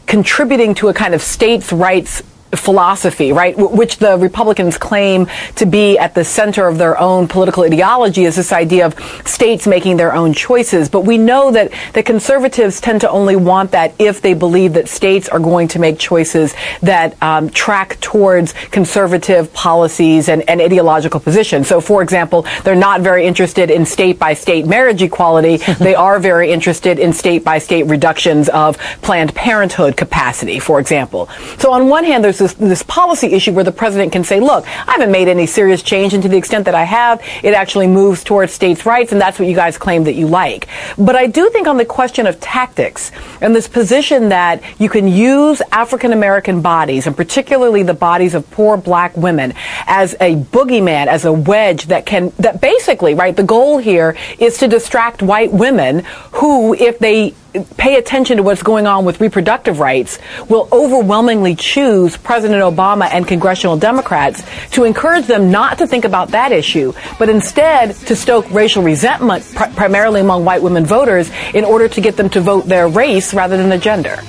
contributing 0.06 0.76
to 0.76 0.90
a 0.90 0.94
kind 0.94 1.14
of 1.14 1.22
states' 1.22 1.72
rights 1.72 2.22
philosophy, 2.56 3.32
right, 3.32 3.56
w- 3.56 3.76
which 3.76 3.98
the 3.98 4.18
Republicans 4.18 4.78
claim 4.78 5.28
to 5.56 5.66
be 5.66 5.98
at 5.98 6.16
the 6.16 6.24
center 6.24 6.68
of 6.68 6.78
their 6.78 7.00
own 7.00 7.28
political 7.28 7.64
ideology 7.64 8.26
is 8.26 8.36
this 8.36 8.52
idea 8.52 8.86
of 8.86 8.96
states 9.26 9.68
making 9.68 9.98
their 9.98 10.14
own 10.14 10.34
choices. 10.34 10.90
But 10.90 11.02
we 11.02 11.18
know 11.18 11.52
that 11.52 11.72
the 11.94 12.04
conservatives 12.04 12.82
tend 12.82 13.02
to 13.02 13.10
only 13.10 13.36
want 13.36 13.72
that 13.72 13.94
if 14.00 14.22
they 14.22 14.34
believe 14.34 14.74
that 14.74 14.90
states 14.90 15.30
are 15.30 15.40
going 15.40 15.68
to 15.70 15.80
make 15.80 15.98
choices 15.98 16.54
that 16.82 17.22
um, 17.22 17.50
track 17.50 18.00
towards 18.02 18.54
conservative 18.72 19.54
policies 19.54 20.30
and, 20.30 20.48
and 20.50 20.62
ideological 20.62 21.20
positions. 21.20 21.68
So, 21.68 21.82
for 21.82 22.02
example, 22.02 22.46
they're 22.64 22.76
not 22.76 23.02
very 23.02 23.26
interested 23.26 23.72
in 23.72 23.86
state 23.86 24.20
by 24.20 24.34
state 24.34 24.66
marriage 24.66 25.02
equality. 25.02 25.58
they 25.80 25.96
are 25.96 26.20
very 26.20 26.52
interested 26.52 27.00
in 27.00 27.14
state 27.14 27.44
by 27.44 27.60
state 27.60 27.84
reductions 27.84 28.50
of 28.50 28.78
Planned 29.02 29.34
Parenthood 29.36 29.96
capacity, 29.96 30.60
for 30.60 30.80
example. 30.80 31.30
So, 31.58 31.72
on 31.72 31.88
one 31.88 32.04
hand, 32.04 32.24
there's 32.24 32.41
this, 32.42 32.54
this 32.56 32.84
policy 32.84 33.28
issue 33.28 33.54
where 33.54 33.64
the 33.64 33.72
president 33.72 34.12
can 34.12 34.24
say, 34.24 34.40
look, 34.40 34.66
I 34.68 34.94
haven't 34.94 35.12
made 35.12 35.28
any 35.28 35.46
serious 35.46 35.82
change, 35.84 36.14
and 36.14 36.24
to 36.24 36.30
the 36.30 36.38
extent 36.38 36.66
that 36.66 36.76
I 36.76 36.84
have, 36.84 37.22
it 37.44 37.54
actually 37.54 37.88
moves 37.88 38.24
towards 38.24 38.52
states' 38.52 38.86
rights, 38.86 39.12
and 39.12 39.22
that's 39.22 39.40
what 39.40 39.48
you 39.48 39.56
guys 39.56 39.78
claim 39.78 40.04
that 40.06 40.16
you 40.16 40.28
like. 40.28 40.68
But 40.98 41.16
I 41.16 41.28
do 41.28 41.50
think 41.52 41.68
on 41.68 41.78
the 41.78 41.86
question 41.86 42.26
of 42.28 42.40
tactics 42.40 43.12
and 43.40 43.56
this 43.56 43.68
position 43.68 44.30
that 44.30 44.62
you 44.80 44.90
can 44.90 45.08
use 45.08 45.62
African 45.72 46.12
American 46.12 46.62
bodies, 46.62 47.08
and 47.08 47.16
particularly 47.16 47.84
the 47.84 47.94
bodies 47.94 48.34
of 48.34 48.50
poor 48.52 48.76
black 48.76 49.16
women, 49.16 49.54
as 49.86 50.16
a 50.20 50.36
boogeyman, 50.36 51.08
as 51.08 51.26
a 51.26 51.32
wedge 51.32 51.86
that 51.86 52.06
can, 52.06 52.34
that 52.40 52.60
basically, 52.60 53.14
right, 53.14 53.36
the 53.36 53.44
goal 53.44 53.78
here 53.78 54.18
is 54.40 54.58
to 54.58 54.68
distract 54.68 55.22
white 55.22 55.54
women 55.54 56.04
who, 56.34 56.74
if 56.74 56.98
they 56.98 57.36
pay 57.78 57.96
attention 57.96 58.38
to 58.38 58.44
what's 58.44 58.64
going 58.64 58.88
on 58.88 59.06
with 59.06 59.20
reproductive 59.22 59.80
rights 59.80 60.20
will 60.50 60.68
overwhelmingly 60.72 61.56
choose 61.56 62.18
President 62.18 62.62
Obama 62.62 63.10
and 63.12 63.28
congressional 63.28 63.78
Democrats 63.78 64.44
to 64.72 64.84
encourage 64.84 65.28
them 65.28 65.52
not 65.52 65.78
to 65.78 65.88
think 65.88 66.06
about 66.06 66.30
that 66.30 66.52
issue, 66.52 66.94
but 67.20 67.30
instead 67.30 67.96
to 67.96 68.16
stoke 68.16 68.50
racial 68.52 68.84
resentment 68.84 69.44
pri- 69.54 69.72
primarily 69.74 70.22
among 70.22 70.46
white 70.46 70.62
women 70.62 70.86
voters 70.86 71.30
in 71.54 71.66
order 71.66 71.88
to 71.88 72.02
get 72.02 72.18
them 72.18 72.30
to 72.30 72.42
vote 72.42 72.66
their 72.66 72.88
race 72.88 73.34
rather 73.34 73.58
than 73.58 73.70
their 73.70 73.80
gender. 73.80 74.20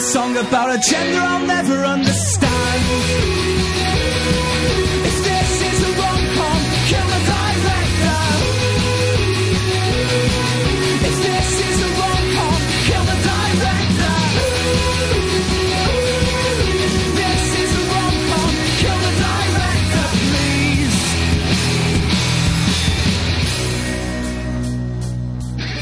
Song 0.00 0.34
about 0.34 0.74
a 0.74 0.78
gender 0.78 1.18
I'll 1.20 1.46
never 1.46 1.84
understand. 1.84 2.49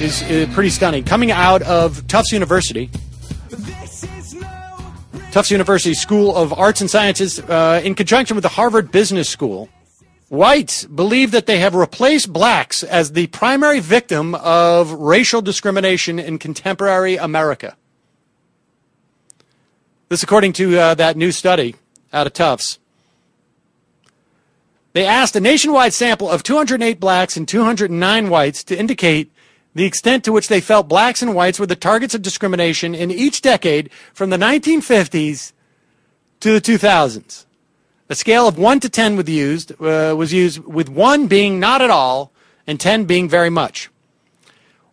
Is 0.00 0.22
uh, 0.22 0.46
pretty 0.52 0.70
stunning. 0.70 1.02
Coming 1.02 1.30
out 1.30 1.62
of 1.62 2.06
Tufts 2.06 2.30
University, 2.32 2.90
Tufts 5.32 5.50
University 5.50 5.94
School 5.94 6.36
of 6.36 6.52
Arts 6.52 6.80
and 6.80 6.88
Sciences, 6.88 7.40
uh, 7.40 7.80
in 7.82 7.94
conjunction 7.94 8.36
with 8.36 8.42
the 8.42 8.48
Harvard 8.48 8.92
Business 8.92 9.28
School, 9.28 9.68
whites 10.28 10.84
believe 10.84 11.32
that 11.32 11.46
they 11.46 11.58
have 11.58 11.74
replaced 11.74 12.32
blacks 12.32 12.84
as 12.84 13.12
the 13.12 13.26
primary 13.28 13.80
victim 13.80 14.34
of 14.36 14.92
racial 14.92 15.42
discrimination 15.42 16.18
in 16.18 16.38
contemporary 16.38 17.16
America. 17.16 17.76
This, 20.08 20.22
according 20.22 20.52
to 20.54 20.78
uh, 20.78 20.94
that 20.94 21.16
new 21.16 21.32
study 21.32 21.74
out 22.12 22.26
of 22.26 22.32
Tufts. 22.32 22.78
They 24.92 25.04
asked 25.04 25.36
a 25.36 25.40
nationwide 25.40 25.92
sample 25.92 26.30
of 26.30 26.42
208 26.42 26.98
blacks 26.98 27.36
and 27.36 27.46
209 27.46 28.30
whites 28.30 28.64
to 28.64 28.78
indicate 28.78 29.30
the 29.78 29.84
extent 29.84 30.24
to 30.24 30.32
which 30.32 30.48
they 30.48 30.60
felt 30.60 30.88
blacks 30.88 31.22
and 31.22 31.36
whites 31.36 31.60
were 31.60 31.66
the 31.66 31.76
targets 31.76 32.12
of 32.12 32.20
discrimination 32.20 32.96
in 32.96 33.12
each 33.12 33.40
decade 33.40 33.88
from 34.12 34.28
the 34.28 34.36
1950s 34.36 35.52
to 36.40 36.52
the 36.52 36.60
2000s. 36.60 37.46
A 38.08 38.16
scale 38.16 38.48
of 38.48 38.58
1 38.58 38.80
to 38.80 38.88
10 38.88 39.14
was 39.14 39.28
used, 39.28 39.70
uh, 39.80 40.16
was 40.18 40.32
used 40.32 40.58
with 40.64 40.88
1 40.88 41.28
being 41.28 41.60
not 41.60 41.80
at 41.80 41.90
all 41.90 42.32
and 42.66 42.80
10 42.80 43.04
being 43.04 43.28
very 43.28 43.50
much. 43.50 43.88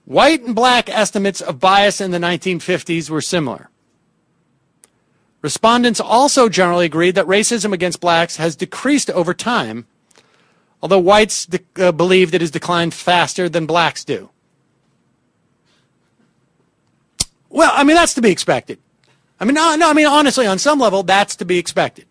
White 0.06 0.44
and 0.44 0.54
black 0.54 0.88
estimates 0.88 1.42
of 1.42 1.60
bias 1.60 2.00
in 2.00 2.12
the 2.12 2.20
1950s 2.20 3.10
were 3.10 3.22
similar. 3.22 3.72
Respondents 5.42 6.00
also 6.00 6.48
generally 6.48 6.86
agreed 6.86 7.16
that 7.16 7.26
racism 7.26 7.74
against 7.74 8.00
blacks 8.00 8.38
has 8.38 8.56
decreased 8.56 9.10
over 9.10 9.34
time, 9.34 9.88
although 10.80 11.00
whites 11.00 11.48
de- 11.48 11.62
uh, 11.84 11.92
believed 11.92 12.36
it 12.36 12.42
has 12.42 12.52
declined 12.52 12.94
faster 12.94 13.50
than 13.50 13.66
blacks 13.66 14.06
do. 14.06 14.30
Well, 17.56 17.72
I 17.74 17.86
mean, 17.86 17.96
that's 17.96 18.16
to 18.16 18.22
be 18.22 18.32
expected. 18.32 18.80
I 19.40 19.46
mean, 19.46 19.56
no, 19.56 19.78
no, 19.78 19.90
I 19.90 19.94
mean, 19.94 20.08
honestly, 20.08 20.46
on 20.46 20.60
some 20.60 20.78
level, 20.78 21.04
that's 21.04 21.38
to 21.38 21.46
be 21.46 21.58
expected. 21.58 22.06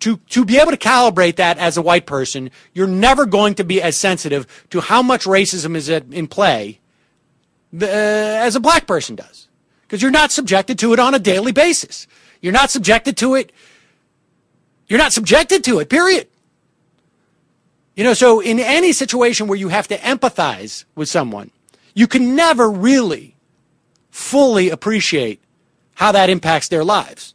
To, 0.00 0.16
to 0.30 0.46
be 0.46 0.56
able 0.56 0.70
to 0.70 0.78
calibrate 0.78 1.36
that 1.36 1.58
as 1.58 1.76
a 1.76 1.82
white 1.82 2.06
person, 2.06 2.50
you're 2.72 2.86
never 2.86 3.26
going 3.26 3.54
to 3.56 3.64
be 3.64 3.82
as 3.82 3.98
sensitive 3.98 4.46
to 4.70 4.80
how 4.80 5.02
much 5.02 5.24
racism 5.24 5.76
is 5.76 5.90
in 5.90 6.26
play 6.26 6.80
uh, 7.74 7.84
as 7.84 8.56
a 8.56 8.60
black 8.60 8.86
person 8.86 9.14
does. 9.14 9.48
Because 9.82 10.00
you're 10.00 10.10
not 10.10 10.32
subjected 10.32 10.78
to 10.78 10.94
it 10.94 10.98
on 10.98 11.14
a 11.14 11.18
daily 11.18 11.52
basis. 11.52 12.06
You're 12.40 12.54
not 12.54 12.70
subjected 12.70 13.18
to 13.18 13.34
it. 13.34 13.52
You're 14.88 14.98
not 14.98 15.12
subjected 15.12 15.64
to 15.64 15.80
it, 15.80 15.90
period. 15.90 16.28
You 17.94 18.04
know, 18.04 18.14
so 18.14 18.40
in 18.40 18.58
any 18.58 18.94
situation 18.94 19.48
where 19.48 19.58
you 19.58 19.68
have 19.68 19.86
to 19.88 19.98
empathize 19.98 20.86
with 20.94 21.10
someone, 21.10 21.50
you 21.94 22.06
can 22.06 22.34
never 22.34 22.70
really 22.70 23.35
fully 24.16 24.70
appreciate 24.70 25.42
how 25.94 26.10
that 26.10 26.30
impacts 26.30 26.68
their 26.68 26.82
lives. 26.82 27.34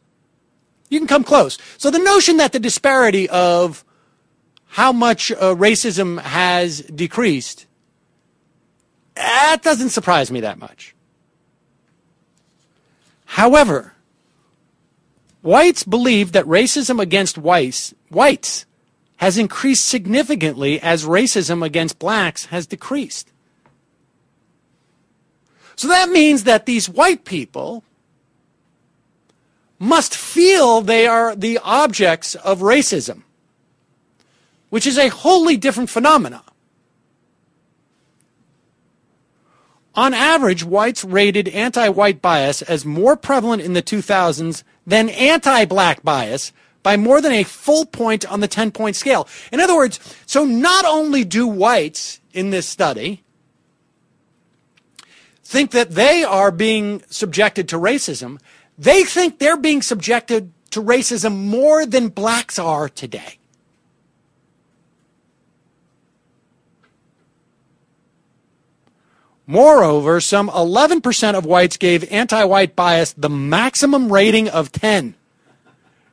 You 0.90 1.00
can 1.00 1.08
come 1.08 1.24
close. 1.24 1.60
So 1.78 1.92
the 1.92 2.00
notion 2.00 2.38
that 2.38 2.54
the 2.54 2.60
disparity 2.60 3.30
of 3.30 3.86
how 4.66 4.92
much 4.92 5.32
uh, 5.32 5.56
racism 5.56 6.20
has 6.20 6.82
decreased, 6.82 7.68
that 9.14 9.60
doesn't 9.62 9.92
surprise 9.92 10.32
me 10.32 10.40
that 10.42 10.58
much. 10.58 10.96
However, 13.26 13.94
whites 15.44 15.84
believe 15.84 16.32
that 16.32 16.46
racism 16.46 17.00
against 17.00 17.38
whites, 17.38 17.94
whites 18.10 18.66
has 19.18 19.38
increased 19.38 19.86
significantly 19.86 20.82
as 20.82 21.06
racism 21.06 21.64
against 21.64 22.00
blacks 22.00 22.46
has 22.46 22.66
decreased. 22.66 23.31
So 25.76 25.88
that 25.88 26.10
means 26.10 26.44
that 26.44 26.66
these 26.66 26.90
white 26.90 27.26
people 27.26 27.84
must 29.80 30.16
feel 30.16 30.82
they 30.82 31.08
are 31.08 31.36
the 31.36 31.60
objects 31.64 32.36
of 32.36 32.60
racism, 32.60 33.24
which 34.70 34.86
is 34.86 34.98
a 34.98 35.10
wholly 35.10 35.58
different 35.58 35.90
phenomenon. 35.90 36.44
On 39.96 40.14
average, 40.14 40.64
whites 40.64 41.04
rated 41.04 41.50
anti 41.50 41.90
white 41.90 42.22
bias 42.22 42.62
as 42.62 42.86
more 42.86 43.18
prevalent 43.18 43.62
in 43.62 43.74
the 43.74 43.82
2000s 43.82 44.64
than 44.86 45.10
anti 45.10 45.66
black 45.66 46.04
bias 46.04 46.54
by 46.84 46.96
more 46.96 47.20
than 47.22 47.34
a 47.34 47.44
full 47.44 47.86
point 47.86 48.26
on 48.26 48.40
the 48.40 48.48
10 48.48 48.72
point 48.72 48.96
scale. 48.96 49.28
In 49.52 49.60
other 49.60 49.76
words, 49.76 50.00
so 50.26 50.46
not 50.46 50.86
only 50.86 51.24
do 51.24 51.46
whites 51.48 52.20
in 52.34 52.52
this 52.52 52.68
study 52.68 53.24
think 55.52 55.72
that 55.72 55.92
they 55.92 56.24
are 56.24 56.50
being 56.50 57.04
subjected 57.10 57.68
to 57.68 57.76
racism, 57.76 58.40
they 58.78 59.04
think 59.04 59.38
they're 59.38 59.58
being 59.58 59.82
subjected 59.82 60.54
to 60.70 60.82
racism 60.82 61.46
more 61.46 61.86
than 61.86 62.08
blacks 62.08 62.58
are 62.58 62.88
today. 62.88 63.38
Moreover, 69.46 70.22
some 70.22 70.48
11% 70.48 71.34
of 71.34 71.46
whites 71.46 71.76
gave 71.76 72.10
anti 72.10 72.46
white 72.46 72.74
bias 72.74 73.12
the 73.12 73.30
maximum 73.30 74.14
rating 74.14 74.48
of 74.48 74.72
10, 74.72 75.16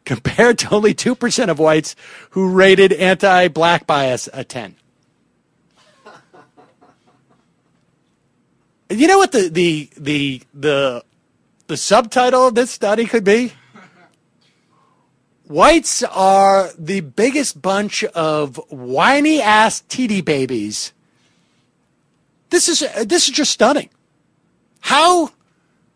compared 0.05 0.59
to 0.59 0.75
only 0.75 0.93
2% 0.95 1.49
of 1.49 1.61
whites 1.61 1.95
who 2.31 2.51
rated 2.51 2.93
anti 2.93 3.47
black 3.47 3.87
bias 3.87 4.29
a 4.33 4.43
10. 4.43 4.75
You 8.91 9.07
know 9.07 9.19
what 9.19 9.33
the, 9.33 9.49
the, 9.49 9.91
the, 9.97 10.43
the, 10.55 11.05
the 11.67 11.77
subtitle 11.77 12.47
of 12.49 12.55
this 12.55 12.71
study 12.71 13.07
could 13.07 13.25
be? 13.25 13.53
Whites 15.47 16.03
are 16.03 16.71
the 16.79 17.01
biggest 17.01 17.61
bunch 17.61 18.05
of 18.05 18.57
whiny 18.71 19.41
ass 19.41 19.83
TD 19.89 20.25
babies. 20.25 20.93
This 22.51 22.69
is 22.69 22.81
this 23.05 23.29
is 23.29 23.35
just 23.35 23.53
stunning. 23.53 23.91
How 24.81 25.31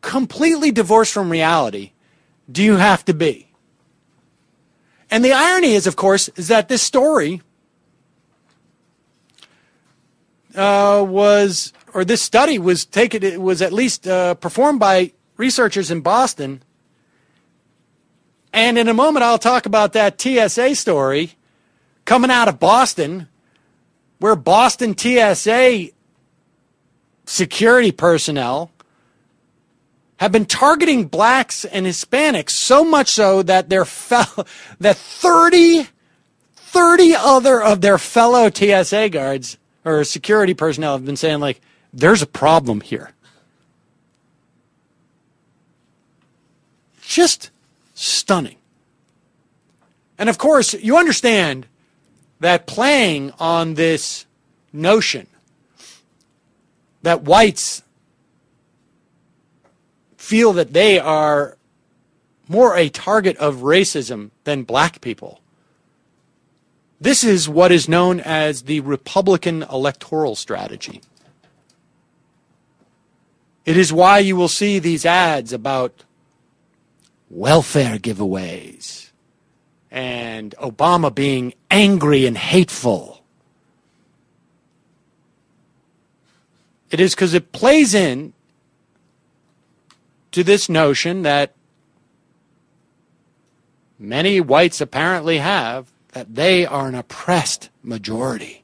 completely 0.01 0.71
divorced 0.71 1.13
from 1.13 1.31
reality 1.31 1.93
do 2.51 2.63
you 2.63 2.77
have 2.77 3.05
to 3.07 3.15
be? 3.15 3.49
And 5.11 5.25
the 5.25 5.33
irony 5.33 5.73
is, 5.73 5.87
of 5.87 5.97
course, 5.97 6.29
is 6.37 6.49
that 6.49 6.69
this 6.69 6.83
story 6.83 7.43
uh, 10.55 11.05
was, 11.07 11.73
or 11.95 12.05
this 12.05 12.23
study 12.23 12.59
was 12.59 12.85
taken, 12.85 13.23
it 13.23 13.41
was 13.41 13.63
at 13.63 13.73
least 13.73 14.07
uh, 14.07 14.35
performed 14.35 14.81
by 14.81 15.13
researchers 15.37 15.91
in 15.91 16.01
Boston. 16.01 16.63
And 18.53 18.79
in 18.79 18.89
a 18.89 18.95
moment, 18.95 19.25
I'll 19.25 19.39
talk 19.39 19.67
about 19.67 19.93
that 19.95 20.21
TSA 20.21 20.75
story 20.75 21.33
coming 22.05 22.31
out 22.31 22.49
of 22.49 22.59
Boston, 22.59 23.29
where 24.19 24.37
Boston 24.37 24.97
TSA 24.97 25.89
security 27.25 27.93
personnel 27.93 28.71
have 30.17 30.33
been 30.33 30.47
targeting 30.47 31.07
blacks 31.07 31.65
and 31.65 31.87
Hispanics 31.87 32.51
so 32.51 32.85
much 32.85 33.09
so 33.09 33.43
that 33.43 33.69
their 33.69 33.85
fel- 33.85 34.47
that 34.81 34.97
30 34.97 35.89
30 36.55 37.15
other 37.17 37.61
of 37.61 37.81
their 37.81 37.99
fellow 37.99 38.49
TSA 38.51 39.11
guards 39.11 39.59
or 39.85 40.05
security 40.05 40.55
personnel 40.55 40.93
have 40.93 41.05
been 41.05 41.17
saying 41.17 41.41
like 41.41 41.61
there's 41.93 42.23
a 42.23 42.27
problem 42.27 42.81
here. 42.81 43.11
Just 47.03 47.51
stunning. 47.95 48.57
And 50.19 50.29
of 50.29 50.39
course, 50.39 50.75
you 50.75 50.97
understand 50.97 51.67
that 52.41 52.67
playing 52.67 53.33
on 53.39 53.75
this 53.75 54.27
notion 54.73 55.27
that 57.03 57.23
whites 57.23 57.83
feel 60.17 60.53
that 60.53 60.73
they 60.73 60.99
are 60.99 61.57
more 62.49 62.77
a 62.77 62.89
target 62.89 63.37
of 63.37 63.57
racism 63.57 64.31
than 64.45 64.63
black 64.63 65.01
people. 65.01 65.41
This 67.01 67.25
is 67.25 67.49
what 67.49 67.73
is 67.73 67.89
known 67.89 68.21
as 68.21 68.63
the 68.63 68.81
Republican 68.81 69.65
electoral 69.65 70.37
strategy. 70.37 71.01
It 73.65 73.77
is 73.77 73.93
why 73.93 74.19
you 74.19 74.37
will 74.37 74.49
see 74.49 74.79
these 74.79 75.07
ads 75.07 75.53
about 75.53 76.05
welfare 77.31 77.99
giveaways 77.99 79.11
and 79.91 80.55
Obama 80.59 81.15
being 81.15 81.55
angry 81.71 82.27
and 82.27 82.37
hateful. 82.37 83.23
It 86.91 87.01
is 87.01 87.15
because 87.15 87.35
it 87.35 87.53
plays 87.53 87.95
in 87.95 88.33
to 90.33 90.43
this 90.43 90.69
notion 90.69 91.23
that 91.23 91.55
many 93.99 94.41
whites 94.41 94.81
apparently 94.81 95.39
have 95.39 95.91
that 96.13 96.35
they 96.35 96.67
are 96.67 96.89
an 96.89 96.95
oppressed 96.95 97.71
majority 97.83 98.63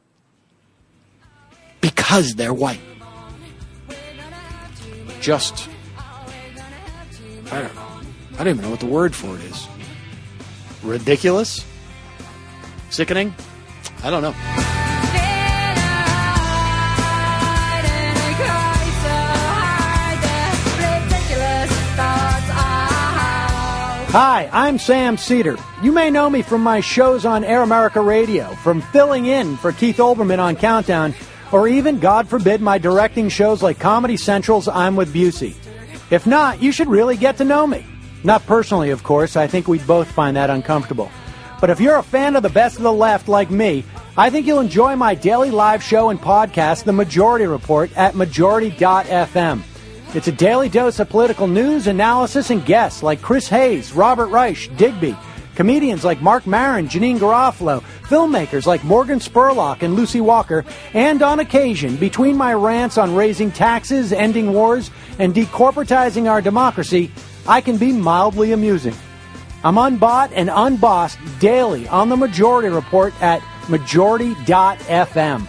because 1.81 2.35
they're 2.35 2.53
white. 2.53 2.81
Just, 5.21 5.69
I 7.51 7.61
don't 7.63 7.75
know. 7.75 8.01
I 8.35 8.45
don't 8.45 8.49
even 8.49 8.63
know 8.63 8.71
what 8.71 8.81
the 8.81 8.87
word 8.87 9.15
for 9.15 9.35
it 9.35 9.43
is. 9.43 9.67
Ridiculous? 10.83 11.65
Sickening? 12.91 13.35
I 14.03 14.11
don't 14.11 14.23
know. 14.23 14.35
Hi, 24.11 24.49
I'm 24.53 24.79
Sam 24.79 25.19
Seder. 25.19 25.59
You 25.83 25.93
may 25.93 26.11
know 26.11 26.31
me 26.31 26.41
from 26.41 26.63
my 26.63 26.81
shows 26.81 27.27
on 27.27 27.45
Air 27.45 27.63
America 27.63 28.01
Radio, 28.01 28.55
from 28.55 28.81
filling 28.81 29.27
in 29.27 29.59
for 29.59 29.71
Keith 29.71 29.99
Olbermann 29.99 30.39
on 30.39 30.57
Countdown, 30.57 31.13
or 31.53 31.69
even, 31.69 31.99
God 31.99 32.29
forbid, 32.29 32.61
my 32.61 32.79
directing 32.79 33.29
shows 33.29 33.63
like 33.63 33.79
Comedy 33.79 34.17
Central's 34.17 34.69
I'm 34.69 34.97
with 34.97 35.15
Busey. 35.15 35.55
If 36.11 36.27
not, 36.27 36.63
you 36.63 36.73
should 36.73 36.89
really 36.89 37.17
get 37.17 37.37
to 37.39 37.45
know 37.45 37.67
me. 37.67 37.85
Not 38.25 38.45
personally, 38.47 38.91
of 38.91 39.03
course, 39.03 39.37
I 39.37 39.47
think 39.47 39.69
we'd 39.69 39.87
both 39.87 40.11
find 40.11 40.37
that 40.37 40.51
uncomfortable. 40.51 41.11
But 41.61 41.71
if 41.71 41.81
you're 41.81 41.97
a 41.97 42.03
fan 42.03 42.37
of 42.37 42.43
the 42.43 42.49
best 42.49 42.77
of 42.77 42.83
the 42.83 42.93
left 42.93 43.29
like 43.29 43.51
me, 43.51 43.85
I 44.17 44.31
think 44.31 44.47
you'll 44.47 44.61
enjoy 44.61 44.97
my 44.97 45.15
daily 45.15 45.51
live 45.51 45.83
show 45.83 46.11
and 46.11 46.21
podcast, 46.21 46.85
The 46.85 46.93
Majority 46.93 47.47
Report, 47.47 47.97
at 47.97 48.15
majority.fm. 48.15 49.63
It's 50.15 50.29
a 50.29 50.33
daily 50.33 50.69
dose 50.69 50.99
of 51.01 51.09
political 51.09 51.47
news, 51.47 51.87
analysis, 51.87 52.51
and 52.51 52.65
guests 52.65 53.03
like 53.03 53.23
Chris 53.23 53.49
Hayes, 53.49 53.93
Robert 53.93 54.29
Reich, 54.29 54.75
Digby, 54.77 55.17
comedians 55.59 56.05
like 56.05 56.23
Marc 56.23 56.47
Maron, 56.47 56.87
Janeane 56.87 57.19
Garofalo, 57.19 57.83
filmmakers 58.03 58.65
like 58.65 58.85
Morgan 58.85 59.19
Spurlock 59.19 59.83
and 59.83 59.97
Lucy 59.97 60.21
Walker, 60.21 60.65
and 60.95 61.21
on 61.21 61.41
occasion, 61.41 61.97
between 61.97 62.37
my 62.37 62.55
rants 62.55 62.97
on 62.97 63.17
raising 63.17 63.51
taxes, 63.51 64.13
ending 64.13 64.53
wars, 64.53 64.93
and 65.19 65.35
decorporatizing 65.35 66.31
our 66.31 66.41
democracy, 66.41 67.11
I 67.49 67.61
can 67.61 67.77
be 67.77 67.91
mildly 67.93 68.53
amusing. 68.53 68.95
I'm 69.65 69.79
unbought 69.79 70.31
and 70.33 70.49
unbossed 70.49 71.19
daily 71.41 71.89
on 71.89 72.09
the 72.09 72.17
Majority 72.17 72.69
Report 72.69 73.13
at 73.21 73.43
majority.fm. 73.69 75.41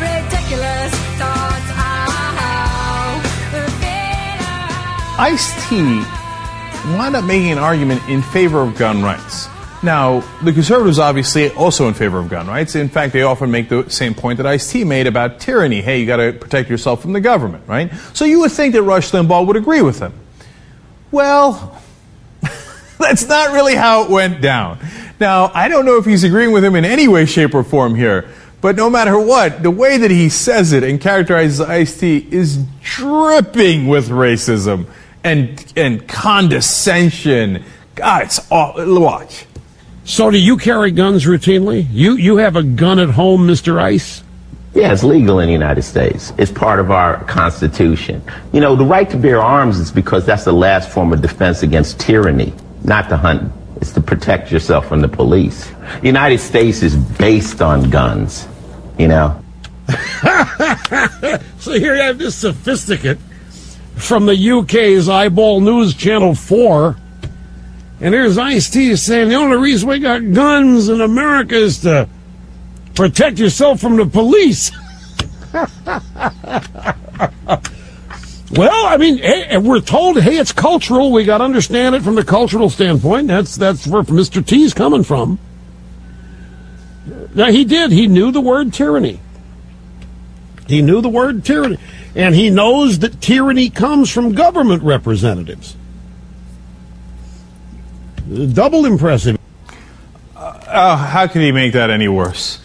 Ridiculous 0.00 0.94
thoughts. 1.20 1.70
Uh-huh. 1.70 2.34
Ice 5.20 5.68
T 5.68 6.17
wound 6.92 7.16
up 7.16 7.24
making 7.24 7.50
an 7.52 7.58
argument 7.58 8.06
in 8.08 8.22
favor 8.22 8.60
of 8.60 8.76
gun 8.76 9.02
rights. 9.02 9.48
Now, 9.82 10.20
the 10.42 10.52
conservatives 10.52 10.98
obviously 10.98 11.50
also 11.50 11.86
in 11.86 11.94
favor 11.94 12.18
of 12.18 12.28
gun 12.28 12.48
rights. 12.48 12.74
In 12.74 12.88
fact, 12.88 13.12
they 13.12 13.22
often 13.22 13.50
make 13.50 13.68
the 13.68 13.88
same 13.88 14.14
point 14.14 14.38
that 14.38 14.46
Ice 14.46 14.70
T 14.70 14.82
made 14.82 15.06
about 15.06 15.38
tyranny. 15.38 15.80
Hey, 15.82 16.00
you 16.00 16.06
got 16.06 16.16
to 16.16 16.32
protect 16.32 16.68
yourself 16.68 17.00
from 17.00 17.12
the 17.12 17.20
government, 17.20 17.64
right? 17.68 17.92
So 18.12 18.24
you 18.24 18.40
would 18.40 18.50
think 18.50 18.74
that 18.74 18.82
Rush 18.82 19.12
Limbaugh 19.12 19.46
would 19.46 19.56
agree 19.56 19.82
with 19.82 20.00
them. 20.00 20.14
Well, 21.12 21.80
that's 22.98 23.28
not 23.28 23.52
really 23.52 23.76
how 23.76 24.04
it 24.04 24.10
went 24.10 24.40
down. 24.40 24.80
Now, 25.20 25.52
I 25.54 25.68
don't 25.68 25.84
know 25.84 25.96
if 25.96 26.04
he's 26.04 26.24
agreeing 26.24 26.52
with 26.52 26.64
him 26.64 26.74
in 26.74 26.84
any 26.84 27.06
way, 27.06 27.24
shape, 27.24 27.54
or 27.54 27.62
form 27.62 27.94
here, 27.94 28.28
but 28.60 28.74
no 28.74 28.90
matter 28.90 29.18
what, 29.18 29.62
the 29.62 29.70
way 29.70 29.98
that 29.98 30.10
he 30.10 30.28
says 30.28 30.72
it 30.72 30.82
and 30.82 31.00
characterizes 31.00 31.60
Ice 31.60 31.98
T 31.98 32.26
is 32.30 32.64
dripping 32.82 33.86
with 33.86 34.08
racism 34.08 34.86
and 35.24 35.72
and 35.76 36.06
condescension. 36.08 37.64
God, 37.94 38.22
it's 38.24 38.50
all. 38.50 38.74
Watch. 38.76 39.46
So, 40.04 40.30
do 40.30 40.38
you 40.38 40.56
carry 40.56 40.90
guns 40.90 41.26
routinely? 41.26 41.86
You 41.90 42.14
you 42.14 42.36
have 42.36 42.56
a 42.56 42.62
gun 42.62 42.98
at 42.98 43.10
home, 43.10 43.46
Mr. 43.46 43.78
Ice? 43.80 44.22
Yeah, 44.74 44.92
it's 44.92 45.02
legal 45.02 45.40
in 45.40 45.46
the 45.46 45.52
United 45.52 45.82
States. 45.82 46.32
It's 46.38 46.52
part 46.52 46.78
of 46.78 46.90
our 46.90 47.24
Constitution. 47.24 48.22
You 48.52 48.60
know, 48.60 48.76
the 48.76 48.84
right 48.84 49.08
to 49.10 49.16
bear 49.16 49.40
arms 49.40 49.78
is 49.78 49.90
because 49.90 50.24
that's 50.24 50.44
the 50.44 50.52
last 50.52 50.90
form 50.90 51.12
of 51.12 51.20
defense 51.20 51.62
against 51.62 51.98
tyranny, 51.98 52.52
not 52.84 53.08
to 53.08 53.16
hunt. 53.16 53.52
It's 53.76 53.92
to 53.92 54.00
protect 54.00 54.52
yourself 54.52 54.86
from 54.86 55.00
the 55.00 55.08
police. 55.08 55.70
The 56.00 56.06
United 56.06 56.38
States 56.38 56.82
is 56.82 56.96
based 56.96 57.62
on 57.62 57.90
guns, 57.90 58.46
you 58.98 59.08
know? 59.08 59.42
so 61.58 61.72
here 61.72 61.94
you 61.94 62.02
have 62.02 62.18
this 62.18 62.34
sophisticate 62.34 63.18
from 63.98 64.26
the 64.26 64.50
UK's 64.50 65.08
Eyeball 65.08 65.60
News 65.60 65.94
Channel 65.94 66.34
4. 66.34 66.96
And 68.00 68.14
here's 68.14 68.38
Ice 68.38 68.70
T 68.70 68.94
saying 68.96 69.28
the 69.28 69.34
only 69.34 69.56
reason 69.56 69.88
we 69.88 69.98
got 69.98 70.32
guns 70.32 70.88
in 70.88 71.00
America 71.00 71.56
is 71.56 71.80
to 71.80 72.08
protect 72.94 73.38
yourself 73.38 73.80
from 73.80 73.96
the 73.96 74.06
police. 74.06 74.70
well, 78.52 78.86
I 78.86 78.96
mean, 78.98 79.18
hey, 79.18 79.56
we're 79.58 79.80
told, 79.80 80.20
hey, 80.20 80.36
it's 80.36 80.52
cultural. 80.52 81.10
We 81.10 81.24
got 81.24 81.38
to 81.38 81.44
understand 81.44 81.94
it 81.94 82.02
from 82.02 82.14
the 82.14 82.24
cultural 82.24 82.70
standpoint. 82.70 83.26
That's 83.26 83.56
that's 83.56 83.86
where 83.86 84.02
Mr. 84.02 84.46
T's 84.46 84.74
coming 84.74 85.02
from. 85.02 85.38
Now, 87.34 87.50
he 87.50 87.64
did. 87.64 87.90
He 87.90 88.06
knew 88.06 88.30
the 88.30 88.40
word 88.40 88.72
tyranny. 88.72 89.20
He 90.66 90.82
knew 90.82 91.00
the 91.00 91.08
word 91.08 91.44
tyranny. 91.44 91.78
And 92.18 92.34
he 92.34 92.50
knows 92.50 92.98
that 92.98 93.20
tyranny 93.20 93.70
comes 93.70 94.10
from 94.10 94.32
government 94.34 94.82
representatives. 94.82 95.76
Double 98.52 98.84
impressive. 98.84 99.38
Uh, 100.34 100.96
how 100.96 101.28
can 101.28 101.42
he 101.42 101.52
make 101.52 101.74
that 101.74 101.90
any 101.90 102.08
worse? 102.08 102.60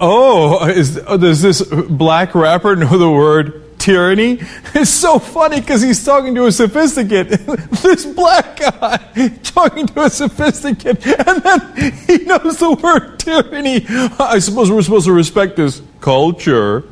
Oh, 0.00 0.66
is, 0.68 1.00
oh, 1.06 1.16
does 1.16 1.40
this 1.40 1.62
black 1.62 2.34
rapper 2.34 2.74
know 2.74 2.98
the 2.98 3.08
word 3.08 3.78
tyranny? 3.78 4.40
It's 4.74 4.90
so 4.90 5.18
funny 5.18 5.60
because 5.60 5.80
he's 5.80 6.04
talking 6.04 6.34
to 6.34 6.46
a 6.46 6.52
sophisticate. 6.52 7.28
this 7.82 8.04
black 8.04 8.58
guy 8.58 8.96
talking 9.44 9.86
to 9.86 10.02
a 10.02 10.10
sophisticate, 10.10 11.06
and 11.06 11.42
then 11.42 11.92
he 12.06 12.18
knows 12.24 12.58
the 12.58 12.72
word 12.72 13.20
tyranny. 13.20 13.86
I 14.18 14.40
suppose 14.40 14.70
we're 14.70 14.82
supposed 14.82 15.06
to 15.06 15.12
respect 15.12 15.56
his 15.58 15.80
culture. 16.00 16.84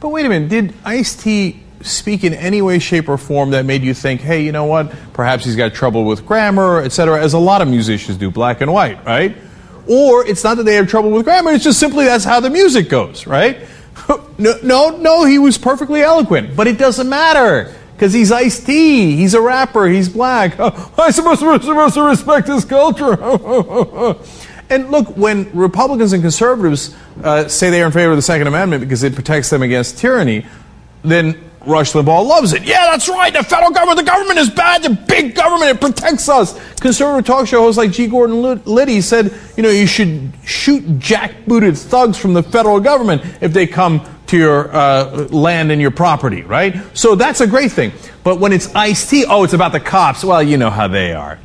But 0.00 0.10
wait 0.10 0.26
a 0.26 0.28
minute, 0.28 0.48
did 0.48 0.74
Ice 0.84 1.14
T 1.14 1.62
speak 1.82 2.24
in 2.24 2.34
any 2.34 2.62
way, 2.62 2.78
shape, 2.78 3.08
or 3.08 3.18
form 3.18 3.50
that 3.50 3.64
made 3.64 3.82
you 3.82 3.94
think, 3.94 4.20
hey, 4.20 4.42
you 4.42 4.52
know 4.52 4.64
what? 4.64 4.92
Perhaps 5.12 5.44
he's 5.44 5.56
got 5.56 5.74
trouble 5.74 6.04
with 6.04 6.26
grammar, 6.26 6.80
etc., 6.80 7.22
as 7.22 7.32
a 7.32 7.38
lot 7.38 7.62
of 7.62 7.68
musicians 7.68 8.18
do, 8.18 8.30
black 8.30 8.60
and 8.60 8.72
white, 8.72 9.04
right? 9.04 9.36
Or 9.88 10.26
it's 10.26 10.42
not 10.42 10.56
that 10.56 10.64
they 10.64 10.74
have 10.74 10.88
trouble 10.88 11.10
with 11.10 11.24
grammar, 11.24 11.52
it's 11.52 11.64
just 11.64 11.78
simply 11.78 12.04
that's 12.04 12.24
how 12.24 12.40
the 12.40 12.50
music 12.50 12.88
goes, 12.88 13.26
right? 13.26 13.58
No, 14.38 14.54
no, 14.62 14.90
no 14.98 15.24
he 15.24 15.38
was 15.38 15.56
perfectly 15.56 16.02
eloquent, 16.02 16.54
but 16.54 16.66
it 16.66 16.76
doesn't 16.76 17.08
matter. 17.08 17.74
Because 17.94 18.12
he's 18.12 18.30
Ice 18.30 18.62
T, 18.62 19.16
he's 19.16 19.32
a 19.32 19.40
rapper, 19.40 19.86
he's 19.86 20.10
black. 20.10 20.60
I'm 20.60 21.12
supposed 21.12 21.40
to 21.40 22.02
respect 22.02 22.46
his 22.46 22.66
culture. 22.66 23.16
and 24.68 24.90
look, 24.90 25.16
when 25.16 25.50
Republicans 25.56 26.12
and 26.12 26.22
conservatives 26.22 26.94
uh, 27.22 27.48
say 27.48 27.70
they 27.70 27.82
are 27.82 27.86
in 27.86 27.92
favor 27.92 28.12
of 28.12 28.16
the 28.16 28.22
Second 28.22 28.46
Amendment 28.46 28.82
because 28.82 29.02
it 29.02 29.14
protects 29.14 29.50
them 29.50 29.62
against 29.62 29.98
tyranny, 29.98 30.46
then 31.02 31.40
Rush 31.66 31.92
Limbaugh 31.92 32.26
loves 32.26 32.52
it. 32.52 32.62
Yeah, 32.62 32.86
that's 32.90 33.08
right. 33.08 33.32
The 33.32 33.42
federal 33.42 33.72
government, 33.72 33.98
the 33.98 34.04
government 34.04 34.38
is 34.38 34.50
bad. 34.50 34.84
The 34.84 34.90
big 34.90 35.34
government, 35.34 35.70
it 35.72 35.80
protects 35.80 36.28
us. 36.28 36.58
Conservative 36.76 37.26
talk 37.26 37.48
show 37.48 37.62
hosts 37.62 37.76
like 37.76 37.90
G. 37.90 38.06
Gordon 38.06 38.62
Liddy 38.64 39.00
said, 39.00 39.32
you 39.56 39.62
know, 39.62 39.70
you 39.70 39.86
should 39.86 40.32
shoot 40.44 40.84
jackbooted 41.00 41.76
thugs 41.76 42.16
from 42.16 42.34
the 42.34 42.42
federal 42.42 42.78
government 42.78 43.22
if 43.40 43.52
they 43.52 43.66
come 43.66 44.00
to 44.28 44.36
your 44.36 44.74
uh, 44.74 45.26
land 45.28 45.72
and 45.72 45.80
your 45.80 45.90
property, 45.90 46.42
right? 46.42 46.76
So 46.96 47.14
that's 47.14 47.40
a 47.40 47.46
great 47.46 47.72
thing. 47.72 47.92
But 48.22 48.38
when 48.38 48.52
it's 48.52 48.72
Ice 48.74 49.08
T, 49.08 49.24
oh, 49.28 49.44
it's 49.44 49.52
about 49.52 49.72
the 49.72 49.80
cops. 49.80 50.24
Well, 50.24 50.42
you 50.42 50.56
know 50.56 50.70
how 50.70 50.88
they 50.88 51.12
are. 51.12 51.38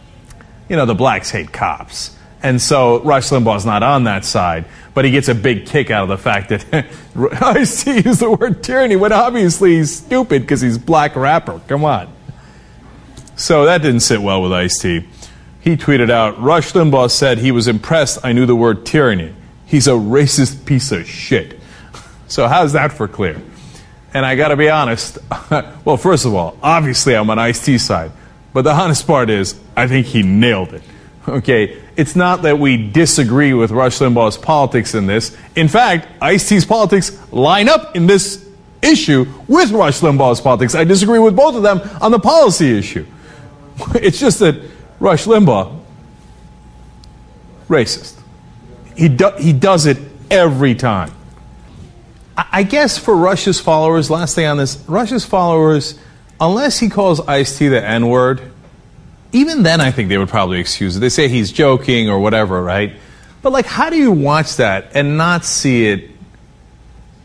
You 0.69 0.75
know, 0.75 0.85
the 0.85 0.95
blacks 0.95 1.29
hate 1.29 1.51
cops. 1.51 2.15
And 2.43 2.61
so 2.61 3.01
Rush 3.01 3.29
Limbaugh's 3.29 3.65
not 3.65 3.83
on 3.83 4.05
that 4.05 4.25
side, 4.25 4.65
but 4.93 5.05
he 5.05 5.11
gets 5.11 5.27
a 5.27 5.35
big 5.35 5.67
kick 5.67 5.91
out 5.91 6.03
of 6.03 6.09
the 6.09 6.17
fact 6.17 6.49
that 6.49 6.87
Ice 7.41 7.83
T 7.83 8.01
used 8.01 8.19
the 8.19 8.31
word 8.31 8.63
tyranny 8.63 8.95
when 8.95 9.11
obviously 9.11 9.75
he's 9.75 9.95
stupid 9.95 10.41
because 10.41 10.61
he's 10.61 10.77
black 10.77 11.15
rapper. 11.15 11.61
Come 11.67 11.85
on. 11.85 12.11
So 13.35 13.65
that 13.65 13.81
didn't 13.81 14.01
sit 14.01 14.21
well 14.21 14.41
with 14.41 14.51
Ice 14.53 14.79
T. 14.79 15.07
He 15.61 15.77
tweeted 15.77 16.09
out, 16.09 16.41
Rush 16.41 16.73
Limbaugh 16.73 17.11
said 17.11 17.37
he 17.37 17.51
was 17.51 17.67
impressed 17.67 18.19
I 18.23 18.33
knew 18.33 18.47
the 18.47 18.55
word 18.55 18.85
tyranny. 18.85 19.35
He's 19.67 19.87
a 19.87 19.91
racist 19.91 20.65
piece 20.65 20.91
of 20.91 21.07
shit. 21.07 21.59
So 22.27 22.47
how's 22.47 22.71
that 22.71 22.93
for 22.93 23.09
clear? 23.09 23.41
And 24.13 24.25
I 24.25 24.37
gotta 24.37 24.55
be 24.55 24.69
honest, 24.69 25.17
well, 25.83 25.97
first 25.97 26.25
of 26.25 26.33
all, 26.33 26.57
obviously 26.63 27.13
I'm 27.13 27.29
on 27.29 27.37
Ice 27.37 27.65
T 27.65 27.77
side. 27.77 28.13
But 28.53 28.61
the 28.61 28.71
honest 28.71 29.05
part 29.05 29.29
is, 29.29 29.59
I 29.75 29.87
think 29.87 30.07
he 30.07 30.23
nailed 30.23 30.73
it. 30.73 30.81
Okay, 31.27 31.79
it's 31.95 32.15
not 32.15 32.41
that 32.41 32.57
we 32.57 32.89
disagree 32.89 33.53
with 33.53 33.69
Rush 33.69 33.99
Limbaugh's 33.99 34.37
politics 34.37 34.95
in 34.95 35.05
this. 35.05 35.37
In 35.55 35.67
fact, 35.67 36.07
Ice 36.19 36.49
T's 36.49 36.65
politics 36.65 37.15
line 37.31 37.69
up 37.69 37.95
in 37.95 38.07
this 38.07 38.43
issue 38.81 39.25
with 39.47 39.71
Rush 39.71 39.99
Limbaugh's 39.99 40.41
politics. 40.41 40.73
I 40.73 40.83
disagree 40.83 41.19
with 41.19 41.35
both 41.35 41.55
of 41.55 41.61
them 41.61 41.81
on 42.01 42.11
the 42.11 42.19
policy 42.19 42.77
issue. 42.77 43.05
It's 43.95 44.19
just 44.19 44.39
that 44.39 44.61
Rush 44.99 45.25
Limbaugh, 45.25 45.79
racist. 47.67 48.19
He, 48.95 49.09
do, 49.09 49.31
he 49.39 49.53
does 49.53 49.87
it 49.87 49.97
every 50.29 50.75
time. 50.75 51.11
I, 52.37 52.47
I 52.51 52.63
guess 52.63 52.99
for 52.99 53.15
Rush's 53.15 53.59
followers, 53.59 54.11
last 54.11 54.35
thing 54.35 54.45
on 54.45 54.57
this, 54.57 54.77
Rush's 54.87 55.25
followers, 55.25 55.97
unless 56.39 56.77
he 56.79 56.89
calls 56.89 57.19
Ice 57.21 57.57
T 57.57 57.69
the 57.69 57.83
N 57.83 58.07
word, 58.07 58.50
even 59.33 59.63
then 59.63 59.81
I 59.81 59.91
think 59.91 60.09
they 60.09 60.17
would 60.17 60.29
probably 60.29 60.59
excuse 60.59 60.97
it. 60.97 60.99
They 60.99 61.09
say 61.09 61.27
he's 61.27 61.51
joking 61.51 62.09
or 62.09 62.19
whatever, 62.19 62.61
right? 62.61 62.93
But 63.41 63.53
like, 63.53 63.65
how 63.65 63.89
do 63.89 63.97
you 63.97 64.11
watch 64.11 64.57
that 64.57 64.91
and 64.93 65.17
not 65.17 65.45
see 65.45 65.87
it 65.87 66.11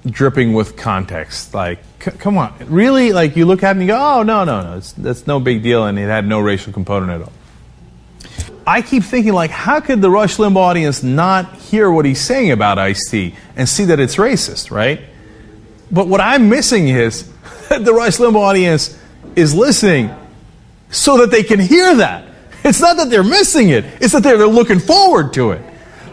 dripping 0.06 0.52
with 0.52 0.76
context? 0.76 1.52
Like, 1.52 1.80
c- 2.00 2.12
come 2.12 2.38
on, 2.38 2.54
really? 2.66 3.12
Like, 3.12 3.36
you 3.36 3.44
look 3.44 3.62
at 3.62 3.70
it 3.70 3.72
and 3.72 3.82
you 3.82 3.88
go, 3.88 4.18
oh 4.18 4.22
no, 4.22 4.44
no, 4.44 4.62
no, 4.62 4.76
it's, 4.78 4.92
that's 4.92 5.26
no 5.26 5.40
big 5.40 5.62
deal, 5.62 5.84
and 5.86 5.98
it 5.98 6.06
had 6.06 6.26
no 6.26 6.40
racial 6.40 6.72
component 6.72 7.10
at 7.10 7.22
all. 7.22 7.32
I 8.66 8.82
keep 8.82 9.04
thinking, 9.04 9.32
like, 9.32 9.50
how 9.50 9.80
could 9.80 10.00
the 10.00 10.10
Rush 10.10 10.38
Limbaugh 10.38 10.56
audience 10.56 11.02
not 11.02 11.54
hear 11.56 11.90
what 11.90 12.04
he's 12.04 12.20
saying 12.20 12.50
about 12.50 12.78
Ice 12.78 13.10
T 13.10 13.34
and 13.54 13.68
see 13.68 13.84
that 13.86 14.00
it's 14.00 14.16
racist, 14.16 14.70
right? 14.70 15.00
But 15.90 16.08
what 16.08 16.20
I'm 16.20 16.48
missing 16.48 16.88
is 16.88 17.30
that 17.68 17.84
the 17.84 17.92
Rush 17.92 18.16
Limbaugh 18.16 18.36
audience 18.36 18.98
is 19.36 19.54
listening 19.54 20.10
so 20.90 21.18
that 21.18 21.30
they 21.30 21.42
can 21.42 21.60
hear 21.60 21.96
that. 21.96 22.24
It's 22.64 22.80
not 22.80 22.96
that 22.96 23.10
they're 23.10 23.22
missing 23.22 23.68
it, 23.68 23.84
it's 24.00 24.12
that 24.12 24.22
they're, 24.22 24.38
they're 24.38 24.46
looking 24.46 24.80
forward 24.80 25.32
to 25.34 25.52
it. 25.52 25.62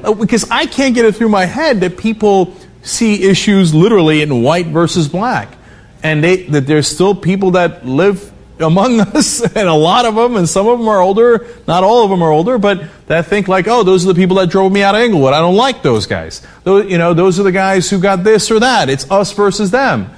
Uh, 0.03 0.13
because 0.13 0.49
I 0.51 0.65
can't 0.65 0.93
get 0.93 1.05
it 1.05 1.15
through 1.15 1.29
my 1.29 1.45
head 1.45 1.79
that 1.79 1.97
people 1.97 2.55
see 2.83 3.23
issues 3.23 3.73
literally 3.73 4.21
in 4.21 4.43
white 4.43 4.67
versus 4.67 5.07
black. 5.07 5.55
And 6.03 6.23
they, 6.23 6.43
that 6.43 6.67
there's 6.67 6.87
still 6.87 7.15
people 7.15 7.51
that 7.51 7.85
live 7.85 8.31
among 8.59 8.99
us, 9.15 9.41
and 9.41 9.67
a 9.67 9.73
lot 9.73 10.05
of 10.05 10.15
them, 10.15 10.35
and 10.35 10.47
some 10.47 10.67
of 10.67 10.77
them 10.77 10.87
are 10.87 11.01
older, 11.01 11.47
not 11.67 11.83
all 11.83 12.03
of 12.03 12.09
them 12.09 12.21
are 12.21 12.31
older, 12.31 12.57
but 12.57 12.83
that 13.07 13.25
think 13.25 13.47
like, 13.47 13.67
oh, 13.67 13.83
those 13.83 14.05
are 14.05 14.13
the 14.13 14.19
people 14.19 14.37
that 14.37 14.49
drove 14.49 14.71
me 14.71 14.83
out 14.83 14.95
of 14.95 15.01
Englewood. 15.01 15.33
I 15.33 15.39
don't 15.39 15.55
like 15.55 15.81
those 15.81 16.05
guys. 16.05 16.45
Those, 16.63 16.91
you 16.91 16.97
know, 16.97 17.13
those 17.13 17.39
are 17.39 17.43
the 17.43 17.51
guys 17.51 17.89
who 17.89 17.99
got 17.99 18.23
this 18.23 18.51
or 18.51 18.59
that. 18.59 18.89
It's 18.89 19.09
us 19.09 19.31
versus 19.31 19.71
them. 19.71 20.11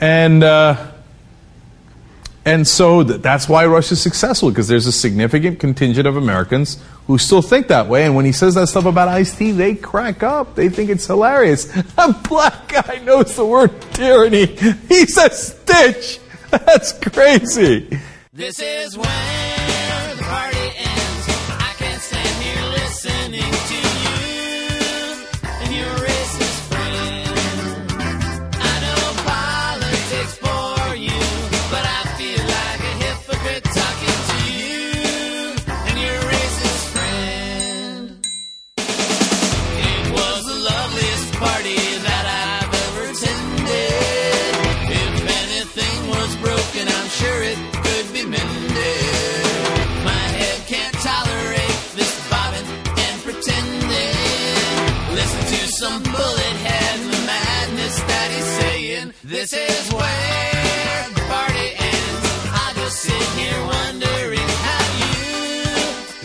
And, 0.00 0.42
uh, 0.42 0.92
and 2.46 2.66
so 2.66 3.02
th- 3.02 3.20
that's 3.22 3.48
why 3.48 3.66
Russia's 3.66 4.00
successful, 4.00 4.50
because 4.50 4.68
there's 4.68 4.86
a 4.86 4.92
significant 4.92 5.58
contingent 5.58 6.06
of 6.06 6.16
Americans 6.16 6.80
who 7.08 7.18
still 7.18 7.42
think 7.42 7.66
that 7.66 7.88
way. 7.88 8.04
And 8.04 8.14
when 8.14 8.24
he 8.24 8.30
says 8.30 8.54
that 8.54 8.68
stuff 8.68 8.84
about 8.84 9.08
Ice 9.08 9.36
T, 9.36 9.50
they 9.50 9.74
crack 9.74 10.22
up. 10.22 10.54
They 10.54 10.68
think 10.68 10.88
it's 10.88 11.06
hilarious. 11.06 11.76
A 11.98 12.12
black 12.12 12.68
guy 12.68 13.02
knows 13.04 13.34
the 13.34 13.44
word 13.44 13.72
tyranny. 13.92 14.46
He 14.88 15.06
says 15.06 15.58
stitch. 15.58 16.20
That's 16.50 16.92
crazy. 16.92 17.98
This 18.32 18.60
is 18.60 18.96
where 18.96 19.55
some 55.86 56.02
bullet 56.02 56.56
head 56.66 56.98
the 57.00 57.26
madness 57.26 58.00
that 58.00 58.28
he's 58.34 58.50
saying. 58.60 59.12
This 59.22 59.52
is 59.52 59.92
where 59.92 61.08
the 61.14 61.20
party 61.30 61.68
ends. 61.78 62.26
I 62.50 62.72
just 62.74 62.96
sit 63.06 63.26
here 63.38 63.60
wondering 63.74 64.48
how 64.66 64.84
you 65.00 65.14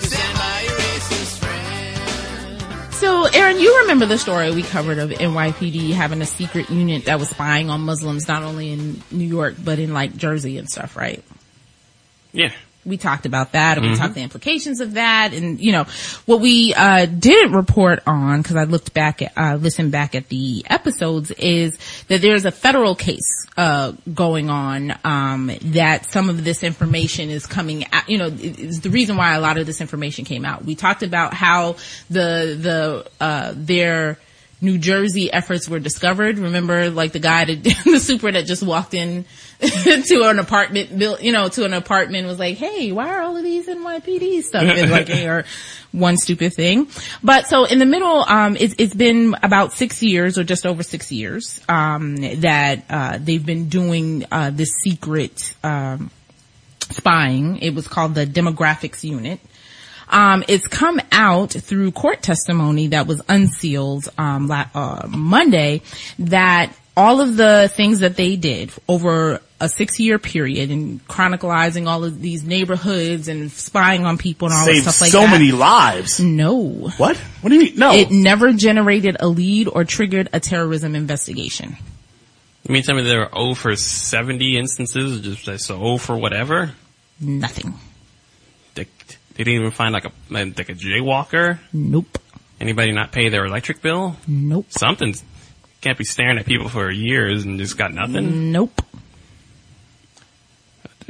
stand 0.10 0.34
by 0.44 0.58
your 0.68 0.78
racist 0.86 1.38
friend. 1.38 2.94
So, 2.94 3.26
Aaron, 3.40 3.60
you 3.60 3.78
remember 3.82 4.08
the 4.08 4.18
story 4.18 4.50
we 4.52 4.64
covered 4.64 4.98
of 4.98 5.12
NYPD 5.12 5.92
having 5.92 6.22
a 6.24 6.26
secret 6.26 6.72
unit 6.72 7.06
that 7.06 7.20
was 7.20 7.30
spying 7.30 7.70
on 7.70 7.82
Muslims 7.82 8.28
not 8.28 8.42
only 8.42 8.72
in 8.72 9.04
New 9.12 9.28
York 9.28 9.56
but 9.64 9.78
in 9.78 9.94
like 9.94 10.18
Jersey 10.18 10.58
and 10.58 10.68
stuff, 10.68 10.96
right? 10.96 11.24
Yeah. 12.34 12.52
We 12.86 12.98
talked 12.98 13.26
about 13.26 13.52
that 13.52 13.78
and 13.78 13.86
we 13.86 13.94
Mhm. 13.94 13.98
talked 14.00 14.16
the 14.16 14.22
implications 14.22 14.80
of 14.82 14.94
that 14.94 15.34
and, 15.34 15.60
you 15.60 15.72
know, 15.72 15.86
what 16.26 16.42
we, 16.42 16.74
uh, 16.74 17.06
didn't 17.06 17.54
report 17.54 18.02
on, 18.08 18.42
cause 18.42 18.56
I 18.56 18.64
looked 18.64 18.94
back 18.94 19.22
at, 19.22 19.32
uh, 19.38 19.56
listened 19.56 19.92
back 19.92 20.16
at 20.16 20.30
the 20.30 20.66
episodes 20.68 21.30
is 21.32 21.78
that 22.08 22.22
there's 22.22 22.46
a 22.46 22.52
federal 22.52 22.96
case, 22.96 23.46
uh, 23.56 23.92
going 24.14 24.50
on, 24.50 24.96
um, 25.04 25.52
that 25.62 26.12
some 26.12 26.30
of 26.30 26.44
this 26.44 26.64
information 26.64 27.30
is 27.30 27.46
coming 27.46 27.86
out, 27.94 28.10
you 28.10 28.18
know, 28.18 28.28
is 28.28 28.82
the 28.82 28.90
reason 28.90 29.16
why 29.16 29.36
a 29.36 29.40
lot 29.42 29.58
of 29.58 29.66
this 29.68 29.80
information 29.82 30.26
came 30.26 30.44
out. 30.44 30.66
We 30.66 30.74
talked 30.76 31.04
about 31.04 31.34
how 31.36 31.76
the, 32.10 32.58
the, 32.60 33.24
uh, 33.24 33.54
their, 33.56 34.18
New 34.64 34.78
Jersey 34.78 35.34
efforts 35.34 35.68
were 35.68 35.80
discovered. 35.80 36.38
Remember, 36.38 36.92
like 36.92 37.14
the 37.14 37.20
guy, 37.20 37.46
that, 37.46 37.64
the 37.84 38.00
super 38.00 38.32
that 38.32 38.46
just 38.46 38.62
walked 38.62 38.94
in 38.94 39.26
to 40.06 40.24
an 40.24 40.40
apartment 40.40 40.98
built, 40.98 41.22
you 41.22 41.32
know, 41.32 41.48
to 41.48 41.66
an 41.66 41.74
apartment 41.74 42.26
was 42.26 42.40
like, 42.40 42.58
"Hey, 42.58 42.92
why 42.92 43.10
are 43.10 43.22
all 43.22 43.38
of 43.38 43.44
these 43.44 43.68
NYPD 43.68 44.42
stuff?" 44.42 44.64
And 44.64 44.90
like, 44.90 45.10
or 45.26 45.46
one 45.92 46.18
stupid 46.18 46.54
thing. 46.54 46.88
But 47.24 47.48
so 47.48 47.66
in 47.66 47.78
the 47.78 47.86
middle, 47.86 48.26
um, 48.28 48.58
it's, 48.60 48.74
it's 48.80 48.96
been 48.96 49.36
about 49.44 49.74
six 49.74 50.02
years 50.02 50.40
or 50.40 50.44
just 50.44 50.66
over 50.66 50.82
six 50.82 51.12
years 51.12 51.62
um, 51.70 52.16
that 52.42 52.86
uh, 52.90 53.20
they've 53.22 53.46
been 53.46 53.70
doing 53.70 54.26
uh, 54.32 54.50
this 54.52 54.70
secret 54.82 55.54
um, 55.64 56.10
spying. 56.90 57.58
It 57.58 57.76
was 57.76 57.88
called 57.88 58.16
the 58.16 58.26
Demographics 58.26 59.04
Unit. 59.04 59.40
Um, 60.10 60.44
it's 60.48 60.68
come 60.68 61.00
out 61.12 61.52
through 61.52 61.92
court 61.92 62.22
testimony 62.22 62.88
that 62.88 63.08
was 63.08 63.22
unsealed 63.30 64.10
um, 64.18 64.48
la- 64.48 64.70
uh, 64.74 65.08
Monday 65.08 65.84
that 66.20 66.74
all 66.98 67.22
of 67.22 67.38
the 67.38 67.72
things 67.74 68.00
that 68.00 68.18
they 68.18 68.36
did 68.36 68.72
over 68.88 69.42
a 69.62 69.70
six-year 69.70 70.20
period 70.20 70.72
and 70.72 71.08
chronicalizing 71.08 71.88
all 71.88 72.04
of 72.04 72.20
these 72.20 72.44
neighborhoods 72.44 73.28
and 73.28 73.52
spying 73.52 74.06
on 74.06 74.18
people 74.18 74.48
and 74.48 74.56
all 74.56 74.66
Saved 74.66 74.86
that 74.86 74.92
stuff 74.92 75.02
like 75.02 75.12
so 75.12 75.20
that. 75.22 75.28
So 75.28 75.32
many 75.32 75.52
lives. 75.52 76.20
No. 76.20 76.58
What? 76.98 77.16
What 77.16 77.50
do 77.50 77.56
you 77.56 77.62
mean? 77.62 77.76
No. 77.78 77.94
It 77.94 78.10
never 78.10 78.52
generated 78.54 79.18
a 79.20 79.28
lead 79.28 79.70
or 79.72 79.86
triggered 79.86 80.30
a 80.34 80.40
terrorism 80.40 80.96
investigation. 80.96 81.78
You 82.64 82.74
mean 82.74 82.84
tell 82.84 82.96
me 82.96 83.04
there 83.04 83.20
were 83.20 83.30
0 83.34 83.54
for 83.54 83.76
70 83.76 84.58
instances, 84.58 85.22
just 85.22 85.48
like, 85.48 85.60
so 85.60 85.78
0 85.78 85.98
for 85.98 86.18
whatever? 86.18 86.72
Nothing. 87.20 87.76
They, 88.74 88.86
they 89.36 89.44
didn't 89.44 89.60
even 89.60 89.72
find 89.72 89.94
like 89.94 90.06
a 90.06 90.12
like 90.30 90.70
a 90.70 90.74
jaywalker. 90.74 91.60
Nope. 91.72 92.18
Anybody 92.60 92.92
not 92.92 93.12
pay 93.12 93.30
their 93.30 93.46
electric 93.46 93.82
bill? 93.82 94.16
Nope. 94.28 94.68
Something. 94.70 95.16
Can't 95.82 95.98
be 95.98 96.04
staring 96.04 96.38
at 96.38 96.46
people 96.46 96.70
for 96.70 96.92
years 96.92 97.44
and 97.44 97.60
just 97.60 97.78
got 97.78 97.94
nothing. 97.94 98.52
Nope. 98.52 98.82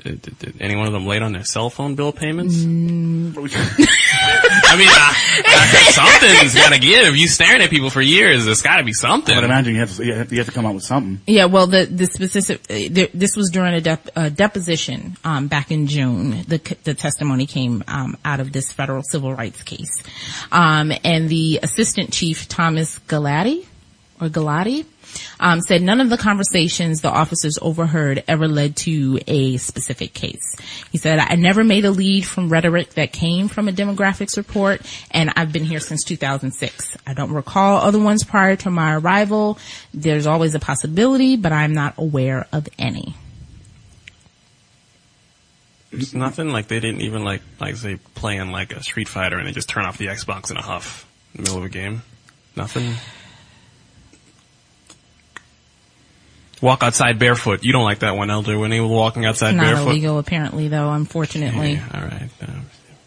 Did, 0.03 0.21
did, 0.21 0.39
did 0.39 0.61
any 0.61 0.75
one 0.75 0.87
of 0.87 0.93
them 0.93 1.05
late 1.05 1.21
on 1.21 1.33
their 1.33 1.43
cell 1.43 1.69
phone 1.69 1.95
bill 1.95 2.11
payments? 2.11 2.55
Mm. 2.55 3.33
I 3.37 4.75
mean, 4.77 4.87
uh, 4.89 5.13
uh, 5.47 5.91
something's 5.91 6.55
got 6.55 6.73
to 6.73 6.79
give. 6.79 7.07
If 7.07 7.17
you 7.17 7.27
staring 7.27 7.61
at 7.61 7.69
people 7.69 7.89
for 7.89 8.01
years, 8.01 8.45
there's 8.45 8.61
got 8.61 8.77
to 8.77 8.83
be 8.83 8.93
something. 8.93 9.33
I 9.33 9.39
would 9.39 9.45
imagine 9.45 9.73
you 9.73 9.79
have 9.81 9.95
to, 9.95 10.05
you 10.05 10.13
have 10.13 10.29
to, 10.29 10.35
you 10.35 10.39
have 10.39 10.47
to 10.47 10.53
come 10.53 10.65
up 10.65 10.73
with 10.73 10.83
something. 10.83 11.21
Yeah, 11.27 11.45
well, 11.45 11.67
the 11.67 11.85
the 11.85 12.05
specific 12.05 12.61
uh, 12.69 12.89
there, 12.91 13.07
this 13.13 13.35
was 13.35 13.49
during 13.51 13.73
a 13.73 13.81
dep- 13.81 14.09
uh, 14.15 14.29
deposition 14.29 15.17
um, 15.23 15.47
back 15.47 15.71
in 15.71 15.87
June. 15.87 16.43
The 16.47 16.77
the 16.83 16.93
testimony 16.93 17.45
came 17.45 17.83
um, 17.87 18.17
out 18.23 18.39
of 18.39 18.51
this 18.51 18.71
federal 18.71 19.03
civil 19.03 19.33
rights 19.33 19.63
case, 19.63 20.03
um, 20.51 20.91
and 21.03 21.29
the 21.29 21.59
assistant 21.61 22.11
chief 22.11 22.47
Thomas 22.47 22.99
Galati 22.99 23.65
or 24.22 24.30
Galati 24.30 24.86
um, 25.39 25.59
said 25.61 25.82
none 25.82 25.99
of 25.99 26.09
the 26.09 26.17
conversations 26.17 27.01
the 27.01 27.09
officers 27.09 27.57
overheard 27.61 28.24
ever 28.28 28.47
led 28.47 28.76
to 28.78 29.19
a 29.28 29.57
specific 29.57 30.13
case. 30.13 30.55
He 30.91 30.97
said, 30.97 31.19
I 31.19 31.36
never 31.36 31.63
made 31.63 31.86
a 31.86 31.91
lead 31.91 32.26
from 32.26 32.49
rhetoric 32.49 32.91
that 32.91 33.11
came 33.11 33.47
from 33.47 33.67
a 33.67 33.72
demographics 33.72 34.38
report, 34.38 34.82
and 35.09 35.32
I've 35.36 35.51
been 35.51 35.65
here 35.65 35.80
since 35.80 36.03
2006. 36.03 36.97
I 37.05 37.13
don't 37.13 37.34
recall 37.34 37.78
other 37.78 37.99
ones 37.99 38.24
prior 38.24 38.55
to 38.57 38.69
my 38.69 38.95
arrival. 38.95 39.57
There's 39.93 40.28
always 40.28 40.55
a 40.55 40.59
possibility, 40.59 41.36
but 41.36 41.51
I'm 41.51 41.74
not 41.74 41.95
aware 41.97 42.47
of 42.53 42.69
any. 42.78 43.15
It's 45.91 46.13
nothing 46.13 46.49
like 46.49 46.69
they 46.69 46.80
didn't 46.80 47.01
even 47.01 47.26
like 47.26 47.41
like 47.59 47.76
say 47.76 47.97
playing 48.15 48.51
like 48.51 48.72
a 48.74 48.82
Street 48.82 49.09
Fighter 49.09 49.38
and 49.38 49.45
they 49.45 49.51
just 49.51 49.67
turn 49.67 49.84
off 49.84 49.97
the 49.97 50.05
Xbox 50.05 50.49
in 50.49 50.55
a 50.55 50.61
huff 50.61 51.05
in 51.34 51.43
the 51.43 51.49
middle 51.49 51.57
of 51.57 51.65
a 51.65 51.69
game. 51.69 52.03
Nothing. 52.55 52.95
Walk 56.62 56.84
outside 56.84 57.18
barefoot. 57.18 57.64
You 57.64 57.74
don't 57.74 57.84
like 57.84 57.99
that 57.99 58.16
one, 58.16 58.30
Elder. 58.30 58.57
When 58.57 58.72
he 58.72 58.80
was 58.80 58.89
walking 58.89 59.26
outside 59.26 59.55
not 59.55 59.66
barefoot. 59.66 59.89
illegal, 59.89 60.20
apparently, 60.20 60.68
though, 60.68 60.91
unfortunately. 60.91 61.82
all 61.93 62.01
right. 62.01 62.30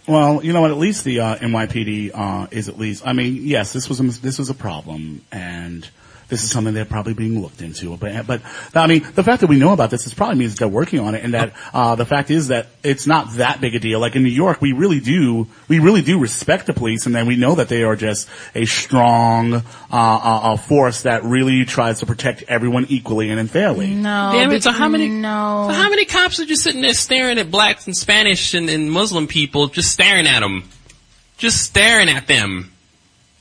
Well, 0.06 0.44
you 0.44 0.52
know 0.52 0.60
what? 0.60 0.70
At 0.70 0.76
least 0.76 1.04
the 1.04 1.20
uh, 1.20 1.36
NYPD 1.36 2.10
uh, 2.12 2.46
is 2.50 2.68
at 2.68 2.78
least. 2.78 3.06
I 3.06 3.12
mean, 3.14 3.38
yes, 3.42 3.72
this 3.72 3.88
was 3.88 4.00
a, 4.00 4.02
this 4.02 4.38
was 4.38 4.50
a 4.50 4.54
problem, 4.54 5.22
and 5.32 5.88
this 6.34 6.42
is 6.42 6.50
something 6.50 6.74
they're 6.74 6.84
probably 6.84 7.14
being 7.14 7.40
looked 7.40 7.62
into. 7.62 7.96
But 7.96 8.26
but 8.26 8.42
I 8.74 8.86
mean, 8.88 9.06
the 9.14 9.22
fact 9.22 9.40
that 9.42 9.46
we 9.46 9.56
know 9.56 9.72
about 9.72 9.90
this, 9.90 10.02
this 10.04 10.12
probably 10.12 10.36
means 10.36 10.56
they're 10.56 10.66
working 10.66 10.98
on 10.98 11.14
it, 11.14 11.24
and 11.24 11.34
that 11.34 11.54
uh, 11.72 11.94
the 11.94 12.04
fact 12.04 12.30
is 12.30 12.48
that 12.48 12.66
it's 12.82 13.06
not 13.06 13.34
that 13.34 13.60
big 13.60 13.76
a 13.76 13.78
deal. 13.78 14.00
Like 14.00 14.16
in 14.16 14.24
New 14.24 14.30
York, 14.30 14.60
we 14.60 14.72
really 14.72 14.98
do 14.98 15.46
we 15.68 15.78
really 15.78 16.02
do 16.02 16.18
respect 16.18 16.66
the 16.66 16.72
police, 16.72 17.06
and 17.06 17.14
then 17.14 17.26
we 17.26 17.36
know 17.36 17.54
that 17.54 17.68
they 17.68 17.84
are 17.84 17.94
just 17.94 18.28
a 18.54 18.64
strong 18.64 19.54
uh, 19.54 19.62
uh, 19.92 20.40
uh, 20.42 20.56
force 20.56 21.02
that 21.02 21.22
really 21.22 21.64
tries 21.64 22.00
to 22.00 22.06
protect 22.06 22.42
everyone 22.48 22.86
equally 22.88 23.30
and 23.30 23.50
fairly. 23.50 23.94
No. 23.94 24.30
Damn 24.32 24.50
it, 24.50 24.64
so 24.64 24.72
how 24.72 24.88
many, 24.88 25.08
no. 25.08 25.68
so 25.68 25.74
how 25.74 25.88
many 25.88 26.04
cops 26.04 26.40
are 26.40 26.46
just 26.46 26.64
sitting 26.64 26.80
there 26.80 26.94
staring 26.94 27.38
at 27.38 27.50
blacks 27.50 27.86
and 27.86 27.96
Spanish 27.96 28.54
and, 28.54 28.68
and 28.68 28.90
Muslim 28.90 29.28
people, 29.28 29.68
just 29.68 29.92
staring 29.92 30.26
at 30.26 30.40
them? 30.40 30.68
just 31.36 31.62
staring 31.62 32.08
at 32.08 32.26
them 32.26 32.73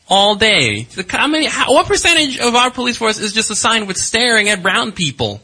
all 0.10 0.36
day. 0.36 0.84
The- 0.84 1.06
How 1.10 1.28
many? 1.28 1.46
How, 1.46 1.72
what 1.74 1.86
percentage 1.88 2.40
of 2.40 2.56
our 2.56 2.72
police 2.72 2.98
force 2.98 3.20
is 3.20 3.34
just 3.34 3.50
assigned 3.52 3.88
with 3.88 3.98
staring 3.98 4.50
at 4.50 4.62
brown 4.62 4.92
people? 4.92 5.42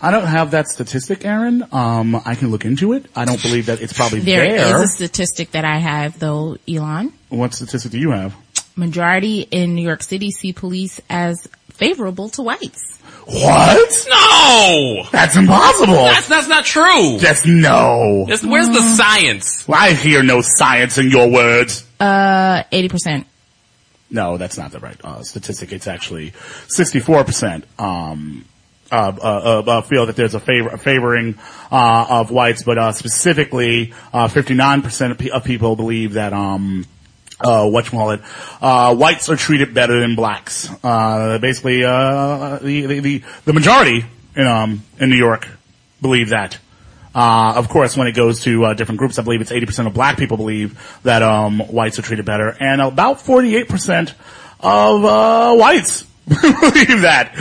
I 0.00 0.12
don't 0.12 0.26
have 0.26 0.52
that 0.52 0.68
statistic, 0.68 1.24
Aaron. 1.24 1.64
Um, 1.72 2.14
I 2.24 2.36
can 2.36 2.52
look 2.52 2.64
into 2.64 2.92
it. 2.92 3.06
I 3.16 3.24
don't 3.24 3.42
believe 3.42 3.66
that 3.66 3.80
it's 3.80 3.92
probably 3.92 4.20
there. 4.20 4.48
There 4.48 4.82
is 4.82 4.90
a 4.92 4.94
statistic 4.94 5.50
that 5.52 5.64
I 5.64 5.78
have 5.78 6.18
though, 6.20 6.56
Elon. 6.68 7.12
What 7.30 7.52
statistic 7.54 7.90
do 7.92 7.98
you 7.98 8.12
have? 8.12 8.32
Majority 8.76 9.40
in 9.40 9.74
New 9.74 9.82
York 9.82 10.04
City 10.04 10.30
see 10.30 10.52
police 10.52 11.00
as 11.10 11.48
favorable 11.72 12.28
to 12.30 12.42
whites. 12.42 13.00
What? 13.26 14.06
No! 14.08 15.02
That's 15.10 15.34
impossible. 15.36 15.94
That's, 15.94 16.28
that's 16.28 16.48
not 16.48 16.64
true. 16.64 17.18
Just 17.18 17.44
no. 17.44 18.24
That's- 18.28 18.44
where's 18.44 18.68
the 18.68 18.80
science? 18.80 19.66
Well, 19.66 19.78
I 19.80 19.94
hear 19.94 20.22
no 20.22 20.40
science 20.42 20.96
in 20.98 21.10
your 21.10 21.28
words. 21.28 21.84
Uh, 21.98 22.62
80%. 22.72 23.24
No, 24.10 24.38
that's 24.38 24.56
not 24.56 24.72
the 24.72 24.80
right 24.80 24.98
uh, 25.04 25.22
statistic. 25.22 25.72
It's 25.72 25.86
actually 25.86 26.32
64%. 26.76 27.64
Um, 27.78 28.44
uh, 28.90 28.94
uh, 28.94 29.62
uh, 29.66 29.70
uh, 29.70 29.82
feel 29.82 30.06
that 30.06 30.16
there's 30.16 30.34
a 30.34 30.40
favor, 30.40 30.70
a 30.70 30.78
favoring 30.78 31.38
uh, 31.70 32.06
of 32.08 32.30
whites, 32.30 32.62
but 32.62 32.78
uh, 32.78 32.92
specifically, 32.92 33.92
uh, 34.14 34.28
59% 34.28 35.10
of, 35.10 35.18
pe- 35.18 35.28
of 35.28 35.44
people 35.44 35.76
believe 35.76 36.14
that 36.14 36.32
um, 36.32 36.86
uh, 37.40 37.64
whatchamacallit, 37.64 38.22
uh, 38.62 38.94
whites 38.94 39.28
are 39.28 39.36
treated 39.36 39.74
better 39.74 40.00
than 40.00 40.16
blacks. 40.16 40.70
Uh, 40.82 41.36
basically, 41.38 41.84
uh, 41.84 42.58
the, 42.62 42.86
the, 42.86 43.00
the, 43.00 43.22
the 43.44 43.52
majority 43.52 44.06
in, 44.34 44.46
um, 44.46 44.82
in 44.98 45.10
New 45.10 45.16
York 45.16 45.46
believe 46.00 46.30
that. 46.30 46.58
Uh, 47.18 47.54
of 47.56 47.68
course, 47.68 47.96
when 47.96 48.06
it 48.06 48.14
goes 48.14 48.42
to 48.42 48.64
uh, 48.64 48.74
different 48.74 49.00
groups, 49.00 49.18
I 49.18 49.22
believe 49.22 49.40
it's 49.40 49.50
80% 49.50 49.88
of 49.88 49.92
black 49.92 50.18
people 50.18 50.36
believe 50.36 50.80
that 51.02 51.20
um, 51.20 51.58
whites 51.58 51.98
are 51.98 52.02
treated 52.02 52.24
better, 52.24 52.56
and 52.60 52.80
about 52.80 53.18
48% 53.18 54.14
of 54.60 55.04
uh, 55.04 55.56
whites 55.56 56.02
believe 56.28 57.00
that. 57.02 57.32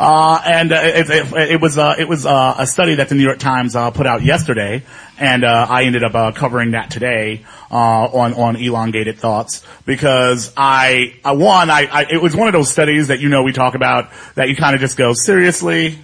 Uh, 0.00 0.42
and 0.44 0.72
uh, 0.72 0.80
it, 0.82 1.10
it, 1.10 1.50
it 1.52 1.60
was 1.60 1.78
uh, 1.78 1.94
it 1.96 2.08
was 2.08 2.26
a 2.26 2.66
study 2.66 2.96
that 2.96 3.08
the 3.08 3.14
New 3.14 3.22
York 3.22 3.38
Times 3.38 3.76
uh, 3.76 3.92
put 3.92 4.04
out 4.04 4.22
yesterday, 4.22 4.82
and 5.16 5.44
uh, 5.44 5.64
I 5.70 5.84
ended 5.84 6.02
up 6.02 6.16
uh, 6.16 6.32
covering 6.32 6.72
that 6.72 6.90
today 6.90 7.44
uh, 7.70 7.74
on 7.74 8.34
on 8.34 8.56
elongated 8.56 9.18
thoughts 9.18 9.64
because 9.86 10.52
I, 10.56 11.14
I 11.24 11.32
one 11.32 11.70
I, 11.70 11.86
I 11.86 12.06
it 12.10 12.20
was 12.20 12.34
one 12.34 12.48
of 12.48 12.52
those 12.52 12.68
studies 12.68 13.08
that 13.08 13.20
you 13.20 13.28
know 13.28 13.44
we 13.44 13.52
talk 13.52 13.76
about 13.76 14.10
that 14.34 14.48
you 14.48 14.56
kind 14.56 14.74
of 14.74 14.80
just 14.80 14.96
go 14.96 15.12
seriously. 15.14 16.00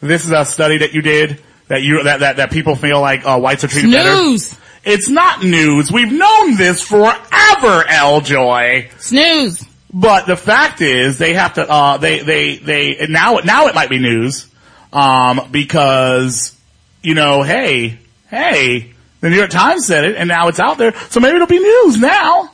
This 0.00 0.24
is 0.24 0.30
a 0.30 0.46
study 0.46 0.78
that 0.78 0.94
you 0.94 1.02
did 1.02 1.38
that 1.72 1.82
you 1.82 2.02
that 2.02 2.20
that, 2.20 2.36
that 2.36 2.50
people 2.50 2.76
feel 2.76 3.00
like 3.00 3.24
uh, 3.24 3.38
whites 3.38 3.64
are 3.64 3.68
treated 3.68 3.90
Snooze. 3.90 4.50
better. 4.50 4.62
It's 4.84 5.08
not 5.08 5.42
news. 5.42 5.90
We've 5.90 6.12
known 6.12 6.56
this 6.56 6.82
forever, 6.82 7.84
L 7.88 8.20
Joy. 8.20 8.90
Snooze. 8.98 9.64
But 9.90 10.26
the 10.26 10.36
fact 10.36 10.82
is, 10.82 11.16
they 11.16 11.32
have 11.32 11.54
to. 11.54 11.66
Uh, 11.66 11.96
they 11.96 12.20
they 12.20 12.56
they 12.56 13.06
now 13.08 13.38
now 13.42 13.68
it 13.68 13.74
might 13.74 13.88
be 13.88 13.98
news, 13.98 14.46
um, 14.92 15.48
because 15.50 16.54
you 17.02 17.14
know, 17.14 17.42
hey, 17.42 17.98
hey, 18.28 18.92
the 19.20 19.30
New 19.30 19.36
York 19.36 19.50
Times 19.50 19.86
said 19.86 20.04
it, 20.04 20.16
and 20.16 20.28
now 20.28 20.48
it's 20.48 20.60
out 20.60 20.76
there, 20.76 20.94
so 21.08 21.20
maybe 21.20 21.36
it'll 21.36 21.46
be 21.46 21.58
news 21.58 21.98
now. 21.98 22.50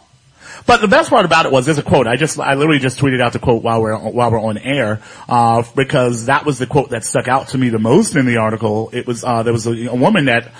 But 0.68 0.82
the 0.82 0.86
best 0.86 1.08
part 1.08 1.24
about 1.24 1.46
it 1.46 1.50
was 1.50 1.64
there's 1.64 1.78
a 1.78 1.82
quote. 1.82 2.06
I 2.06 2.16
just 2.16 2.38
I 2.38 2.52
literally 2.52 2.78
just 2.78 2.98
tweeted 2.98 3.22
out 3.22 3.32
the 3.32 3.38
quote 3.38 3.62
while 3.62 3.80
we're 3.80 3.96
while 3.96 4.30
we're 4.30 4.38
on 4.38 4.58
air 4.58 5.00
uh, 5.26 5.62
because 5.74 6.26
that 6.26 6.44
was 6.44 6.58
the 6.58 6.66
quote 6.66 6.90
that 6.90 7.06
stuck 7.06 7.26
out 7.26 7.48
to 7.48 7.58
me 7.58 7.70
the 7.70 7.78
most 7.78 8.16
in 8.16 8.26
the 8.26 8.36
article. 8.36 8.90
It 8.92 9.06
was 9.06 9.24
uh, 9.24 9.42
there 9.44 9.54
was 9.54 9.66
a, 9.66 9.86
a 9.86 9.94
woman 9.94 10.26
that 10.26 10.52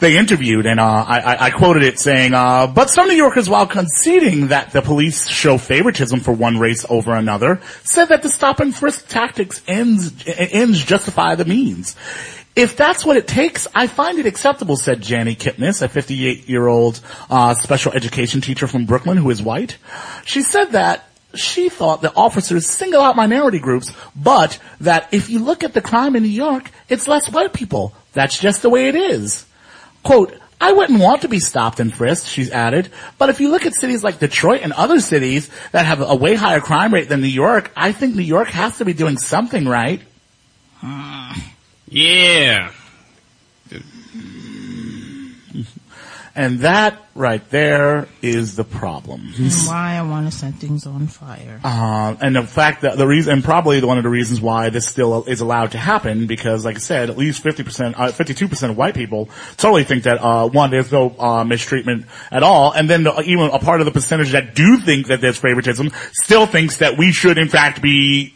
they 0.00 0.16
interviewed, 0.16 0.66
and 0.66 0.80
uh, 0.80 1.04
I, 1.06 1.20
I, 1.20 1.44
I 1.44 1.50
quoted 1.50 1.84
it 1.84 2.00
saying, 2.00 2.34
uh, 2.34 2.66
"But 2.66 2.90
some 2.90 3.06
New 3.06 3.14
Yorkers, 3.14 3.48
while 3.48 3.68
conceding 3.68 4.48
that 4.48 4.72
the 4.72 4.82
police 4.82 5.28
show 5.28 5.58
favoritism 5.58 6.20
for 6.20 6.32
one 6.32 6.58
race 6.58 6.84
over 6.88 7.14
another, 7.14 7.60
said 7.84 8.06
that 8.06 8.24
the 8.24 8.30
stop 8.30 8.58
and 8.58 8.74
frisk 8.74 9.06
tactics 9.06 9.62
ends 9.68 10.12
ends 10.26 10.82
justify 10.82 11.36
the 11.36 11.44
means." 11.44 11.94
If 12.56 12.76
that's 12.76 13.04
what 13.04 13.16
it 13.16 13.28
takes, 13.28 13.68
I 13.74 13.86
find 13.86 14.18
it 14.18 14.26
acceptable, 14.26 14.76
said 14.76 15.00
Janie 15.00 15.36
Kipnis, 15.36 15.82
a 15.82 15.88
58-year-old 15.88 17.00
uh, 17.30 17.54
special 17.54 17.92
education 17.92 18.40
teacher 18.40 18.66
from 18.66 18.86
Brooklyn 18.86 19.16
who 19.16 19.30
is 19.30 19.40
white. 19.40 19.78
She 20.24 20.42
said 20.42 20.72
that 20.72 21.08
she 21.34 21.68
thought 21.68 22.02
that 22.02 22.16
officers 22.16 22.66
single 22.66 23.02
out 23.02 23.14
minority 23.14 23.60
groups, 23.60 23.92
but 24.16 24.58
that 24.80 25.08
if 25.12 25.30
you 25.30 25.38
look 25.38 25.62
at 25.62 25.74
the 25.74 25.80
crime 25.80 26.16
in 26.16 26.24
New 26.24 26.28
York, 26.28 26.70
it's 26.88 27.06
less 27.06 27.30
white 27.30 27.52
people. 27.52 27.94
That's 28.14 28.38
just 28.38 28.62
the 28.62 28.70
way 28.70 28.88
it 28.88 28.96
is. 28.96 29.46
Quote, 30.02 30.36
I 30.60 30.72
wouldn't 30.72 31.00
want 31.00 31.22
to 31.22 31.28
be 31.28 31.38
stopped 31.38 31.80
and 31.80 31.94
frisked, 31.94 32.26
she's 32.26 32.50
added, 32.50 32.90
but 33.16 33.30
if 33.30 33.40
you 33.40 33.50
look 33.50 33.64
at 33.64 33.74
cities 33.74 34.04
like 34.04 34.18
Detroit 34.18 34.60
and 34.62 34.72
other 34.72 35.00
cities 35.00 35.48
that 35.72 35.86
have 35.86 36.02
a 36.02 36.14
way 36.14 36.34
higher 36.34 36.60
crime 36.60 36.92
rate 36.92 37.08
than 37.08 37.22
New 37.22 37.28
York, 37.28 37.70
I 37.76 37.92
think 37.92 38.14
New 38.14 38.22
York 38.22 38.48
has 38.48 38.78
to 38.78 38.84
be 38.84 38.92
doing 38.92 39.16
something 39.16 39.66
right. 39.66 40.02
Yeah. 41.90 42.70
And 46.34 46.60
that 46.60 47.04
right 47.16 47.46
there 47.50 48.06
is 48.22 48.54
the 48.54 48.62
problem. 48.62 49.34
And 49.36 49.52
why 49.66 49.96
I 49.96 50.02
want 50.02 50.30
to 50.30 50.36
set 50.36 50.54
things 50.54 50.86
on 50.86 51.08
fire. 51.08 51.60
Um, 51.64 52.18
and 52.20 52.36
the 52.36 52.44
fact 52.44 52.82
that 52.82 52.96
the 52.96 53.06
reason, 53.06 53.32
and 53.32 53.44
probably 53.44 53.82
one 53.82 53.98
of 53.98 54.04
the 54.04 54.10
reasons 54.10 54.40
why 54.40 54.70
this 54.70 54.86
still 54.86 55.24
is 55.24 55.40
allowed 55.40 55.72
to 55.72 55.78
happen, 55.78 56.28
because 56.28 56.64
like 56.64 56.76
I 56.76 56.78
said, 56.78 57.10
at 57.10 57.18
least 57.18 57.42
50%, 57.42 57.94
uh, 57.96 58.12
52% 58.12 58.70
of 58.70 58.76
white 58.76 58.94
people 58.94 59.28
totally 59.56 59.82
think 59.82 60.04
that, 60.04 60.22
uh, 60.22 60.48
one, 60.48 60.70
there's 60.70 60.92
no, 60.92 61.14
uh, 61.18 61.42
mistreatment 61.42 62.06
at 62.30 62.44
all, 62.44 62.72
and 62.72 62.88
then 62.88 63.02
the, 63.02 63.20
even 63.22 63.50
a 63.50 63.58
part 63.58 63.80
of 63.80 63.84
the 63.84 63.92
percentage 63.92 64.30
that 64.30 64.54
do 64.54 64.76
think 64.78 65.08
that 65.08 65.20
there's 65.20 65.36
favoritism 65.36 65.90
still 66.12 66.46
thinks 66.46 66.76
that 66.76 66.96
we 66.96 67.10
should 67.10 67.38
in 67.38 67.48
fact 67.48 67.82
be 67.82 68.34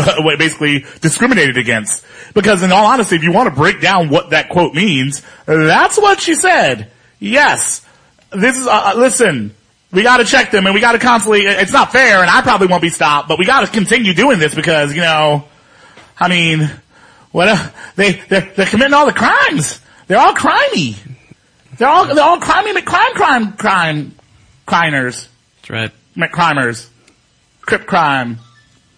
uh, 0.08 0.36
basically 0.36 0.84
discriminated 1.00 1.56
against. 1.56 2.04
Because 2.34 2.62
in 2.62 2.72
all 2.72 2.86
honesty, 2.86 3.16
if 3.16 3.22
you 3.22 3.32
want 3.32 3.48
to 3.48 3.54
break 3.54 3.80
down 3.80 4.08
what 4.08 4.30
that 4.30 4.48
quote 4.48 4.74
means, 4.74 5.22
that's 5.46 5.98
what 5.98 6.20
she 6.20 6.34
said. 6.34 6.90
Yes. 7.18 7.86
This 8.30 8.56
is, 8.56 8.66
uh, 8.66 8.94
listen, 8.96 9.54
we 9.92 10.02
gotta 10.02 10.24
check 10.24 10.50
them 10.50 10.66
and 10.66 10.74
we 10.74 10.80
gotta 10.80 10.98
constantly, 10.98 11.42
it's 11.42 11.72
not 11.72 11.92
fair 11.92 12.20
and 12.20 12.30
I 12.30 12.42
probably 12.42 12.68
won't 12.68 12.82
be 12.82 12.90
stopped, 12.90 13.28
but 13.28 13.38
we 13.38 13.44
gotta 13.44 13.66
continue 13.66 14.14
doing 14.14 14.38
this 14.38 14.54
because, 14.54 14.94
you 14.94 15.00
know, 15.00 15.44
I 16.18 16.28
mean, 16.28 16.70
what, 17.32 17.48
uh, 17.48 17.70
they, 17.96 18.12
they're, 18.12 18.52
they're 18.56 18.66
committing 18.66 18.94
all 18.94 19.06
the 19.06 19.12
crimes. 19.12 19.80
They're 20.06 20.18
all 20.18 20.34
crimey. 20.34 20.96
They're 21.76 21.88
all, 21.88 22.06
they're 22.06 22.24
all 22.24 22.40
crimey, 22.40 22.84
crime, 22.84 23.14
crime, 23.14 23.52
crime, 23.52 24.14
criners. 24.66 25.28
That's 25.62 25.70
right. 25.70 25.92
Crimers. 26.32 26.88
Crip 27.62 27.86
crime. 27.86 28.38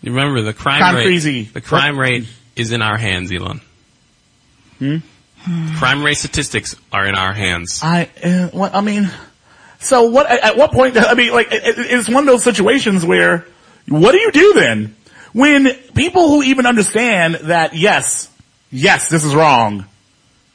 Remember 0.02 0.42
the 0.42 0.52
crime, 0.52 0.78
Crime 0.80 0.96
rate. 0.96 1.04
crazy. 1.04 1.42
The 1.44 1.60
crime 1.60 1.98
rate 1.98 2.26
is 2.56 2.72
in 2.72 2.82
our 2.82 2.98
hands, 2.98 3.32
Elon. 3.32 3.60
Hmm? 4.78 4.96
Crime 5.76 6.04
rate 6.04 6.16
statistics 6.18 6.76
are 6.92 7.06
in 7.06 7.14
our 7.14 7.32
hands. 7.32 7.80
I, 7.82 8.08
uh, 8.22 8.48
what, 8.48 8.74
I 8.74 8.80
mean, 8.80 9.10
so 9.80 10.04
what, 10.10 10.30
at, 10.30 10.40
at 10.44 10.56
what 10.56 10.72
point, 10.72 10.96
I 10.96 11.14
mean, 11.14 11.32
like, 11.32 11.52
it, 11.52 11.62
it- 11.64 11.76
it's 11.78 12.08
one 12.08 12.18
of 12.24 12.26
those 12.26 12.44
situations 12.44 13.04
where, 13.04 13.46
what 13.88 14.12
do 14.12 14.18
you 14.18 14.30
do 14.32 14.52
then? 14.54 14.94
When 15.32 15.66
people 15.94 16.28
who 16.28 16.42
even 16.42 16.66
understand 16.66 17.34
that, 17.44 17.74
yes, 17.74 18.28
yes, 18.70 19.08
this 19.08 19.24
is 19.24 19.34
wrong. 19.34 19.86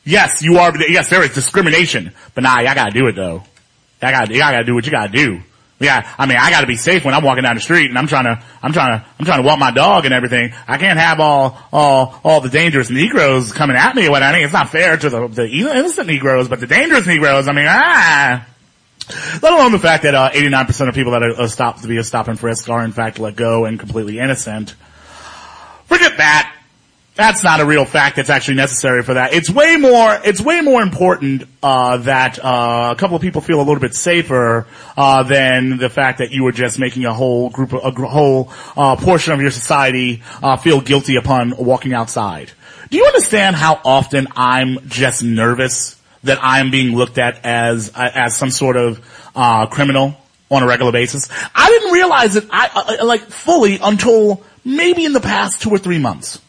Yes, 0.05 0.41
you 0.41 0.57
are, 0.59 0.71
yes, 0.87 1.09
there 1.09 1.23
is 1.23 1.33
discrimination, 1.33 2.13
but 2.33 2.43
nah, 2.43 2.59
y'all 2.59 2.75
gotta 2.75 2.91
do 2.91 3.07
it 3.07 3.15
though. 3.15 3.43
Y'all 4.01 4.11
gotta, 4.11 4.31
y'all 4.33 4.51
gotta 4.51 4.63
do 4.63 4.73
what 4.75 4.85
you 4.85 4.91
gotta 4.91 5.11
do. 5.11 5.41
Yeah, 5.79 6.11
I 6.17 6.25
mean, 6.25 6.37
I 6.37 6.49
gotta 6.49 6.65
be 6.65 6.75
safe 6.75 7.05
when 7.05 7.13
I'm 7.13 7.23
walking 7.23 7.43
down 7.43 7.55
the 7.55 7.61
street 7.61 7.89
and 7.89 7.97
I'm 7.99 8.07
trying 8.07 8.23
to, 8.23 8.43
I'm 8.63 8.73
trying 8.73 8.99
to, 8.99 9.05
I'm 9.19 9.25
trying 9.25 9.43
to 9.43 9.47
walk 9.47 9.59
my 9.59 9.69
dog 9.69 10.05
and 10.05 10.13
everything. 10.13 10.53
I 10.67 10.77
can't 10.77 10.97
have 10.97 11.19
all, 11.19 11.59
all, 11.71 12.19
all 12.23 12.41
the 12.41 12.49
dangerous 12.49 12.89
Negroes 12.89 13.51
coming 13.51 13.75
at 13.75 13.95
me 13.95 14.09
what. 14.09 14.23
I 14.23 14.33
mean, 14.33 14.43
it's 14.43 14.53
not 14.53 14.69
fair 14.69 14.97
to 14.97 15.09
the, 15.09 15.27
the 15.27 15.47
innocent 15.47 16.07
Negroes, 16.07 16.47
but 16.47 16.59
the 16.59 16.67
dangerous 16.67 17.05
Negroes, 17.05 17.47
I 17.47 17.51
mean, 17.51 17.67
ah. 17.67 18.47
Let 19.41 19.53
alone 19.53 19.71
the 19.71 19.79
fact 19.79 20.03
that, 20.03 20.15
uh, 20.15 20.31
89% 20.31 20.89
of 20.89 20.95
people 20.95 21.11
that 21.11 21.21
are, 21.21 21.41
are 21.41 21.47
stopped 21.47 21.83
to 21.83 21.87
be 21.87 21.97
a 21.97 22.03
stop 22.03 22.27
and 22.27 22.39
frisk 22.39 22.67
are 22.69 22.83
in 22.83 22.91
fact 22.91 23.19
let 23.19 23.35
go 23.35 23.65
and 23.65 23.79
completely 23.79 24.17
innocent. 24.17 24.73
Forget 25.85 26.17
that. 26.17 26.56
That's 27.17 27.43
not 27.43 27.59
a 27.59 27.65
real 27.65 27.83
fact 27.83 28.15
that's 28.15 28.29
actually 28.29 28.57
necessary 28.57 29.01
for 29.01 29.15
that. 29.15 29.33
It's 29.33 29.49
way 29.49 29.75
more, 29.75 30.19
it's 30.23 30.39
way 30.39 30.61
more 30.61 30.83
important, 30.83 31.45
uh, 31.63 31.97
that, 31.97 32.37
uh, 32.37 32.93
a 32.95 32.95
couple 32.95 33.15
of 33.15 33.23
people 33.23 33.41
feel 33.41 33.57
a 33.57 33.65
little 33.65 33.79
bit 33.79 33.95
safer, 33.95 34.67
uh, 34.95 35.23
than 35.23 35.77
the 35.79 35.89
fact 35.89 36.19
that 36.19 36.31
you 36.31 36.43
were 36.43 36.51
just 36.51 36.77
making 36.77 37.05
a 37.05 37.13
whole 37.13 37.49
group 37.49 37.73
a 37.73 37.91
gr- 37.91 38.05
whole, 38.05 38.51
uh, 38.77 38.95
portion 38.97 39.33
of 39.33 39.41
your 39.41 39.49
society, 39.49 40.21
uh, 40.43 40.57
feel 40.57 40.79
guilty 40.79 41.15
upon 41.15 41.55
walking 41.57 41.91
outside. 41.91 42.51
Do 42.91 42.97
you 42.97 43.05
understand 43.05 43.55
how 43.55 43.81
often 43.83 44.27
I'm 44.35 44.77
just 44.87 45.23
nervous 45.23 45.95
that 46.23 46.37
I'm 46.43 46.69
being 46.69 46.95
looked 46.95 47.17
at 47.17 47.43
as, 47.43 47.91
uh, 47.95 48.11
as 48.13 48.37
some 48.37 48.51
sort 48.51 48.77
of, 48.77 48.99
uh, 49.35 49.65
criminal 49.65 50.15
on 50.51 50.61
a 50.61 50.67
regular 50.67 50.91
basis? 50.91 51.29
I 51.55 51.67
didn't 51.67 51.93
realize 51.93 52.35
it, 52.35 52.45
I, 52.51 53.01
like, 53.01 53.21
fully 53.21 53.79
until 53.81 54.43
maybe 54.63 55.03
in 55.03 55.13
the 55.13 55.19
past 55.19 55.63
two 55.63 55.71
or 55.71 55.79
three 55.79 55.97
months 55.97 56.41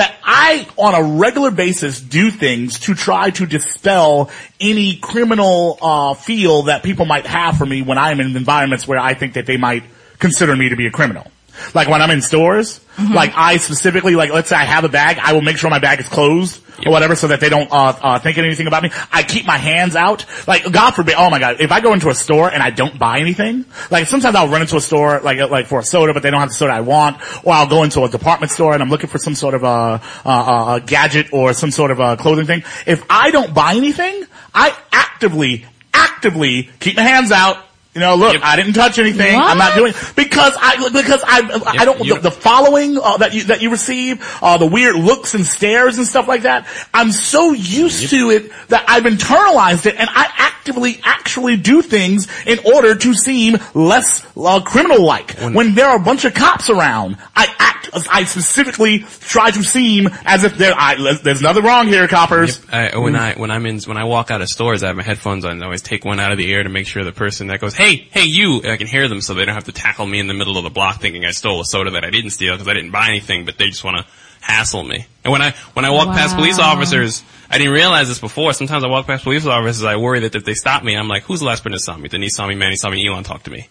that 0.00 0.16
I, 0.24 0.66
on 0.78 0.94
a 0.94 1.18
regular 1.18 1.50
basis, 1.50 2.00
do 2.00 2.30
things 2.30 2.80
to 2.80 2.94
try 2.94 3.28
to 3.32 3.44
dispel 3.44 4.30
any 4.58 4.96
criminal 4.96 5.78
uh, 5.82 6.14
feel 6.14 6.62
that 6.62 6.82
people 6.82 7.04
might 7.04 7.26
have 7.26 7.58
for 7.58 7.66
me 7.66 7.82
when 7.82 7.98
I 7.98 8.10
am 8.10 8.18
in 8.20 8.34
environments 8.34 8.88
where 8.88 8.98
I 8.98 9.12
think 9.12 9.34
that 9.34 9.44
they 9.44 9.58
might 9.58 9.84
consider 10.18 10.56
me 10.56 10.70
to 10.70 10.76
be 10.76 10.86
a 10.86 10.90
criminal. 10.90 11.26
Like 11.74 11.88
when 11.88 12.02
I'm 12.02 12.10
in 12.10 12.22
stores, 12.22 12.80
like 12.98 13.32
I 13.34 13.56
specifically, 13.56 14.14
like 14.14 14.30
let's 14.30 14.48
say 14.48 14.56
I 14.56 14.64
have 14.64 14.84
a 14.84 14.88
bag, 14.88 15.18
I 15.22 15.32
will 15.32 15.42
make 15.42 15.56
sure 15.56 15.70
my 15.70 15.78
bag 15.78 16.00
is 16.00 16.08
closed 16.08 16.60
or 16.86 16.92
whatever 16.92 17.14
so 17.14 17.28
that 17.28 17.40
they 17.40 17.48
don't 17.48 17.70
uh, 17.70 17.98
uh, 18.00 18.18
think 18.18 18.38
anything 18.38 18.66
about 18.66 18.82
me. 18.82 18.90
I 19.12 19.22
keep 19.22 19.46
my 19.46 19.56
hands 19.58 19.96
out. 19.96 20.24
Like 20.46 20.70
God 20.70 20.92
forbid, 20.92 21.14
oh 21.16 21.30
my 21.30 21.38
God, 21.38 21.60
if 21.60 21.72
I 21.72 21.80
go 21.80 21.92
into 21.92 22.08
a 22.08 22.14
store 22.14 22.50
and 22.52 22.62
I 22.62 22.70
don't 22.70 22.98
buy 22.98 23.20
anything, 23.20 23.64
like 23.90 24.06
sometimes 24.06 24.34
I'll 24.34 24.48
run 24.48 24.62
into 24.62 24.76
a 24.76 24.80
store 24.80 25.20
like 25.20 25.38
like 25.50 25.66
for 25.66 25.80
a 25.80 25.84
soda, 25.84 26.12
but 26.12 26.22
they 26.22 26.30
don't 26.30 26.40
have 26.40 26.50
the 26.50 26.54
soda 26.54 26.72
I 26.72 26.80
want, 26.80 27.16
or 27.44 27.52
I'll 27.52 27.68
go 27.68 27.82
into 27.82 28.02
a 28.02 28.08
department 28.08 28.50
store 28.52 28.74
and 28.74 28.82
I'm 28.82 28.90
looking 28.90 29.08
for 29.08 29.18
some 29.18 29.34
sort 29.34 29.54
of 29.54 29.62
a, 29.62 30.00
a, 30.24 30.30
a, 30.30 30.74
a 30.74 30.80
gadget 30.80 31.32
or 31.32 31.52
some 31.52 31.70
sort 31.70 31.90
of 31.90 32.00
a 32.00 32.16
clothing 32.16 32.46
thing. 32.46 32.64
If 32.86 33.04
I 33.08 33.30
don't 33.30 33.54
buy 33.54 33.74
anything, 33.74 34.24
I 34.54 34.76
actively, 34.92 35.66
actively 35.94 36.70
keep 36.80 36.96
my 36.96 37.02
hands 37.02 37.32
out. 37.32 37.64
You 37.94 38.00
know, 38.00 38.14
look, 38.14 38.40
I 38.40 38.54
didn't 38.54 38.74
touch 38.74 39.00
anything. 39.00 39.36
I'm 39.36 39.58
not 39.58 39.74
doing 39.74 39.92
because 40.14 40.54
I 40.56 40.90
because 40.92 41.22
I 41.26 41.60
I 41.80 41.84
don't 41.84 41.98
the, 41.98 42.20
the 42.20 42.30
following 42.30 42.96
uh, 42.96 43.16
that 43.16 43.34
you 43.34 43.44
that 43.44 43.62
you 43.62 43.70
receive, 43.70 44.24
uh, 44.40 44.58
the 44.58 44.66
weird 44.66 44.94
looks 44.94 45.34
and 45.34 45.44
stares 45.44 45.98
and 45.98 46.06
stuff 46.06 46.28
like 46.28 46.42
that. 46.42 46.68
I'm 46.94 47.10
so 47.10 47.50
used 47.50 48.10
to 48.10 48.30
it 48.30 48.52
that 48.68 48.84
I've 48.88 49.02
internalized 49.02 49.86
it, 49.86 49.96
and 49.98 50.08
I 50.08 50.30
actively 50.38 51.00
actually 51.02 51.56
do 51.56 51.82
things 51.82 52.28
in 52.46 52.60
order 52.64 52.94
to 52.94 53.12
seem 53.12 53.56
less 53.74 54.24
uh, 54.36 54.60
criminal 54.60 55.04
like. 55.04 55.36
When 55.40 55.74
there 55.74 55.88
are 55.88 55.96
a 55.96 56.00
bunch 56.00 56.24
of 56.24 56.32
cops 56.32 56.70
around, 56.70 57.16
I 57.34 57.52
act 57.58 57.70
I 58.10 58.24
specifically 58.24 59.00
try 59.20 59.50
to 59.50 59.62
seem 59.62 60.08
as 60.24 60.44
if 60.44 60.56
there 60.56 60.74
I, 60.76 61.16
there's 61.22 61.42
nothing 61.42 61.64
wrong 61.64 61.88
here, 61.88 62.06
coppers. 62.08 62.60
I, 62.70 62.96
when 62.98 63.16
I 63.16 63.34
when 63.34 63.50
I'm 63.50 63.66
in 63.66 63.80
when 63.80 63.96
I 63.96 64.04
walk 64.04 64.30
out 64.30 64.40
of 64.42 64.48
stores, 64.48 64.82
I 64.82 64.88
have 64.88 64.96
my 64.96 65.02
headphones 65.02 65.44
on. 65.44 65.52
and 65.52 65.62
I 65.62 65.66
always 65.66 65.82
take 65.82 66.04
one 66.04 66.20
out 66.20 66.32
of 66.32 66.38
the 66.38 66.52
air 66.52 66.62
to 66.62 66.68
make 66.68 66.86
sure 66.86 67.04
the 67.04 67.12
person 67.12 67.48
that 67.48 67.60
goes, 67.60 67.74
"Hey, 67.80 68.08
hey, 68.10 68.24
you!" 68.24 68.62
I 68.64 68.76
can 68.76 68.86
hear 68.86 69.08
them, 69.08 69.20
so 69.20 69.34
they 69.34 69.44
don't 69.44 69.54
have 69.54 69.64
to 69.64 69.72
tackle 69.72 70.06
me 70.06 70.18
in 70.18 70.26
the 70.26 70.34
middle 70.34 70.56
of 70.56 70.64
the 70.64 70.70
block, 70.70 71.00
thinking 71.00 71.24
I 71.24 71.30
stole 71.30 71.60
a 71.60 71.64
soda 71.64 71.90
that 71.92 72.04
I 72.04 72.10
didn't 72.10 72.30
steal 72.30 72.54
because 72.54 72.68
I 72.68 72.74
didn't 72.74 72.90
buy 72.90 73.08
anything, 73.08 73.44
but 73.44 73.58
they 73.58 73.66
just 73.66 73.84
want 73.84 73.98
to 73.98 74.06
hassle 74.40 74.82
me. 74.82 75.06
And 75.24 75.32
when 75.32 75.42
I 75.42 75.52
when 75.74 75.84
I 75.84 75.90
walk 75.90 76.08
past 76.08 76.36
police 76.36 76.58
officers, 76.58 77.22
I 77.50 77.58
didn't 77.58 77.72
realize 77.72 78.08
this 78.08 78.18
before. 78.18 78.52
Sometimes 78.52 78.84
I 78.84 78.88
walk 78.88 79.06
past 79.06 79.24
police 79.24 79.46
officers, 79.46 79.84
I 79.84 79.96
worry 79.96 80.20
that 80.20 80.34
if 80.34 80.44
they 80.44 80.54
stop 80.54 80.82
me, 80.82 80.96
I'm 80.96 81.08
like, 81.08 81.24
"Who's 81.24 81.40
the 81.40 81.46
last 81.46 81.60
person 81.60 81.72
that 81.72 81.80
saw 81.80 81.96
me?" 81.96 82.08
Denise 82.08 82.36
saw 82.36 82.46
me, 82.46 82.54
Manny 82.54 82.76
saw 82.76 82.90
me, 82.90 83.06
Elon 83.06 83.24
talked 83.24 83.44
to 83.44 83.50
me. 83.50 83.68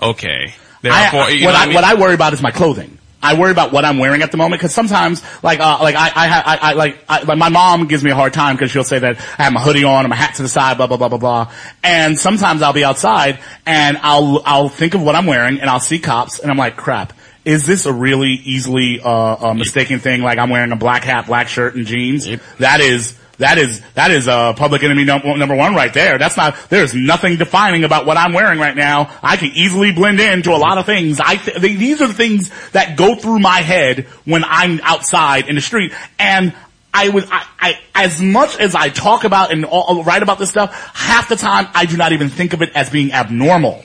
Okay, 0.00 0.54
therefore, 0.82 1.22
I, 1.22 1.28
you 1.30 1.40
know 1.40 1.46
what, 1.46 1.54
what 1.54 1.56
I, 1.56 1.62
I 1.62 1.66
mean? 1.66 1.74
what 1.74 1.84
I 1.84 1.94
worry 1.94 2.14
about 2.14 2.32
is 2.32 2.42
my 2.42 2.50
clothing. 2.50 2.98
I 3.20 3.38
worry 3.38 3.50
about 3.50 3.72
what 3.72 3.84
I'm 3.84 3.98
wearing 3.98 4.22
at 4.22 4.30
the 4.30 4.36
moment 4.36 4.60
because 4.60 4.72
sometimes, 4.72 5.22
like, 5.42 5.58
uh, 5.58 5.78
like 5.80 5.96
I, 5.96 6.08
I, 6.08 6.40
I, 6.40 6.56
I 6.56 6.72
like, 6.74 7.04
I, 7.08 7.22
like, 7.22 7.38
my 7.38 7.48
mom 7.48 7.88
gives 7.88 8.04
me 8.04 8.12
a 8.12 8.14
hard 8.14 8.32
time 8.32 8.54
because 8.54 8.70
she'll 8.70 8.84
say 8.84 9.00
that 9.00 9.18
I 9.38 9.44
have 9.44 9.52
my 9.52 9.60
hoodie 9.60 9.82
on 9.84 10.04
and 10.04 10.10
my 10.10 10.16
hat 10.16 10.36
to 10.36 10.42
the 10.42 10.48
side, 10.48 10.76
blah 10.76 10.86
blah 10.86 10.96
blah 10.96 11.08
blah 11.08 11.18
blah. 11.18 11.52
And 11.82 12.18
sometimes 12.18 12.62
I'll 12.62 12.72
be 12.72 12.84
outside 12.84 13.40
and 13.66 13.98
I'll, 14.02 14.42
I'll 14.44 14.68
think 14.68 14.94
of 14.94 15.02
what 15.02 15.16
I'm 15.16 15.26
wearing 15.26 15.60
and 15.60 15.68
I'll 15.68 15.80
see 15.80 15.98
cops 15.98 16.38
and 16.38 16.50
I'm 16.50 16.58
like, 16.58 16.76
crap. 16.76 17.12
Is 17.44 17.64
this 17.64 17.86
a 17.86 17.92
really 17.92 18.32
easily 18.32 19.00
uh, 19.00 19.48
uh, 19.48 19.54
mistaken 19.54 20.00
thing? 20.00 20.20
Like 20.22 20.38
I'm 20.38 20.50
wearing 20.50 20.70
a 20.70 20.76
black 20.76 21.02
hat, 21.02 21.26
black 21.26 21.48
shirt, 21.48 21.76
and 21.76 21.86
jeans. 21.86 22.28
That 22.58 22.80
is 22.80 23.18
that 23.38 23.58
is 23.58 23.80
that 23.94 24.10
is 24.10 24.28
uh, 24.28 24.52
public 24.54 24.82
enemy 24.82 25.04
num- 25.04 25.38
number 25.38 25.54
one 25.54 25.74
right 25.74 25.92
there. 25.92 26.18
That's 26.18 26.36
not. 26.36 26.56
There's 26.68 26.94
nothing 26.94 27.36
defining 27.36 27.84
about 27.84 28.04
what 28.04 28.16
I'm 28.16 28.32
wearing 28.32 28.58
right 28.58 28.76
now. 28.76 29.16
I 29.22 29.36
can 29.36 29.50
easily 29.54 29.92
blend 29.92 30.20
into 30.20 30.50
a 30.50 30.58
lot 30.58 30.78
of 30.78 30.86
things. 30.86 31.20
I 31.20 31.36
th- 31.36 31.60
th- 31.60 31.78
these 31.78 32.00
are 32.00 32.08
the 32.08 32.14
things 32.14 32.50
that 32.70 32.96
go 32.96 33.14
through 33.14 33.38
my 33.38 33.60
head 33.60 34.06
when 34.24 34.44
I'm 34.44 34.80
outside 34.82 35.48
in 35.48 35.54
the 35.54 35.60
street, 35.60 35.92
and 36.18 36.52
I 36.92 37.08
would, 37.10 37.28
I, 37.30 37.46
I, 37.60 37.78
as 37.94 38.20
much 38.20 38.58
as 38.58 38.74
I 38.74 38.88
talk 38.88 39.24
about 39.24 39.52
and 39.52 39.64
all, 39.64 40.02
write 40.02 40.22
about 40.22 40.38
this 40.38 40.50
stuff, 40.50 40.72
half 40.94 41.28
the 41.28 41.36
time 41.36 41.68
I 41.74 41.84
do 41.86 41.96
not 41.96 42.12
even 42.12 42.28
think 42.28 42.54
of 42.54 42.62
it 42.62 42.70
as 42.74 42.90
being 42.90 43.12
abnormal. 43.12 43.84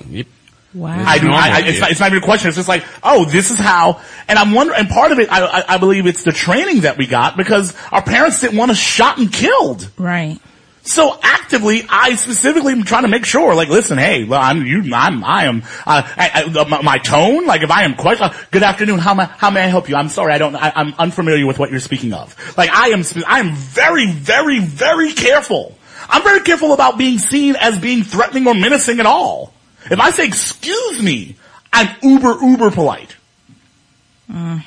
Wow. 0.74 1.04
I 1.06 1.20
do. 1.20 1.30
I, 1.30 1.50
I, 1.50 1.62
it's, 1.68 1.80
not, 1.80 1.92
it's 1.92 2.00
not 2.00 2.12
even 2.12 2.24
a 2.24 2.26
question. 2.26 2.48
It's 2.48 2.58
just 2.58 2.70
like, 2.70 2.84
oh, 3.04 3.26
this 3.26 3.52
is 3.52 3.60
how. 3.60 4.02
And 4.28 4.40
I'm 4.40 4.54
wondering. 4.54 4.80
And 4.80 4.90
part 4.90 5.12
of 5.12 5.20
it, 5.20 5.32
I, 5.32 5.46
I, 5.46 5.76
I 5.76 5.78
believe, 5.78 6.08
it's 6.08 6.24
the 6.24 6.32
training 6.32 6.82
that 6.82 6.98
we 6.98 7.06
got 7.06 7.38
because 7.38 7.76
our 7.92 8.02
parents 8.02 8.42
didn't 8.42 8.58
want 8.58 8.72
us 8.72 8.78
shot 8.78 9.20
and 9.20 9.32
killed. 9.32 9.90
Right. 9.98 10.40
So 10.86 11.18
actively, 11.24 11.86
I 11.88 12.16
specifically 12.16 12.74
am 12.74 12.84
trying 12.84 13.04
to 13.04 13.08
make 13.08 13.24
sure, 13.24 13.56
like, 13.56 13.70
listen, 13.70 13.98
hey, 13.98 14.26
well, 14.26 14.42
I'm, 14.42 14.66
you, 14.66 14.94
I'm, 14.94 15.24
I 15.24 15.46
am, 15.46 15.64
uh, 15.86 16.04
I, 16.06 16.44
I, 16.46 16.64
my, 16.66 16.82
my 16.82 16.98
tone, 16.98 17.46
like, 17.46 17.62
if 17.62 17.72
I 17.72 17.84
am 17.84 17.96
quite, 17.96 18.20
uh, 18.20 18.34
good 18.52 18.64
afternoon, 18.64 19.00
how 19.00 19.14
may, 19.14 19.24
how 19.24 19.50
may 19.50 19.62
I 19.62 19.68
help 19.68 19.88
you? 19.88 19.96
I'm 19.96 20.10
sorry, 20.10 20.34
I 20.34 20.40
don't, 20.40 20.58
I, 20.58 20.74
I'm 20.76 20.94
unfamiliar 20.96 21.48
with 21.48 21.58
what 21.58 21.72
you're 21.72 21.80
speaking 21.80 22.12
of. 22.12 22.36
Like, 22.58 22.70
I 22.70 22.90
am, 22.90 23.04
I 23.26 23.40
am 23.40 23.56
very, 23.56 24.12
very, 24.12 24.60
very 24.60 25.14
careful. 25.14 25.78
I'm 26.10 26.22
very 26.22 26.42
careful 26.42 26.74
about 26.74 26.98
being 26.98 27.18
seen 27.18 27.56
as 27.56 27.80
being 27.80 28.04
threatening 28.04 28.46
or 28.46 28.54
menacing 28.54 29.00
at 29.00 29.06
all. 29.06 29.53
If 29.92 30.00
I 30.00 30.12
say, 30.12 30.26
excuse 30.26 31.02
me, 31.02 31.36
I'm 31.72 31.90
uber, 32.02 32.38
uber 32.42 32.72
polite. 32.72 33.16
Mm. 34.32 34.64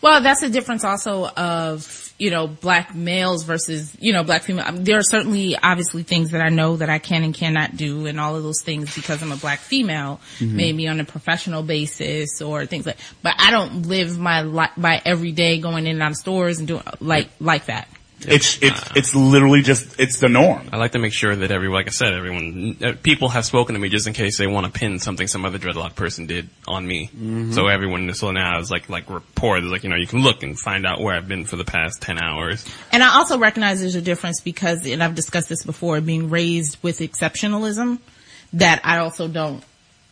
Well, 0.00 0.20
that's 0.22 0.40
the 0.40 0.48
difference 0.48 0.84
also 0.84 1.26
of, 1.28 2.14
you 2.18 2.30
know, 2.30 2.46
black 2.46 2.94
males 2.94 3.44
versus, 3.44 3.94
you 4.00 4.12
know, 4.12 4.22
black 4.24 4.42
female. 4.42 4.64
I 4.66 4.70
mean, 4.70 4.84
there 4.84 4.96
are 4.98 5.02
certainly 5.02 5.56
obviously 5.60 6.02
things 6.02 6.30
that 6.30 6.40
I 6.40 6.48
know 6.48 6.76
that 6.76 6.88
I 6.88 6.98
can 6.98 7.24
and 7.24 7.34
cannot 7.34 7.76
do 7.76 8.06
and 8.06 8.18
all 8.20 8.36
of 8.36 8.42
those 8.42 8.62
things 8.62 8.94
because 8.94 9.22
I'm 9.22 9.32
a 9.32 9.36
black 9.36 9.58
female, 9.58 10.20
Mm-hmm. 10.38 10.44
Mhm. 10.46 10.52
maybe 10.52 10.88
on 10.88 11.00
a 11.00 11.04
professional 11.04 11.62
basis 11.62 12.40
or 12.40 12.64
things 12.66 12.86
like, 12.86 12.96
but 13.22 13.34
I 13.38 13.50
don't 13.50 13.82
live 13.86 14.18
my 14.18 14.42
life 14.42 14.70
by 14.76 15.02
every 15.04 15.32
day 15.32 15.58
going 15.60 15.86
in 15.86 15.92
and 15.96 16.02
out 16.02 16.12
of 16.12 16.16
stores 16.16 16.58
and 16.58 16.68
doing 16.68 16.82
like, 17.00 17.28
like 17.40 17.66
that. 17.66 17.88
It's, 18.20 18.62
it's, 18.62 18.82
it's 18.96 19.14
literally 19.14 19.60
just, 19.60 20.00
it's 20.00 20.20
the 20.20 20.28
norm. 20.28 20.70
I 20.72 20.78
like 20.78 20.92
to 20.92 20.98
make 20.98 21.12
sure 21.12 21.36
that 21.36 21.50
every, 21.50 21.68
like 21.68 21.86
I 21.86 21.90
said, 21.90 22.14
everyone, 22.14 22.76
uh, 22.82 22.92
people 23.02 23.28
have 23.28 23.44
spoken 23.44 23.74
to 23.74 23.80
me 23.80 23.90
just 23.90 24.06
in 24.06 24.14
case 24.14 24.38
they 24.38 24.46
want 24.46 24.66
to 24.66 24.72
pin 24.72 24.98
something 24.98 25.26
some 25.26 25.44
other 25.44 25.58
dreadlock 25.58 25.94
person 25.94 26.26
did 26.26 26.48
on 26.66 26.86
me. 26.86 27.08
Mm-hmm. 27.08 27.52
So 27.52 27.66
everyone, 27.66 28.12
so 28.14 28.30
now 28.30 28.58
is 28.58 28.70
like, 28.70 28.88
like 28.88 29.10
rapport, 29.10 29.60
like, 29.60 29.84
you 29.84 29.90
know, 29.90 29.96
you 29.96 30.06
can 30.06 30.20
look 30.20 30.42
and 30.42 30.58
find 30.58 30.86
out 30.86 31.00
where 31.00 31.14
I've 31.14 31.28
been 31.28 31.44
for 31.44 31.56
the 31.56 31.64
past 31.64 32.00
10 32.02 32.18
hours. 32.18 32.66
And 32.90 33.02
I 33.02 33.16
also 33.16 33.38
recognize 33.38 33.80
there's 33.80 33.94
a 33.96 34.02
difference 34.02 34.40
because, 34.40 34.86
and 34.86 35.02
I've 35.02 35.14
discussed 35.14 35.50
this 35.50 35.64
before, 35.64 36.00
being 36.00 36.30
raised 36.30 36.82
with 36.82 37.00
exceptionalism, 37.00 37.98
that 38.54 38.80
I 38.82 38.98
also 38.98 39.28
don't 39.28 39.62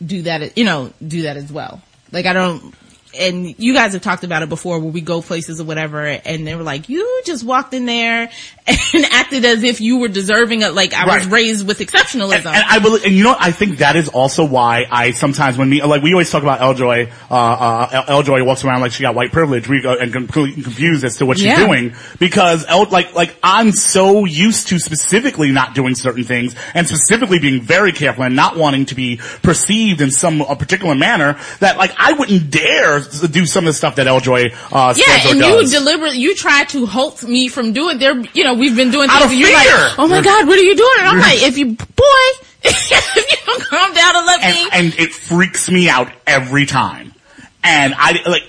do 0.05 0.23
that, 0.23 0.57
you 0.57 0.63
know, 0.63 0.93
do 1.05 1.23
that 1.23 1.37
as 1.37 1.51
well. 1.51 1.81
Like 2.11 2.27
I 2.27 2.33
don't, 2.33 2.73
and 3.15 3.55
you 3.57 3.73
guys 3.73 3.93
have 3.93 4.01
talked 4.01 4.23
about 4.23 4.43
it 4.43 4.49
before 4.49 4.79
where 4.79 4.91
we 4.91 5.01
go 5.01 5.21
places 5.21 5.59
or 5.59 5.63
whatever 5.63 6.03
and 6.05 6.45
they 6.45 6.55
were 6.55 6.63
like, 6.63 6.89
you 6.89 7.21
just 7.25 7.43
walked 7.43 7.73
in 7.73 7.85
there 7.85 8.29
and 8.67 9.05
acted 9.11 9.45
as 9.45 9.63
if 9.63 9.81
you 9.81 9.97
were 9.97 10.07
deserving 10.07 10.63
of, 10.63 10.73
like 10.73 10.93
I 10.93 11.05
was 11.17 11.27
raised 11.27 11.67
with 11.67 11.79
exceptionalism. 11.79 12.45
And 12.47 12.63
I 12.67 12.79
believe, 12.79 13.03
and 13.05 13.13
you 13.13 13.23
know, 13.23 13.29
what? 13.31 13.41
I 13.41 13.51
think 13.51 13.77
that 13.79 13.95
is 13.95 14.09
also 14.09 14.45
why 14.45 14.85
I 14.89 15.11
sometimes 15.11 15.57
when 15.57 15.69
me, 15.69 15.83
like 15.83 16.01
we 16.01 16.13
always 16.13 16.29
talk 16.31 16.41
about 16.43 16.61
L. 16.61 16.73
Joy, 16.73 17.11
uh, 17.29 17.33
uh, 17.33 18.05
L. 18.07 18.23
Joy 18.23 18.43
walks 18.43 18.63
around 18.63 18.81
like 18.81 18.91
she 18.91 19.03
got 19.03 19.13
white 19.15 19.31
privilege, 19.31 19.67
we 19.67 19.81
go 19.81 19.93
and 19.95 20.11
completely 20.11 20.63
confused 20.63 21.03
as 21.03 21.17
to 21.17 21.25
what 21.25 21.37
she's 21.37 21.45
Yeah. 21.47 21.65
doing 21.65 21.93
because 22.19 22.65
El, 22.67 22.85
like, 22.89 23.13
like 23.13 23.35
I'm 23.43 23.71
so 23.71 24.25
used 24.25 24.67
to 24.69 24.79
specifically 24.79 25.51
not 25.51 25.75
doing 25.75 25.93
certain 25.95 26.23
things 26.23 26.55
and 26.73 26.87
specifically 26.87 27.39
being 27.39 27.61
very 27.61 27.91
careful 27.91 28.23
and 28.23 28.35
not 28.35 28.57
wanting 28.57 28.85
to 28.87 28.95
be 28.95 29.17
perceived 29.43 30.01
in 30.01 30.09
some 30.11 30.41
a 30.41 30.55
particular 30.55 30.95
manner 30.95 31.37
that 31.59 31.77
like 31.77 31.91
I 31.97 32.13
wouldn't 32.13 32.49
dare 32.49 32.99
do 33.29 33.45
some 33.45 33.65
of 33.65 33.67
the 33.67 33.73
stuff 33.73 33.95
that 33.97 34.07
L. 34.07 34.19
Joy, 34.19 34.45
uh, 34.71 34.93
yeah, 34.97 35.29
and 35.29 35.39
does. 35.39 35.71
you 35.71 35.79
deliberately, 35.79 36.17
you 36.19 36.35
try 36.35 36.63
to 36.65 36.85
halt 36.85 37.23
me 37.23 37.47
from 37.47 37.73
doing 37.73 37.99
there, 37.99 38.19
you 38.33 38.43
know, 38.43 38.54
we've 38.57 38.75
been 38.75 38.91
doing 38.91 39.09
Out 39.09 39.23
of 39.23 39.29
fear. 39.29 39.51
like, 39.53 39.99
oh 39.99 40.07
my 40.07 40.21
god, 40.21 40.47
what 40.47 40.57
are 40.57 40.63
you 40.63 40.75
doing? 40.75 40.93
And 40.99 41.07
I'm 41.07 41.19
like, 41.19 41.41
if 41.43 41.57
you, 41.57 41.65
boy, 41.67 42.25
if 42.63 43.31
you 43.31 43.37
don't 43.45 43.63
calm 43.63 43.93
down 43.93 44.15
and 44.15 44.25
let 44.25 44.41
me, 44.41 44.69
and, 44.71 44.73
and 44.93 44.99
it 44.99 45.13
freaks 45.13 45.69
me 45.69 45.89
out 45.89 46.11
every 46.25 46.65
time. 46.65 47.13
And 47.63 47.95
I 47.97 48.11
like 48.27 48.43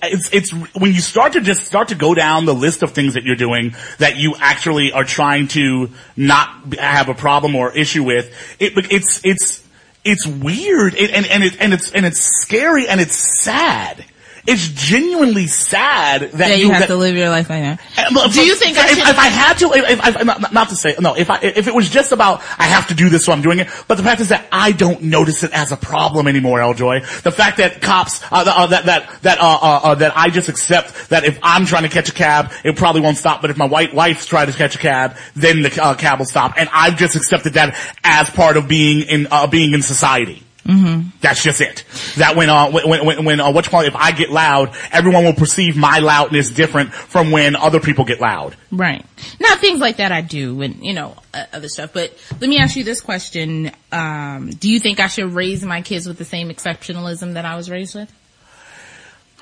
it's 0.04 0.30
it's 0.32 0.50
when 0.74 0.92
you 0.94 1.00
start 1.00 1.34
to 1.34 1.40
just 1.42 1.64
start 1.64 1.88
to 1.88 1.94
go 1.94 2.14
down 2.14 2.46
the 2.46 2.54
list 2.54 2.82
of 2.82 2.92
things 2.92 3.14
that 3.14 3.24
you're 3.24 3.36
doing 3.36 3.74
that 3.98 4.16
you 4.16 4.34
actually 4.38 4.90
are 4.92 5.04
trying 5.04 5.48
to 5.48 5.90
not 6.16 6.74
have 6.78 7.08
a 7.10 7.14
problem 7.14 7.54
or 7.56 7.76
issue 7.76 8.02
with. 8.04 8.32
It 8.58 8.72
it's 8.90 9.20
it's 9.24 9.62
it's 10.02 10.26
weird 10.26 10.94
It- 10.94 11.10
and 11.10 11.26
and 11.26 11.44
it, 11.44 11.60
and 11.60 11.74
it's 11.74 11.92
and 11.92 12.06
it's 12.06 12.20
scary 12.20 12.88
and 12.88 13.00
it's 13.02 13.14
sad. 13.42 14.04
It's 14.46 14.68
genuinely 14.68 15.46
sad 15.46 16.20
that, 16.20 16.32
that 16.32 16.58
you, 16.58 16.70
have 16.70 16.80
that, 16.80 16.86
to 16.88 16.96
live 16.96 17.16
your 17.16 17.30
life 17.30 17.48
like 17.48 17.62
that. 17.62 17.80
but- 18.12 18.30
Do 18.30 18.44
you 18.44 18.52
but 18.52 18.58
think 18.58 18.76
I 18.76 18.90
if, 18.92 18.98
if 18.98 19.18
I 19.18 19.26
had 19.28 19.54
to, 19.58 19.72
if, 19.72 19.90
if, 20.06 20.16
if- 20.20 20.24
not, 20.26 20.52
not 20.52 20.68
to 20.68 20.76
say 20.76 20.94
no, 21.00 21.14
if 21.16 21.30
I 21.30 21.38
if 21.40 21.66
it 21.66 21.74
was 21.74 21.88
just 21.88 22.12
about 22.12 22.42
I 22.58 22.64
have 22.64 22.88
to 22.88 22.94
do 22.94 23.08
this, 23.08 23.24
so 23.24 23.32
I'm 23.32 23.40
doing 23.40 23.60
it. 23.60 23.68
But 23.88 23.94
the 23.96 24.02
fact 24.02 24.20
is 24.20 24.28
that 24.28 24.46
I 24.52 24.72
don't 24.72 25.04
notice 25.04 25.44
it 25.44 25.52
as 25.52 25.72
a 25.72 25.76
problem 25.78 26.28
anymore, 26.28 26.60
L. 26.60 26.74
Joy. 26.74 27.00
The 27.00 27.32
fact 27.32 27.56
that 27.56 27.80
cops, 27.80 28.22
uh, 28.24 28.44
uh, 28.46 28.66
that 28.66 28.84
that 28.84 29.08
that 29.22 29.38
uh, 29.40 29.58
uh, 29.62 29.80
uh, 29.82 29.94
that 29.96 30.16
I 30.16 30.28
just 30.28 30.50
accept 30.50 31.08
that 31.08 31.24
if 31.24 31.38
I'm 31.42 31.64
trying 31.64 31.84
to 31.84 31.88
catch 31.88 32.10
a 32.10 32.14
cab, 32.14 32.52
it 32.64 32.76
probably 32.76 33.00
won't 33.00 33.16
stop. 33.16 33.40
But 33.40 33.50
if 33.50 33.56
my 33.56 33.66
white 33.66 33.94
wife's 33.94 34.26
trying 34.26 34.48
to 34.48 34.52
catch 34.52 34.76
a 34.76 34.78
cab, 34.78 35.16
then 35.34 35.62
the 35.62 35.82
uh, 35.82 35.94
cab 35.94 36.18
will 36.18 36.26
stop. 36.26 36.54
And 36.58 36.68
I've 36.72 36.96
just 36.96 37.16
accepted 37.16 37.54
that 37.54 37.74
as 38.04 38.28
part 38.28 38.56
of 38.58 38.68
being 38.68 39.00
in 39.08 39.26
uh, 39.30 39.46
being 39.46 39.72
in 39.72 39.80
society. 39.80 40.43
Mm-hmm. 40.64 41.08
That's 41.20 41.42
just 41.42 41.60
it. 41.60 41.84
That 42.16 42.36
when, 42.36 42.48
uh, 42.48 42.70
when, 42.70 43.04
when, 43.04 43.24
when, 43.24 43.40
uh, 43.40 43.52
what 43.52 43.66
you 43.66 43.70
call 43.70 43.82
it, 43.82 43.88
if 43.88 43.96
I 43.96 44.12
get 44.12 44.30
loud, 44.30 44.74
everyone 44.92 45.24
will 45.24 45.34
perceive 45.34 45.76
my 45.76 45.98
loudness 45.98 46.50
different 46.50 46.92
from 46.94 47.30
when 47.30 47.54
other 47.54 47.80
people 47.80 48.04
get 48.04 48.20
loud. 48.20 48.56
Right. 48.70 49.04
Now 49.40 49.56
things 49.56 49.80
like 49.80 49.98
that 49.98 50.10
I 50.10 50.22
do 50.22 50.62
and, 50.62 50.84
you 50.84 50.94
know, 50.94 51.16
uh, 51.34 51.44
other 51.52 51.68
stuff. 51.68 51.92
But 51.92 52.16
let 52.40 52.48
me 52.48 52.58
ask 52.58 52.76
you 52.76 52.84
this 52.84 53.02
question. 53.02 53.72
Um, 53.92 54.50
do 54.50 54.70
you 54.70 54.80
think 54.80 55.00
I 55.00 55.08
should 55.08 55.32
raise 55.32 55.62
my 55.62 55.82
kids 55.82 56.06
with 56.06 56.16
the 56.16 56.24
same 56.24 56.48
exceptionalism 56.48 57.34
that 57.34 57.44
I 57.44 57.56
was 57.56 57.70
raised 57.70 57.94
with? 57.94 58.12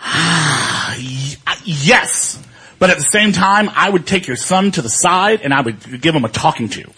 Yes. 1.64 2.42
But 2.82 2.90
at 2.90 2.96
the 2.96 3.04
same 3.04 3.30
time, 3.30 3.70
I 3.76 3.88
would 3.88 4.08
take 4.08 4.26
your 4.26 4.36
son 4.36 4.72
to 4.72 4.82
the 4.82 4.88
side 4.88 5.42
and 5.42 5.54
I 5.54 5.60
would 5.60 6.00
give 6.00 6.16
him 6.16 6.24
a 6.24 6.28
talking 6.28 6.68
to. 6.70 6.82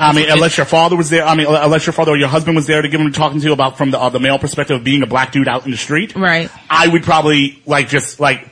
I 0.00 0.12
mean, 0.12 0.30
unless 0.30 0.56
your 0.56 0.66
father 0.66 0.96
was 0.96 1.10
there, 1.10 1.24
I 1.24 1.34
mean, 1.34 1.46
unless 1.46 1.86
your 1.86 1.92
father 1.92 2.12
or 2.12 2.16
your 2.16 2.28
husband 2.28 2.56
was 2.56 2.66
there 2.66 2.80
to 2.80 2.88
give 2.88 3.00
him 3.00 3.08
a 3.08 3.10
talking 3.10 3.40
to 3.40 3.52
about 3.52 3.76
from 3.76 3.90
the, 3.90 4.00
uh, 4.00 4.08
the 4.08 4.18
male 4.18 4.38
perspective 4.38 4.78
of 4.78 4.84
being 4.84 5.02
a 5.02 5.06
black 5.06 5.30
dude 5.32 5.46
out 5.46 5.66
in 5.66 5.70
the 5.70 5.76
street. 5.76 6.16
Right. 6.16 6.50
I 6.70 6.88
would 6.88 7.02
probably 7.02 7.62
like 7.66 7.88
just 7.88 8.18
like 8.18 8.48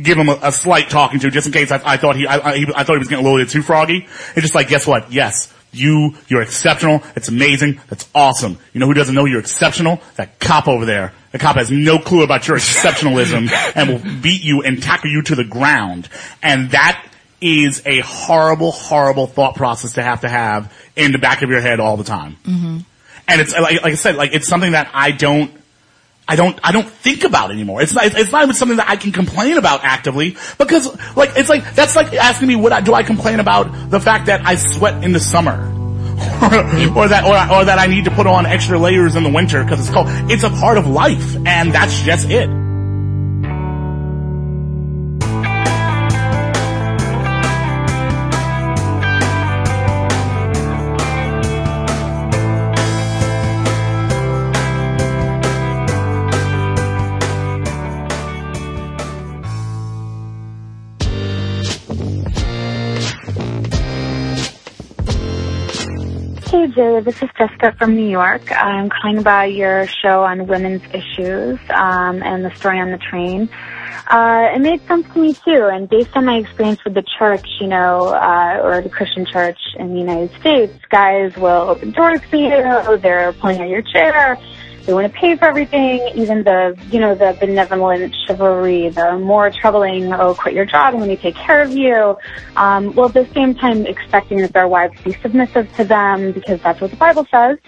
give 0.00 0.18
him 0.18 0.28
a, 0.28 0.38
a 0.42 0.52
slight 0.52 0.90
talking 0.90 1.20
to 1.20 1.30
just 1.30 1.46
in 1.46 1.52
case 1.52 1.70
I, 1.70 1.80
I 1.84 1.96
thought 1.96 2.16
he 2.16 2.26
I, 2.26 2.50
I, 2.50 2.56
he 2.56 2.66
I 2.74 2.84
thought 2.84 2.94
he 2.94 2.98
was 2.98 3.08
getting 3.08 3.24
a 3.24 3.28
little 3.28 3.44
bit 3.44 3.50
too 3.50 3.62
froggy. 3.62 4.06
And 4.34 4.42
just 4.42 4.54
like, 4.54 4.68
guess 4.68 4.86
what? 4.86 5.12
Yes. 5.12 5.52
You, 5.72 6.16
you're 6.26 6.42
exceptional. 6.42 7.02
It's 7.14 7.28
amazing. 7.28 7.80
That's 7.88 8.08
awesome. 8.12 8.58
You 8.72 8.80
know 8.80 8.86
who 8.86 8.94
doesn't 8.94 9.14
know 9.14 9.24
you're 9.24 9.38
exceptional? 9.38 10.00
That 10.16 10.40
cop 10.40 10.66
over 10.66 10.84
there. 10.84 11.12
The 11.30 11.38
cop 11.38 11.54
has 11.54 11.70
no 11.70 11.98
clue 11.98 12.24
about 12.24 12.48
your 12.48 12.56
exceptionalism 12.58 13.48
and 13.76 13.88
will 13.88 14.20
beat 14.20 14.42
you 14.42 14.62
and 14.62 14.82
tackle 14.82 15.10
you 15.10 15.22
to 15.22 15.36
the 15.36 15.44
ground. 15.44 16.08
And 16.42 16.72
that 16.72 17.09
is 17.40 17.82
a 17.86 18.00
horrible, 18.00 18.70
horrible 18.70 19.26
thought 19.26 19.54
process 19.54 19.94
to 19.94 20.02
have 20.02 20.22
to 20.22 20.28
have 20.28 20.72
in 20.96 21.12
the 21.12 21.18
back 21.18 21.42
of 21.42 21.50
your 21.50 21.60
head 21.60 21.80
all 21.80 21.96
the 21.96 22.04
time. 22.04 22.36
Mm-hmm. 22.44 22.78
And 23.28 23.40
it's 23.40 23.52
like, 23.52 23.82
like 23.82 23.92
I 23.92 23.94
said, 23.94 24.16
like 24.16 24.34
it's 24.34 24.48
something 24.48 24.72
that 24.72 24.90
I 24.92 25.12
don't, 25.12 25.52
I 26.28 26.36
don't, 26.36 26.58
I 26.62 26.72
don't 26.72 26.88
think 26.88 27.24
about 27.24 27.50
anymore. 27.50 27.82
It's 27.82 27.94
not, 27.94 28.04
it's 28.06 28.30
not 28.30 28.42
even 28.42 28.54
something 28.54 28.76
that 28.76 28.88
I 28.88 28.96
can 28.96 29.10
complain 29.10 29.56
about 29.56 29.80
actively 29.82 30.36
because, 30.58 30.86
like, 31.16 31.30
it's 31.36 31.48
like 31.48 31.74
that's 31.74 31.96
like 31.96 32.12
asking 32.12 32.46
me, 32.46 32.56
what 32.56 32.72
I, 32.72 32.80
do 32.80 32.94
I 32.94 33.02
complain 33.02 33.40
about 33.40 33.90
the 33.90 33.98
fact 33.98 34.26
that 34.26 34.46
I 34.46 34.54
sweat 34.54 35.02
in 35.02 35.12
the 35.12 35.18
summer, 35.18 35.54
or, 35.54 36.54
or 36.98 37.08
that, 37.08 37.24
or, 37.24 37.56
or 37.56 37.64
that 37.64 37.78
I 37.80 37.86
need 37.86 38.04
to 38.04 38.12
put 38.12 38.28
on 38.28 38.46
extra 38.46 38.78
layers 38.78 39.16
in 39.16 39.24
the 39.24 39.30
winter 39.30 39.64
because 39.64 39.80
it's 39.80 39.90
cold. 39.90 40.06
It's 40.30 40.44
a 40.44 40.50
part 40.50 40.78
of 40.78 40.86
life, 40.86 41.36
and 41.46 41.72
that's 41.72 42.00
just 42.02 42.30
it. 42.30 42.48
Jay, 66.74 67.00
this 67.00 67.22
is 67.22 67.28
Jessica 67.36 67.74
from 67.78 67.96
New 67.96 68.08
York. 68.08 68.52
I'm 68.52 68.90
calling 68.90 69.18
about 69.18 69.52
your 69.52 69.86
show 69.86 70.22
on 70.24 70.46
women's 70.46 70.82
issues 70.94 71.58
um, 71.70 72.22
and 72.22 72.44
the 72.44 72.54
story 72.56 72.78
on 72.78 72.90
the 72.90 72.98
train. 72.98 73.48
Uh, 74.06 74.48
it 74.54 74.60
made 74.60 74.86
sense 74.86 75.06
to 75.12 75.20
me 75.20 75.34
too, 75.34 75.68
and 75.72 75.88
based 75.88 76.10
on 76.14 76.26
my 76.26 76.36
experience 76.36 76.82
with 76.84 76.94
the 76.94 77.04
church, 77.18 77.46
you 77.60 77.66
know, 77.66 78.08
uh, 78.08 78.60
or 78.62 78.80
the 78.82 78.88
Christian 78.88 79.26
church 79.26 79.58
in 79.76 79.94
the 79.94 80.00
United 80.00 80.30
States, 80.40 80.74
guys 80.90 81.34
will 81.36 81.70
open 81.70 81.90
doors 81.92 82.20
for 82.30 82.36
you, 82.36 82.98
they're 82.98 83.32
pulling 83.32 83.60
out 83.60 83.68
your 83.68 83.82
chair, 83.82 84.38
they 84.86 84.94
want 84.94 85.12
to 85.12 85.18
pay 85.18 85.36
for 85.36 85.44
everything, 85.44 86.00
even 86.14 86.42
the, 86.42 86.76
you 86.90 87.00
know, 87.00 87.14
the 87.14 87.36
benevolent 87.38 88.14
chivalry, 88.26 88.88
the 88.88 89.18
more 89.18 89.50
troubling, 89.50 90.12
oh, 90.12 90.34
quit 90.34 90.54
your 90.54 90.64
job 90.64 90.94
and 90.94 91.00
let 91.00 91.08
me 91.08 91.16
take 91.16 91.34
care 91.34 91.62
of 91.62 91.70
you. 91.70 92.16
Um, 92.56 92.92
while 92.94 93.08
at 93.08 93.14
the 93.14 93.28
same 93.34 93.54
time 93.54 93.86
expecting 93.86 94.38
that 94.38 94.52
their 94.52 94.68
wives 94.68 95.00
be 95.02 95.12
submissive 95.22 95.72
to 95.76 95.84
them 95.84 96.32
because 96.32 96.60
that's 96.62 96.80
what 96.80 96.90
the 96.90 96.96
Bible 96.96 97.26
says. 97.30 97.58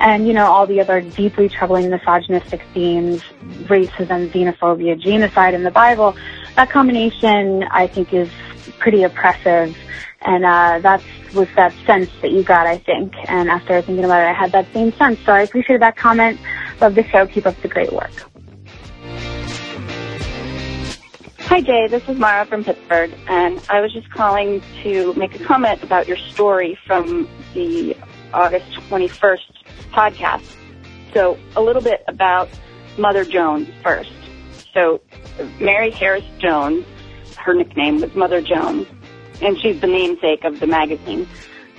And, 0.00 0.26
you 0.26 0.32
know, 0.32 0.46
all 0.46 0.66
the 0.66 0.80
other 0.80 1.00
deeply 1.00 1.48
troubling 1.48 1.90
misogynistic 1.90 2.62
themes, 2.72 3.22
racism, 3.64 4.30
xenophobia, 4.30 4.98
genocide 4.98 5.54
in 5.54 5.62
the 5.62 5.70
Bible. 5.70 6.16
That 6.56 6.70
combination, 6.70 7.64
I 7.64 7.86
think, 7.86 8.12
is 8.12 8.30
pretty 8.78 9.02
oppressive. 9.02 9.76
And, 10.24 10.44
uh, 10.44 10.80
that's, 10.80 11.04
was 11.34 11.48
that 11.56 11.72
sense 11.86 12.10
that 12.20 12.30
you 12.30 12.42
got, 12.42 12.66
I 12.66 12.78
think. 12.78 13.12
And 13.26 13.48
after 13.48 13.80
thinking 13.82 14.04
about 14.04 14.22
it, 14.22 14.30
I 14.30 14.32
had 14.32 14.52
that 14.52 14.66
same 14.72 14.92
sense. 14.92 15.18
So 15.24 15.32
I 15.32 15.42
appreciate 15.42 15.80
that 15.80 15.96
comment. 15.96 16.38
Love 16.80 16.94
the 16.94 17.04
show. 17.04 17.26
Keep 17.26 17.46
up 17.46 17.60
the 17.62 17.68
great 17.68 17.92
work. 17.92 18.12
Hi 21.52 21.60
Jay, 21.60 21.86
this 21.86 22.02
is 22.08 22.18
Mara 22.18 22.46
from 22.46 22.64
Pittsburgh, 22.64 23.12
and 23.28 23.62
I 23.68 23.82
was 23.82 23.92
just 23.92 24.08
calling 24.08 24.62
to 24.84 25.12
make 25.14 25.38
a 25.38 25.44
comment 25.44 25.82
about 25.82 26.08
your 26.08 26.16
story 26.16 26.78
from 26.86 27.28
the 27.52 27.94
August 28.32 28.72
21st 28.88 29.38
podcast. 29.90 30.56
So 31.12 31.38
a 31.54 31.60
little 31.60 31.82
bit 31.82 32.04
about 32.08 32.48
Mother 32.96 33.26
Jones 33.26 33.68
first. 33.82 34.14
So 34.72 35.02
Mary 35.60 35.90
Harris 35.90 36.24
Jones, 36.38 36.86
her 37.36 37.52
nickname 37.52 38.00
was 38.00 38.14
Mother 38.14 38.40
Jones, 38.40 38.86
and 39.42 39.60
she's 39.60 39.80
the 39.80 39.86
namesake 39.86 40.44
of 40.44 40.60
the 40.60 40.66
magazine, 40.66 41.28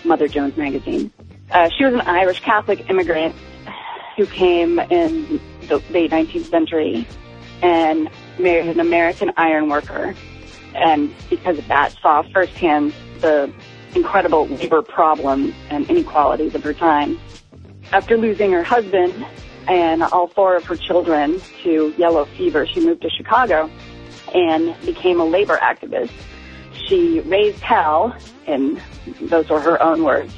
Mother 0.03 0.27
Jones 0.27 0.57
Magazine. 0.57 1.11
Uh, 1.51 1.69
she 1.77 1.85
was 1.85 1.93
an 1.93 2.01
Irish 2.01 2.41
Catholic 2.41 2.89
immigrant 2.89 3.35
who 4.17 4.25
came 4.25 4.79
in 4.79 5.39
the 5.67 5.81
late 5.89 6.11
19th 6.11 6.49
century 6.49 7.07
and 7.61 8.09
married 8.37 8.67
an 8.67 8.79
American 8.79 9.31
iron 9.37 9.69
worker. 9.69 10.13
And 10.75 11.13
because 11.29 11.57
of 11.57 11.67
that, 11.67 11.95
saw 12.01 12.23
firsthand 12.33 12.93
the 13.19 13.51
incredible 13.95 14.47
labor 14.47 14.81
problems 14.81 15.53
and 15.69 15.89
inequalities 15.89 16.55
of 16.55 16.63
her 16.63 16.73
time. 16.73 17.19
After 17.91 18.17
losing 18.17 18.51
her 18.51 18.63
husband 18.63 19.25
and 19.67 20.03
all 20.03 20.27
four 20.27 20.55
of 20.55 20.65
her 20.65 20.75
children 20.75 21.41
to 21.63 21.93
yellow 21.97 22.25
fever, 22.25 22.67
she 22.67 22.85
moved 22.85 23.03
to 23.03 23.09
Chicago 23.09 23.69
and 24.33 24.75
became 24.85 25.19
a 25.19 25.25
labor 25.25 25.57
activist. 25.57 26.11
She 26.87 27.21
raised 27.21 27.61
hell, 27.61 28.15
and 28.47 28.81
those 29.21 29.49
were 29.49 29.59
her 29.59 29.81
own 29.81 30.03
words. 30.03 30.33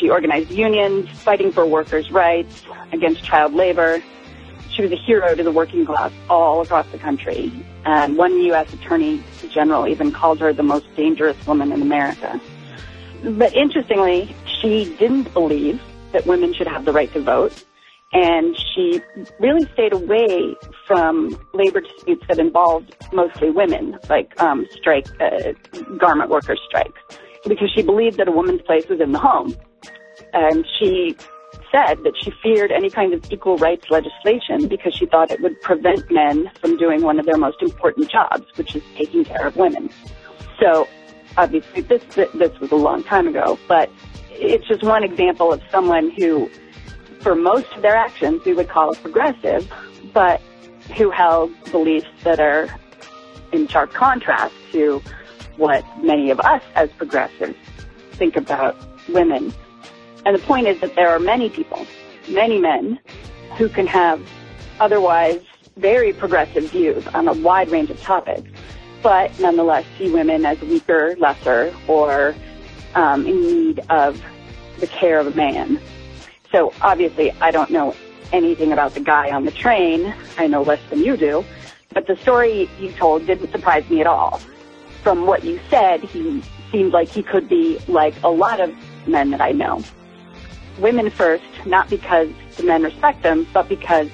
She 0.00 0.08
organized 0.08 0.50
unions, 0.50 1.08
fighting 1.10 1.52
for 1.52 1.66
workers' 1.66 2.10
rights, 2.10 2.64
against 2.92 3.24
child 3.24 3.52
labor. 3.54 4.02
She 4.70 4.82
was 4.82 4.92
a 4.92 4.96
hero 4.96 5.34
to 5.34 5.42
the 5.42 5.50
working 5.50 5.84
class 5.84 6.12
all 6.30 6.60
across 6.60 6.86
the 6.88 6.98
country. 6.98 7.52
And 7.84 8.16
one 8.16 8.38
U.S. 8.40 8.72
Attorney 8.72 9.22
General 9.50 9.88
even 9.88 10.12
called 10.12 10.40
her 10.40 10.52
the 10.52 10.62
most 10.62 10.86
dangerous 10.94 11.36
woman 11.46 11.72
in 11.72 11.82
America. 11.82 12.40
But 13.24 13.54
interestingly, 13.54 14.34
she 14.60 14.94
didn't 14.96 15.32
believe 15.32 15.80
that 16.12 16.26
women 16.26 16.54
should 16.54 16.68
have 16.68 16.84
the 16.84 16.92
right 16.92 17.12
to 17.12 17.20
vote. 17.20 17.64
And 18.12 18.56
she 18.74 19.02
really 19.38 19.68
stayed 19.74 19.92
away 19.92 20.56
from 20.86 21.38
labor 21.52 21.80
disputes 21.80 22.24
that 22.28 22.38
involved 22.38 22.96
mostly 23.12 23.50
women, 23.50 23.98
like 24.08 24.32
um, 24.40 24.66
strike, 24.72 25.06
uh, 25.20 25.52
garment 25.98 26.30
workers' 26.30 26.60
strikes, 26.66 27.00
because 27.46 27.70
she 27.74 27.82
believed 27.82 28.16
that 28.16 28.28
a 28.28 28.32
woman's 28.32 28.62
place 28.62 28.88
was 28.88 29.00
in 29.00 29.12
the 29.12 29.18
home. 29.18 29.54
And 30.32 30.66
she 30.78 31.16
said 31.70 32.02
that 32.04 32.14
she 32.22 32.32
feared 32.42 32.72
any 32.72 32.90
kind 32.90 33.12
of 33.12 33.30
equal 33.30 33.56
rights 33.58 33.90
legislation 33.90 34.68
because 34.68 34.94
she 34.94 35.06
thought 35.06 35.30
it 35.30 35.40
would 35.40 35.60
prevent 35.60 36.10
men 36.10 36.50
from 36.60 36.76
doing 36.78 37.02
one 37.02 37.18
of 37.18 37.26
their 37.26 37.36
most 37.36 37.60
important 37.60 38.10
jobs, 38.10 38.46
which 38.56 38.74
is 38.74 38.82
taking 38.96 39.24
care 39.24 39.46
of 39.46 39.56
women. 39.56 39.90
So 40.60 40.88
obviously 41.36 41.82
this 41.82 42.02
this 42.14 42.58
was 42.58 42.72
a 42.72 42.76
long 42.76 43.04
time 43.04 43.28
ago, 43.28 43.58
but 43.68 43.90
it's 44.30 44.66
just 44.66 44.82
one 44.82 45.04
example 45.04 45.52
of 45.52 45.60
someone 45.70 46.10
who, 46.10 46.50
for 47.28 47.34
most 47.34 47.70
of 47.76 47.82
their 47.82 47.94
actions, 47.94 48.42
we 48.46 48.54
would 48.54 48.70
call 48.70 48.90
a 48.90 48.96
progressive, 48.96 49.70
but 50.14 50.40
who 50.96 51.10
held 51.10 51.52
beliefs 51.70 52.08
that 52.24 52.40
are 52.40 52.70
in 53.52 53.68
sharp 53.68 53.92
contrast 53.92 54.54
to 54.72 55.02
what 55.58 55.84
many 56.02 56.30
of 56.30 56.40
us 56.40 56.62
as 56.74 56.88
progressives 56.92 57.54
think 58.12 58.34
about 58.34 58.74
women. 59.10 59.52
And 60.24 60.34
the 60.34 60.40
point 60.40 60.68
is 60.68 60.80
that 60.80 60.94
there 60.94 61.10
are 61.10 61.18
many 61.18 61.50
people, 61.50 61.86
many 62.30 62.58
men, 62.58 62.98
who 63.58 63.68
can 63.68 63.86
have 63.86 64.26
otherwise 64.80 65.42
very 65.76 66.14
progressive 66.14 66.70
views 66.70 67.06
on 67.08 67.28
a 67.28 67.34
wide 67.34 67.68
range 67.68 67.90
of 67.90 68.00
topics, 68.00 68.50
but 69.02 69.38
nonetheless 69.38 69.84
see 69.98 70.10
women 70.10 70.46
as 70.46 70.58
weaker, 70.62 71.14
lesser, 71.18 71.74
or 71.88 72.34
um, 72.94 73.26
in 73.26 73.42
need 73.42 73.80
of 73.90 74.18
the 74.80 74.86
care 74.86 75.18
of 75.18 75.26
a 75.26 75.36
man. 75.36 75.78
So 76.52 76.72
obviously, 76.80 77.32
I 77.40 77.50
don't 77.50 77.70
know 77.70 77.94
anything 78.32 78.72
about 78.72 78.94
the 78.94 79.00
guy 79.00 79.30
on 79.30 79.44
the 79.44 79.50
train. 79.50 80.14
I 80.36 80.46
know 80.46 80.62
less 80.62 80.80
than 80.90 81.00
you 81.00 81.16
do. 81.16 81.44
But 81.92 82.06
the 82.06 82.16
story 82.16 82.68
you 82.78 82.92
told 82.92 83.26
didn't 83.26 83.50
surprise 83.50 83.88
me 83.88 84.00
at 84.00 84.06
all. 84.06 84.40
From 85.02 85.26
what 85.26 85.44
you 85.44 85.58
said, 85.70 86.02
he 86.02 86.42
seemed 86.70 86.92
like 86.92 87.08
he 87.08 87.22
could 87.22 87.48
be 87.48 87.78
like 87.88 88.14
a 88.22 88.28
lot 88.28 88.60
of 88.60 88.74
men 89.06 89.30
that 89.30 89.40
I 89.40 89.52
know. 89.52 89.82
Women 90.78 91.10
first, 91.10 91.44
not 91.66 91.88
because 91.88 92.28
the 92.56 92.62
men 92.62 92.82
respect 92.82 93.22
them, 93.22 93.46
but 93.52 93.68
because 93.68 94.08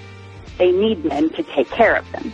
they 0.59 0.71
need 0.71 1.05
men 1.05 1.31
to 1.31 1.43
take 1.43 1.69
care 1.71 1.97
of 1.97 2.11
them. 2.13 2.33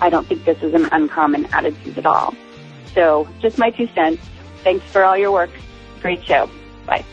I 0.00 0.10
don't 0.10 0.26
think 0.26 0.44
this 0.44 0.62
is 0.62 0.74
an 0.74 0.88
uncommon 0.92 1.46
attitude 1.46 1.98
at 1.98 2.06
all. 2.06 2.34
So, 2.94 3.28
just 3.40 3.58
my 3.58 3.70
two 3.70 3.88
cents. 3.94 4.22
Thanks 4.62 4.84
for 4.86 5.02
all 5.02 5.16
your 5.16 5.32
work. 5.32 5.50
Great 6.00 6.24
show. 6.24 6.48
Bye. 6.86 7.04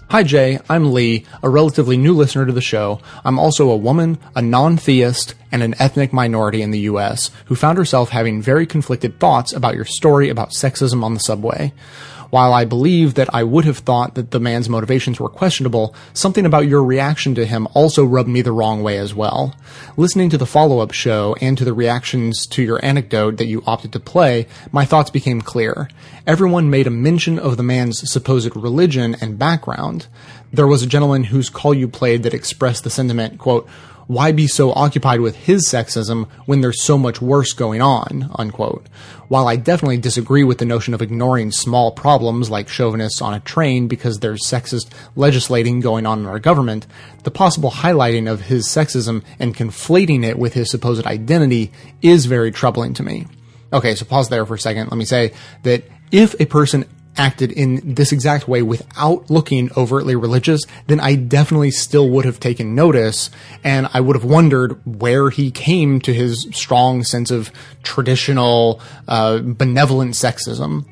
Hi 0.10 0.24
Jay, 0.24 0.60
I'm 0.70 0.93
Lee, 0.93 1.26
a 1.43 1.50
relatively 1.50 1.98
new 1.98 2.14
listener 2.14 2.45
to 2.45 2.54
the 2.54 2.62
show. 2.62 3.02
I'm 3.26 3.38
also 3.38 3.70
a 3.70 3.76
woman, 3.76 4.18
a 4.38 4.41
non-theist, 4.41 5.36
and 5.52 5.62
an 5.62 5.76
ethnic 5.80 6.14
minority 6.14 6.62
in 6.62 6.72
the 6.72 6.80
US 6.82 7.30
who 7.48 7.56
found 7.56 7.78
herself 7.78 8.10
having 8.10 8.41
very 8.41 8.66
conflicted 8.66 9.20
thoughts 9.20 9.52
about 9.52 9.76
your 9.76 9.84
story 9.84 10.30
about 10.30 10.52
sexism 10.52 11.04
on 11.04 11.14
the 11.14 11.20
subway. 11.20 11.74
While 12.30 12.53
I 12.53 12.65
believe 12.65 13.13
that 13.13 13.34
I 13.34 13.43
would 13.43 13.65
have 13.65 13.78
thought 13.80 14.15
that 14.15 14.32
the 14.32 14.39
man's 14.39 14.67
motivations 14.67 15.19
were 15.19 15.30
questionable, 15.30 15.95
something 16.13 16.45
about 16.45 16.67
your 16.67 16.84
reaction 16.84 17.36
to 17.36 17.45
him 17.45 17.67
also 17.73 18.03
rubbed 18.03 18.30
me 18.30 18.41
the 18.41 18.51
wrong 18.51 18.84
way 18.84 18.97
as 18.97 19.15
well. 19.15 19.55
Listening 19.95 20.30
to 20.32 20.38
the 20.38 20.45
follow-up 20.45 20.91
show 20.91 21.36
and 21.39 21.57
to 21.57 21.65
the 21.65 21.73
reactions 21.73 22.45
to 22.47 22.63
your 22.63 22.84
anecdote 22.84 23.38
that 23.38 23.47
you 23.47 23.63
opted 23.65 23.93
to 23.93 23.99
play, 23.99 24.47
my 24.71 24.86
thoughts 24.86 25.09
became 25.09 25.41
clear. 25.41 25.89
Everyone 26.25 26.69
made 26.69 26.88
a 26.88 26.91
mention 26.91 27.39
of 27.39 27.55
the 27.55 27.63
man's 27.63 28.11
supposed 28.11 28.55
religion 28.55 29.15
and 29.21 29.39
background. 29.39 30.07
There 30.51 30.67
was 30.67 30.84
a 30.84 30.88
gentleman 30.88 31.25
whose 31.25 31.49
call 31.49 31.73
you 31.73 31.88
played 31.88 32.23
that 32.23 32.34
expressed 32.34 32.84
the 32.84 32.89
sentiment, 32.89 33.38
quote, 33.38 33.67
why 34.08 34.32
be 34.32 34.47
so 34.47 34.72
occupied 34.72 35.20
with 35.20 35.36
his 35.36 35.68
sexism 35.68 36.28
when 36.45 36.62
there's 36.62 36.82
so 36.82 36.97
much 36.97 37.22
worse 37.22 37.53
going 37.53 37.82
on, 37.82 38.30
unquote. 38.36 38.88
While 39.28 39.47
I 39.47 39.58
definitely 39.58 39.97
disagree 39.97 40.45
with 40.45 40.60
the 40.60 40.66
notion 40.66 40.93
of 40.93 41.01
ignoring 41.01 41.51
small 41.51 41.91
problems 41.91 42.49
like 42.49 42.70
chauvinists 42.70 43.22
on 43.22 43.34
a 43.34 43.41
train 43.41 43.89
because 43.89 44.20
there's 44.20 44.47
sexist 44.47 44.89
legislating 45.18 45.82
going 45.82 46.05
on 46.05 46.20
in 46.20 46.26
our 46.26 46.39
government, 46.39 46.88
the 47.24 47.32
possible 47.32 47.70
highlighting 47.70 48.32
of 48.32 48.41
his 48.41 48.66
sexism 48.66 49.24
and 49.39 49.55
conflating 49.55 50.24
it 50.24 50.39
with 50.39 50.53
his 50.53 50.72
supposed 50.72 51.05
identity 51.05 51.74
is 52.01 52.26
very 52.26 52.51
troubling 52.51 52.93
to 52.93 53.03
me. 53.03 53.28
Okay, 53.74 53.95
so 53.95 54.05
pause 54.05 54.30
there 54.30 54.45
for 54.45 54.53
a 54.53 54.60
second. 54.60 54.89
Let 54.89 54.97
me 54.97 55.05
say 55.05 55.34
that 55.64 55.84
if 56.12 56.39
a 56.39 56.45
person 56.45 56.86
acted 57.18 57.51
in 57.51 57.95
this 57.95 58.11
exact 58.11 58.47
way 58.47 58.61
without 58.61 59.30
looking 59.30 59.70
overtly 59.76 60.15
religious, 60.15 60.61
then 60.88 60.99
I 60.99 61.15
definitely 61.15 61.72
still 61.72 62.09
would 62.09 62.26
have 62.26 62.39
taken 62.39 62.76
notice 62.76 63.30
and 63.63 63.89
I 63.93 64.01
would 64.01 64.15
have 64.15 64.26
wondered 64.26 64.80
where 64.86 65.30
he 65.30 65.51
came 65.51 65.99
to 66.01 66.13
his 66.13 66.47
strong 66.53 67.03
sense 67.03 67.32
of 67.32 67.51
traditional, 67.84 68.82
uh, 69.07 69.39
benevolent 69.39 70.13
sexism. 70.13 70.86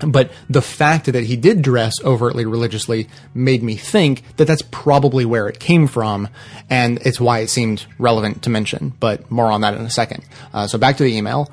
But 0.00 0.30
the 0.48 0.62
fact 0.62 1.06
that 1.06 1.24
he 1.24 1.36
did 1.36 1.62
dress 1.62 1.94
overtly 2.04 2.46
religiously 2.46 3.08
made 3.34 3.62
me 3.62 3.76
think 3.76 4.22
that 4.36 4.46
that's 4.46 4.62
probably 4.70 5.24
where 5.24 5.48
it 5.48 5.58
came 5.58 5.88
from, 5.88 6.28
and 6.70 6.98
it's 7.04 7.20
why 7.20 7.40
it 7.40 7.48
seemed 7.48 7.84
relevant 7.98 8.42
to 8.42 8.50
mention. 8.50 8.92
But 9.00 9.28
more 9.30 9.50
on 9.50 9.62
that 9.62 9.74
in 9.74 9.80
a 9.80 9.90
second. 9.90 10.24
Uh, 10.52 10.68
so 10.68 10.78
back 10.78 10.98
to 10.98 11.02
the 11.02 11.16
email. 11.16 11.50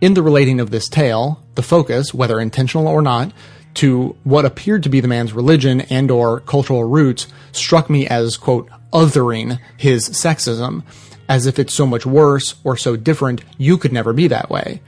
In 0.00 0.14
the 0.14 0.22
relating 0.22 0.60
of 0.60 0.70
this 0.70 0.88
tale, 0.88 1.42
the 1.56 1.62
focus, 1.62 2.14
whether 2.14 2.38
intentional 2.38 2.86
or 2.86 3.02
not, 3.02 3.32
to 3.74 4.16
what 4.22 4.44
appeared 4.44 4.84
to 4.84 4.88
be 4.88 5.00
the 5.00 5.08
man's 5.08 5.32
religion 5.32 5.80
and 5.82 6.10
or 6.10 6.40
cultural 6.40 6.84
roots 6.84 7.26
struck 7.52 7.90
me 7.90 8.06
as, 8.06 8.36
quote, 8.36 8.68
othering 8.92 9.58
his 9.76 10.08
sexism, 10.08 10.84
as 11.28 11.46
if 11.46 11.58
it's 11.58 11.74
so 11.74 11.84
much 11.84 12.06
worse 12.06 12.54
or 12.64 12.76
so 12.76 12.96
different, 12.96 13.42
you 13.58 13.76
could 13.76 13.92
never 13.92 14.12
be 14.12 14.28
that 14.28 14.50
way. 14.50 14.80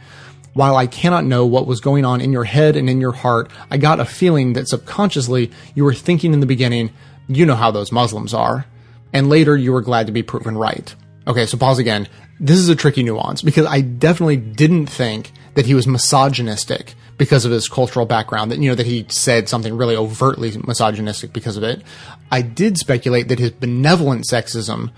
While 0.54 0.76
I 0.76 0.86
cannot 0.86 1.24
know 1.24 1.44
what 1.44 1.66
was 1.66 1.80
going 1.80 2.04
on 2.04 2.20
in 2.20 2.32
your 2.32 2.44
head 2.44 2.76
and 2.76 2.88
in 2.88 3.00
your 3.00 3.12
heart, 3.12 3.50
I 3.70 3.78
got 3.78 4.00
a 4.00 4.04
feeling 4.04 4.52
that 4.54 4.68
subconsciously 4.68 5.50
you 5.74 5.84
were 5.84 5.94
thinking 5.94 6.32
in 6.32 6.40
the 6.40 6.46
beginning, 6.46 6.90
you 7.28 7.46
know 7.46 7.56
how 7.56 7.70
those 7.70 7.92
Muslims 7.92 8.32
are. 8.32 8.66
And 9.12 9.28
later 9.28 9.56
you 9.56 9.72
were 9.72 9.82
glad 9.82 10.06
to 10.06 10.12
be 10.12 10.22
proven 10.22 10.56
right. 10.56 10.94
Okay, 11.26 11.46
so 11.46 11.58
pause 11.58 11.78
again. 11.78 12.08
This 12.40 12.58
is 12.58 12.70
a 12.70 12.74
tricky 12.74 13.02
nuance 13.02 13.42
because 13.42 13.66
I 13.66 13.82
definitely 13.82 14.38
didn't 14.38 14.86
think 14.86 15.30
that 15.54 15.66
he 15.66 15.74
was 15.74 15.86
misogynistic 15.86 16.94
because 17.18 17.44
of 17.44 17.52
his 17.52 17.68
cultural 17.68 18.06
background, 18.06 18.50
that, 18.50 18.58
you 18.58 18.70
know, 18.70 18.74
that 18.74 18.86
he 18.86 19.04
said 19.10 19.46
something 19.46 19.76
really 19.76 19.94
overtly 19.94 20.56
misogynistic 20.66 21.34
because 21.34 21.58
of 21.58 21.62
it. 21.62 21.82
I 22.30 22.40
did 22.40 22.78
speculate 22.78 23.28
that 23.28 23.38
his 23.38 23.50
benevolent 23.50 24.24
sexism 24.24 24.90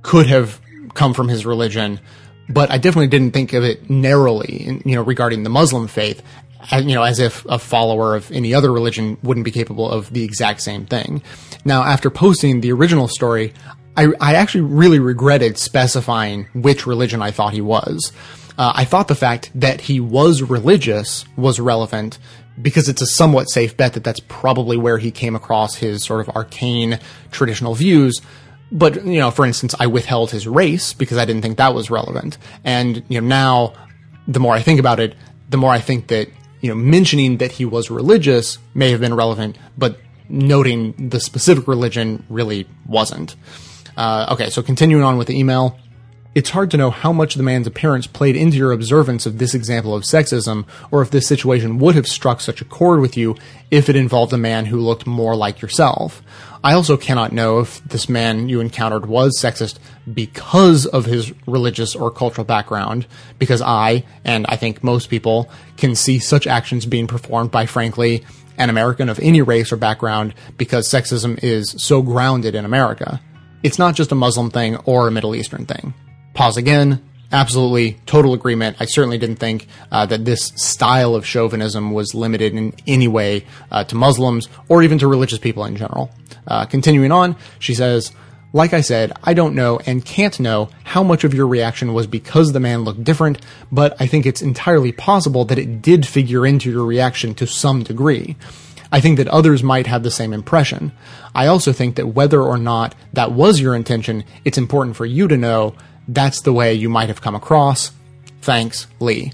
could 0.00 0.26
have 0.26 0.58
come 0.94 1.12
from 1.12 1.28
his 1.28 1.44
religion, 1.44 2.00
but 2.48 2.70
I 2.70 2.78
definitely 2.78 3.08
didn't 3.08 3.32
think 3.32 3.52
of 3.52 3.62
it 3.62 3.90
narrowly, 3.90 4.80
you 4.86 4.94
know, 4.94 5.02
regarding 5.02 5.42
the 5.42 5.50
Muslim 5.50 5.88
faith, 5.88 6.22
you 6.72 6.94
know, 6.94 7.02
as 7.02 7.18
if 7.18 7.44
a 7.44 7.58
follower 7.58 8.16
of 8.16 8.32
any 8.32 8.54
other 8.54 8.72
religion 8.72 9.18
wouldn't 9.22 9.44
be 9.44 9.50
capable 9.50 9.90
of 9.90 10.10
the 10.10 10.24
exact 10.24 10.62
same 10.62 10.86
thing. 10.86 11.22
Now, 11.66 11.82
after 11.82 12.08
posting 12.08 12.62
the 12.62 12.72
original 12.72 13.06
story, 13.06 13.52
I, 13.96 14.08
I 14.20 14.34
actually 14.34 14.62
really 14.62 14.98
regretted 14.98 15.58
specifying 15.58 16.46
which 16.52 16.86
religion 16.86 17.22
I 17.22 17.30
thought 17.30 17.52
he 17.52 17.60
was. 17.60 18.12
Uh, 18.58 18.72
I 18.74 18.84
thought 18.84 19.08
the 19.08 19.14
fact 19.14 19.50
that 19.54 19.82
he 19.82 20.00
was 20.00 20.42
religious 20.42 21.24
was 21.36 21.60
relevant 21.60 22.18
because 22.60 22.88
it's 22.88 23.02
a 23.02 23.06
somewhat 23.06 23.50
safe 23.50 23.76
bet 23.76 23.92
that 23.94 24.04
that's 24.04 24.20
probably 24.20 24.76
where 24.76 24.98
he 24.98 25.10
came 25.10 25.36
across 25.36 25.74
his 25.74 26.04
sort 26.04 26.20
of 26.20 26.34
arcane 26.34 26.98
traditional 27.30 27.74
views. 27.74 28.20
But, 28.72 29.04
you 29.04 29.18
know, 29.18 29.30
for 29.30 29.44
instance, 29.44 29.74
I 29.78 29.86
withheld 29.86 30.30
his 30.30 30.46
race 30.46 30.92
because 30.92 31.18
I 31.18 31.24
didn't 31.24 31.42
think 31.42 31.58
that 31.58 31.74
was 31.74 31.90
relevant. 31.90 32.38
And, 32.64 33.04
you 33.08 33.20
know, 33.20 33.26
now 33.26 33.74
the 34.26 34.40
more 34.40 34.54
I 34.54 34.60
think 34.60 34.80
about 34.80 35.00
it, 35.00 35.14
the 35.50 35.56
more 35.56 35.70
I 35.70 35.78
think 35.78 36.08
that, 36.08 36.28
you 36.60 36.70
know, 36.70 36.74
mentioning 36.74 37.36
that 37.38 37.52
he 37.52 37.64
was 37.64 37.90
religious 37.90 38.58
may 38.74 38.90
have 38.90 39.00
been 39.00 39.14
relevant, 39.14 39.58
but 39.76 39.98
noting 40.28 41.10
the 41.10 41.20
specific 41.20 41.68
religion 41.68 42.24
really 42.28 42.66
wasn't. 42.86 43.36
Uh, 43.96 44.26
okay, 44.32 44.50
so 44.50 44.62
continuing 44.62 45.04
on 45.04 45.16
with 45.16 45.28
the 45.28 45.38
email. 45.38 45.78
It's 46.34 46.50
hard 46.50 46.70
to 46.72 46.76
know 46.76 46.90
how 46.90 47.14
much 47.14 47.34
the 47.34 47.42
man's 47.42 47.66
appearance 47.66 48.06
played 48.06 48.36
into 48.36 48.58
your 48.58 48.72
observance 48.72 49.24
of 49.24 49.38
this 49.38 49.54
example 49.54 49.94
of 49.94 50.02
sexism, 50.02 50.66
or 50.90 51.00
if 51.00 51.10
this 51.10 51.26
situation 51.26 51.78
would 51.78 51.94
have 51.94 52.06
struck 52.06 52.42
such 52.42 52.60
a 52.60 52.66
chord 52.66 53.00
with 53.00 53.16
you 53.16 53.36
if 53.70 53.88
it 53.88 53.96
involved 53.96 54.34
a 54.34 54.36
man 54.38 54.66
who 54.66 54.78
looked 54.78 55.06
more 55.06 55.34
like 55.34 55.62
yourself. 55.62 56.22
I 56.62 56.74
also 56.74 56.98
cannot 56.98 57.32
know 57.32 57.60
if 57.60 57.82
this 57.84 58.06
man 58.06 58.50
you 58.50 58.60
encountered 58.60 59.06
was 59.06 59.40
sexist 59.40 59.78
because 60.12 60.84
of 60.84 61.06
his 61.06 61.32
religious 61.46 61.94
or 61.94 62.10
cultural 62.10 62.44
background, 62.44 63.06
because 63.38 63.62
I, 63.62 64.04
and 64.22 64.44
I 64.50 64.56
think 64.56 64.84
most 64.84 65.08
people, 65.08 65.48
can 65.78 65.94
see 65.94 66.18
such 66.18 66.46
actions 66.46 66.84
being 66.84 67.06
performed 67.06 67.50
by, 67.50 67.64
frankly, 67.64 68.26
an 68.58 68.68
American 68.68 69.08
of 69.08 69.18
any 69.20 69.42
race 69.42 69.72
or 69.72 69.76
background 69.76 70.34
because 70.58 70.88
sexism 70.88 71.42
is 71.42 71.74
so 71.78 72.02
grounded 72.02 72.54
in 72.54 72.64
America. 72.64 73.20
It's 73.62 73.78
not 73.78 73.94
just 73.94 74.12
a 74.12 74.14
Muslim 74.14 74.50
thing 74.50 74.76
or 74.84 75.08
a 75.08 75.10
Middle 75.10 75.34
Eastern 75.34 75.66
thing. 75.66 75.94
Pause 76.34 76.58
again. 76.58 77.02
Absolutely, 77.32 77.98
total 78.06 78.34
agreement. 78.34 78.76
I 78.78 78.84
certainly 78.84 79.18
didn't 79.18 79.36
think 79.36 79.66
uh, 79.90 80.06
that 80.06 80.24
this 80.24 80.52
style 80.54 81.16
of 81.16 81.26
chauvinism 81.26 81.90
was 81.90 82.14
limited 82.14 82.54
in 82.54 82.72
any 82.86 83.08
way 83.08 83.44
uh, 83.70 83.82
to 83.84 83.96
Muslims 83.96 84.48
or 84.68 84.82
even 84.82 84.98
to 84.98 85.08
religious 85.08 85.40
people 85.40 85.64
in 85.64 85.76
general. 85.76 86.10
Uh, 86.46 86.66
continuing 86.66 87.10
on, 87.10 87.34
she 87.58 87.74
says, 87.74 88.12
like 88.52 88.72
I 88.72 88.80
said, 88.80 89.12
I 89.24 89.34
don't 89.34 89.54
know 89.54 89.80
and 89.86 90.04
can't 90.04 90.38
know 90.38 90.70
how 90.84 91.02
much 91.02 91.24
of 91.24 91.34
your 91.34 91.48
reaction 91.48 91.92
was 91.92 92.06
because 92.06 92.52
the 92.52 92.60
man 92.60 92.84
looked 92.84 93.02
different, 93.02 93.38
but 93.72 94.00
I 94.00 94.06
think 94.06 94.24
it's 94.24 94.40
entirely 94.40 94.92
possible 94.92 95.44
that 95.46 95.58
it 95.58 95.82
did 95.82 96.06
figure 96.06 96.46
into 96.46 96.70
your 96.70 96.84
reaction 96.84 97.34
to 97.34 97.46
some 97.46 97.82
degree. 97.82 98.36
I 98.92 99.00
think 99.00 99.18
that 99.18 99.28
others 99.28 99.62
might 99.62 99.86
have 99.86 100.02
the 100.02 100.10
same 100.10 100.32
impression. 100.32 100.92
I 101.34 101.46
also 101.46 101.72
think 101.72 101.96
that 101.96 102.08
whether 102.08 102.42
or 102.42 102.58
not 102.58 102.94
that 103.12 103.32
was 103.32 103.60
your 103.60 103.74
intention, 103.74 104.24
it's 104.44 104.58
important 104.58 104.96
for 104.96 105.06
you 105.06 105.28
to 105.28 105.36
know 105.36 105.74
that's 106.08 106.40
the 106.42 106.52
way 106.52 106.74
you 106.74 106.88
might 106.88 107.08
have 107.08 107.20
come 107.20 107.34
across. 107.34 107.92
Thanks, 108.40 108.86
Lee. 109.00 109.32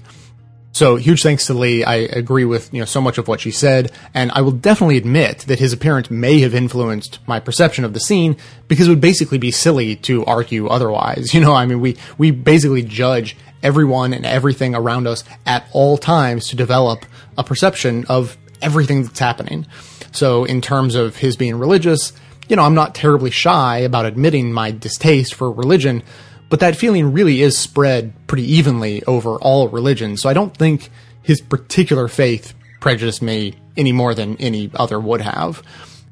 So 0.73 0.95
huge 0.95 1.21
thanks 1.21 1.45
to 1.45 1.53
Lee. 1.53 1.83
I 1.83 1.95
agree 1.97 2.45
with 2.45 2.73
you 2.73 2.79
know 2.79 2.85
so 2.85 2.99
much 2.99 3.19
of 3.19 3.27
what 3.27 3.39
she 3.39 3.51
said, 3.51 3.91
and 4.15 4.31
I 4.31 4.41
will 4.41 4.51
definitely 4.51 4.97
admit 4.97 5.39
that 5.41 5.59
his 5.59 5.71
appearance 5.71 6.09
may 6.09 6.39
have 6.39 6.55
influenced 6.55 7.19
my 7.27 7.39
perception 7.39 7.85
of 7.85 7.93
the 7.93 7.99
scene 7.99 8.37
because 8.67 8.87
it 8.87 8.89
would 8.89 8.99
basically 8.99 9.37
be 9.37 9.51
silly 9.51 9.95
to 9.97 10.25
argue 10.25 10.67
otherwise. 10.67 11.31
You 11.33 11.41
know, 11.41 11.53
I 11.53 11.67
mean, 11.67 11.79
we 11.79 11.97
we 12.17 12.31
basically 12.31 12.81
judge 12.81 13.37
everyone 13.61 14.13
and 14.13 14.25
everything 14.25 14.73
around 14.73 15.07
us 15.07 15.23
at 15.45 15.67
all 15.73 15.97
times 15.97 16.47
to 16.49 16.55
develop 16.55 17.05
a 17.37 17.43
perception 17.43 18.05
of 18.09 18.35
everything 18.63 19.03
that's 19.03 19.19
happening. 19.19 19.67
So 20.11 20.45
in 20.45 20.61
terms 20.61 20.95
of 20.95 21.17
his 21.17 21.35
being 21.35 21.55
religious, 21.55 22.13
you 22.47 22.55
know, 22.55 22.63
I'm 22.63 22.75
not 22.75 22.95
terribly 22.95 23.31
shy 23.31 23.79
about 23.79 24.05
admitting 24.05 24.53
my 24.53 24.71
distaste 24.71 25.33
for 25.33 25.51
religion, 25.51 26.03
but 26.49 26.59
that 26.59 26.75
feeling 26.75 27.13
really 27.13 27.41
is 27.41 27.57
spread 27.57 28.13
pretty 28.27 28.43
evenly 28.43 29.03
over 29.05 29.35
all 29.35 29.69
religions. 29.69 30.21
So 30.21 30.29
I 30.29 30.33
don't 30.33 30.55
think 30.55 30.89
his 31.23 31.41
particular 31.41 32.07
faith 32.07 32.53
prejudiced 32.79 33.21
me 33.21 33.55
any 33.77 33.91
more 33.91 34.13
than 34.13 34.37
any 34.37 34.69
other 34.75 34.99
would 34.99 35.21
have. 35.21 35.63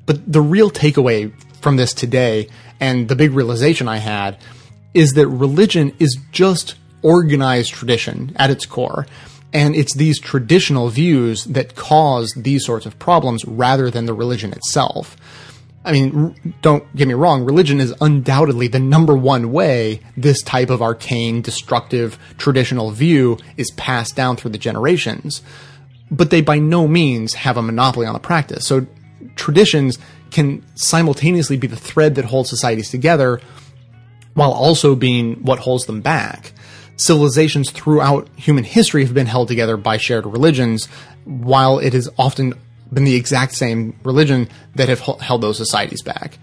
But 0.05 0.31
the 0.31 0.41
real 0.41 0.71
takeaway 0.71 1.31
from 1.61 1.75
this 1.75 1.93
today 1.93 2.47
and 2.79 3.07
the 3.07 3.15
big 3.15 3.31
realization 3.33 3.87
I 3.87 3.97
had 3.97 4.37
is 4.93 5.13
that 5.13 5.27
religion 5.27 5.93
is 5.99 6.17
just 6.31 6.75
organized 7.01 7.71
tradition 7.71 8.33
at 8.37 8.49
its 8.49 8.65
core. 8.65 9.05
And 9.53 9.75
it's 9.75 9.93
these 9.93 10.19
traditional 10.19 10.89
views 10.89 11.43
that 11.45 11.75
cause 11.75 12.33
these 12.35 12.65
sorts 12.65 12.85
of 12.85 12.97
problems 12.99 13.43
rather 13.45 13.91
than 13.91 14.05
the 14.05 14.13
religion 14.13 14.53
itself. 14.53 15.17
I 15.83 15.91
mean, 15.91 16.55
don't 16.61 16.95
get 16.95 17.07
me 17.07 17.15
wrong, 17.15 17.43
religion 17.43 17.79
is 17.79 17.93
undoubtedly 17.99 18.67
the 18.67 18.79
number 18.79 19.15
one 19.15 19.51
way 19.51 20.01
this 20.15 20.41
type 20.43 20.69
of 20.69 20.81
arcane, 20.81 21.41
destructive, 21.41 22.19
traditional 22.37 22.91
view 22.91 23.39
is 23.57 23.71
passed 23.71 24.15
down 24.15 24.35
through 24.35 24.51
the 24.51 24.59
generations. 24.59 25.41
But 26.11 26.29
they 26.29 26.41
by 26.41 26.59
no 26.59 26.87
means 26.87 27.33
have 27.33 27.57
a 27.57 27.61
monopoly 27.61 28.05
on 28.05 28.13
the 28.13 28.19
practice. 28.19 28.67
So 28.67 28.85
traditions 29.35 29.97
can 30.29 30.63
simultaneously 30.75 31.57
be 31.57 31.67
the 31.67 31.75
thread 31.75 32.15
that 32.15 32.25
holds 32.25 32.49
societies 32.49 32.89
together 32.91 33.41
while 34.33 34.51
also 34.51 34.95
being 34.95 35.43
what 35.43 35.59
holds 35.59 35.85
them 35.85 36.01
back. 36.01 36.53
Civilizations 37.01 37.71
throughout 37.71 38.27
human 38.35 38.63
history 38.63 39.05
have 39.05 39.13
been 39.13 39.27
held 39.27 39.47
together 39.47 39.77
by 39.77 39.97
shared 39.97 40.25
religions, 40.25 40.85
while 41.25 41.79
it 41.79 41.93
has 41.93 42.09
often 42.17 42.53
been 42.93 43.05
the 43.05 43.15
exact 43.15 43.55
same 43.55 43.97
religion 44.03 44.49
that 44.75 44.89
have 44.89 44.99
held 44.99 45.41
those 45.41 45.57
societies 45.57 46.01
back. 46.01 46.37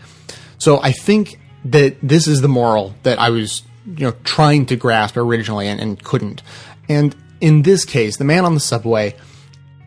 So 0.59 0.80
I 0.82 0.93
think 0.93 1.39
that 1.66 1.97
this 2.02 2.26
is 2.26 2.40
the 2.40 2.48
moral 2.48 2.94
that 3.02 3.18
I 3.18 3.30
was, 3.30 3.62
you 3.86 4.06
know, 4.06 4.14
trying 4.24 4.66
to 4.66 4.76
grasp 4.76 5.16
originally 5.16 5.68
and, 5.68 5.80
and 5.80 6.02
couldn't. 6.02 6.43
And 6.89 7.14
in 7.40 7.62
this 7.62 7.85
case, 7.85 8.16
the 8.16 8.24
man 8.24 8.44
on 8.44 8.55
the 8.55 8.60
subway, 8.60 9.14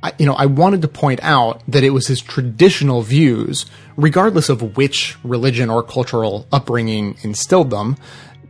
I, 0.04 0.14
you 0.18 0.26
know, 0.26 0.34
I 0.34 0.46
wanted 0.46 0.82
to 0.84 0.88
point 0.88 1.20
out 1.22 1.62
that 1.68 1.84
it 1.84 1.92
was 1.92 2.08
his 2.08 2.22
traditional 2.22 3.02
views, 3.02 3.66
regardless 3.98 4.50
of 4.50 4.78
which 4.78 5.18
religion 5.24 5.70
or 5.70 5.84
cultural 5.84 6.48
upbringing 6.52 7.18
instilled 7.24 7.70
them, 7.70 7.98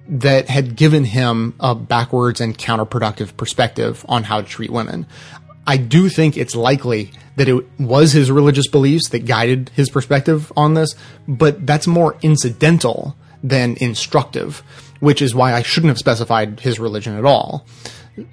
that 0.08 0.50
had 0.50 0.76
given 0.76 1.04
him 1.06 1.54
a 1.60 1.76
backwards 1.76 2.42
and 2.42 2.58
counterproductive 2.58 3.38
perspective 3.38 4.06
on 4.10 4.24
how 4.24 4.42
to 4.42 4.48
treat 4.48 4.72
women. 4.72 5.06
I 5.66 5.78
do 5.78 6.10
think 6.10 6.38
it's 6.38 6.56
likely 6.56 7.12
that 7.36 7.48
it 7.48 7.66
was 7.80 8.12
his 8.12 8.32
religious 8.32 8.68
beliefs 8.68 9.10
that 9.10 9.26
guided 9.26 9.70
his 9.76 9.90
perspective 9.90 10.52
on 10.58 10.74
this, 10.74 10.96
but 11.28 11.66
that's 11.66 11.88
more 11.88 12.18
incidental 12.22 13.16
than 13.44 13.78
instructive, 13.80 14.64
which 15.00 15.22
is 15.22 15.34
why 15.34 15.54
I 15.54 15.62
shouldn't 15.62 15.90
have 15.90 15.98
specified 15.98 16.60
his 16.60 16.80
religion 16.80 17.18
at 17.18 17.26
all 17.26 17.66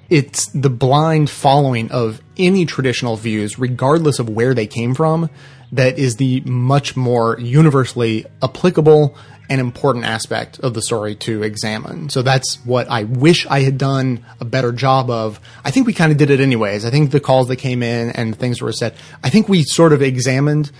it's 0.09 0.49
the 0.51 0.69
blind 0.69 1.29
following 1.29 1.91
of 1.91 2.21
any 2.37 2.65
traditional 2.65 3.15
views, 3.15 3.57
regardless 3.57 4.19
of 4.19 4.29
where 4.29 4.53
they 4.53 4.67
came 4.67 4.93
from, 4.93 5.29
that 5.71 5.97
is 5.99 6.17
the 6.17 6.41
much 6.41 6.95
more 6.95 7.39
universally 7.39 8.25
applicable 8.41 9.15
and 9.49 9.59
important 9.59 10.05
aspect 10.05 10.59
of 10.59 10.75
the 10.75 10.81
story 10.81 11.15
to 11.15 11.41
examine. 11.41 12.09
So 12.09 12.21
that's 12.21 12.63
what 12.65 12.89
I 12.89 13.03
wish 13.03 13.47
I 13.47 13.61
had 13.61 13.77
done 13.77 14.23
a 14.39 14.45
better 14.45 14.71
job 14.71 15.09
of. 15.09 15.39
I 15.65 15.71
think 15.71 15.87
we 15.87 15.93
kind 15.93 16.11
of 16.11 16.17
did 16.17 16.29
it 16.29 16.39
anyways. 16.39 16.85
I 16.85 16.91
think 16.91 17.11
the 17.11 17.19
calls 17.19 17.47
that 17.47 17.55
came 17.55 17.81
in 17.81 18.11
and 18.11 18.35
things 18.35 18.61
were 18.61 18.71
said, 18.71 18.93
I 19.23 19.29
think 19.29 19.49
we 19.49 19.63
sort 19.63 19.91
of 19.91 20.03
examined 20.03 20.71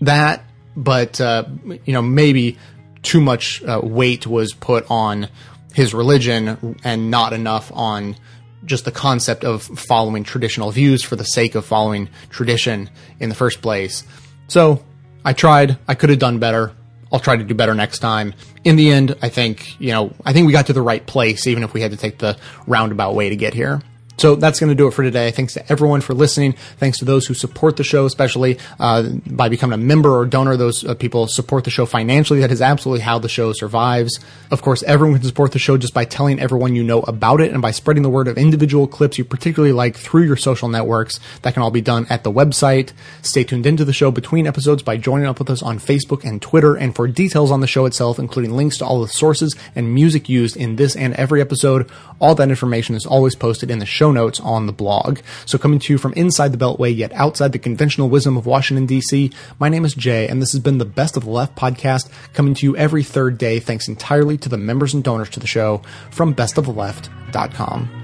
that, 0.00 0.42
but, 0.76 1.20
uh, 1.20 1.44
you 1.84 1.92
know, 1.92 2.02
maybe 2.02 2.58
too 3.02 3.20
much 3.20 3.62
uh, 3.62 3.80
weight 3.82 4.26
was 4.26 4.52
put 4.52 4.90
on 4.90 5.28
his 5.72 5.94
religion 5.94 6.76
and 6.82 7.10
not 7.10 7.32
enough 7.32 7.70
on 7.72 8.16
just 8.64 8.84
the 8.84 8.92
concept 8.92 9.44
of 9.44 9.62
following 9.62 10.24
traditional 10.24 10.70
views 10.70 11.02
for 11.02 11.16
the 11.16 11.24
sake 11.24 11.54
of 11.54 11.64
following 11.64 12.08
tradition 12.28 12.90
in 13.20 13.28
the 13.28 13.34
first 13.34 13.62
place. 13.62 14.04
So 14.48 14.84
I 15.24 15.32
tried. 15.32 15.78
I 15.86 15.94
could 15.94 16.10
have 16.10 16.18
done 16.18 16.40
better. 16.40 16.72
I'll 17.12 17.20
try 17.20 17.36
to 17.36 17.44
do 17.44 17.54
better 17.54 17.74
next 17.74 17.98
time. 17.98 18.34
In 18.64 18.76
the 18.76 18.90
end, 18.90 19.16
I 19.22 19.28
think, 19.28 19.80
you 19.80 19.92
know, 19.92 20.12
I 20.24 20.32
think 20.32 20.46
we 20.46 20.52
got 20.52 20.66
to 20.66 20.72
the 20.72 20.82
right 20.82 21.04
place, 21.04 21.46
even 21.46 21.62
if 21.62 21.74
we 21.74 21.80
had 21.80 21.90
to 21.90 21.96
take 21.96 22.18
the 22.18 22.36
roundabout 22.66 23.14
way 23.14 23.28
to 23.28 23.36
get 23.36 23.54
here. 23.54 23.82
So 24.16 24.34
that's 24.34 24.60
going 24.60 24.68
to 24.68 24.74
do 24.74 24.86
it 24.86 24.92
for 24.92 25.02
today. 25.02 25.30
Thanks 25.30 25.54
to 25.54 25.72
everyone 25.72 26.02
for 26.02 26.12
listening. 26.12 26.52
Thanks 26.76 26.98
to 26.98 27.06
those 27.06 27.26
who 27.26 27.32
support 27.32 27.78
the 27.78 27.84
show, 27.84 28.04
especially 28.04 28.58
uh, 28.78 29.08
by 29.26 29.48
becoming 29.48 29.72
a 29.74 29.82
member 29.82 30.10
or 30.10 30.26
donor. 30.26 30.58
Those 30.58 30.84
uh, 30.84 30.94
people 30.94 31.26
support 31.26 31.64
the 31.64 31.70
show 31.70 31.86
financially. 31.86 32.40
That 32.40 32.50
is 32.50 32.60
absolutely 32.60 33.00
how 33.00 33.18
the 33.18 33.30
show 33.30 33.54
survives. 33.54 34.20
Of 34.50 34.60
course, 34.60 34.82
everyone 34.82 35.18
can 35.18 35.26
support 35.26 35.52
the 35.52 35.58
show 35.58 35.78
just 35.78 35.94
by 35.94 36.04
telling 36.04 36.38
everyone 36.38 36.74
you 36.74 36.84
know 36.84 37.00
about 37.00 37.40
it 37.40 37.52
and 37.52 37.62
by 37.62 37.70
spreading 37.70 38.02
the 38.02 38.10
word 38.10 38.28
of 38.28 38.36
individual 38.36 38.86
clips 38.86 39.16
you 39.16 39.24
particularly 39.24 39.72
like 39.72 39.96
through 39.96 40.24
your 40.24 40.36
social 40.36 40.68
networks. 40.68 41.18
That 41.40 41.54
can 41.54 41.62
all 41.62 41.70
be 41.70 41.80
done 41.80 42.06
at 42.10 42.22
the 42.22 42.32
website. 42.32 42.92
Stay 43.22 43.44
tuned 43.44 43.64
into 43.64 43.86
the 43.86 43.94
show 43.94 44.10
between 44.10 44.46
episodes 44.46 44.82
by 44.82 44.98
joining 44.98 45.28
up 45.28 45.38
with 45.38 45.48
us 45.48 45.62
on 45.62 45.78
Facebook 45.78 46.24
and 46.24 46.42
Twitter. 46.42 46.76
And 46.76 46.94
for 46.94 47.08
details 47.08 47.50
on 47.50 47.60
the 47.60 47.66
show 47.66 47.86
itself, 47.86 48.18
including 48.18 48.52
links 48.52 48.76
to 48.78 48.84
all 48.84 49.00
the 49.00 49.08
sources 49.08 49.56
and 49.74 49.94
music 49.94 50.28
used 50.28 50.58
in 50.58 50.76
this 50.76 50.94
and 50.94 51.14
every 51.14 51.40
episode, 51.40 51.90
all 52.20 52.34
that 52.34 52.50
information 52.50 52.94
is 52.94 53.06
always 53.06 53.34
posted 53.34 53.70
in 53.70 53.78
the 53.78 53.86
show 53.86 54.09
notes 54.12 54.40
on 54.40 54.66
the 54.66 54.72
blog. 54.72 55.20
So 55.46 55.58
coming 55.58 55.78
to 55.80 55.92
you 55.92 55.98
from 55.98 56.12
inside 56.14 56.52
the 56.52 56.58
Beltway, 56.58 56.96
yet 56.96 57.12
outside 57.12 57.52
the 57.52 57.58
conventional 57.58 58.08
wisdom 58.08 58.36
of 58.36 58.46
Washington, 58.46 58.86
D.C., 58.86 59.30
my 59.58 59.68
name 59.68 59.84
is 59.84 59.94
Jay, 59.94 60.28
and 60.28 60.40
this 60.40 60.52
has 60.52 60.60
been 60.60 60.78
the 60.78 60.84
Best 60.84 61.16
of 61.16 61.24
the 61.24 61.30
Left 61.30 61.56
podcast, 61.56 62.10
coming 62.32 62.54
to 62.54 62.66
you 62.66 62.76
every 62.76 63.02
third 63.02 63.38
day, 63.38 63.60
thanks 63.60 63.88
entirely 63.88 64.36
to 64.38 64.48
the 64.48 64.58
members 64.58 64.94
and 64.94 65.04
donors 65.04 65.30
to 65.30 65.40
the 65.40 65.46
show 65.46 65.82
from 66.10 66.34
bestoftheleft.com. 66.34 68.00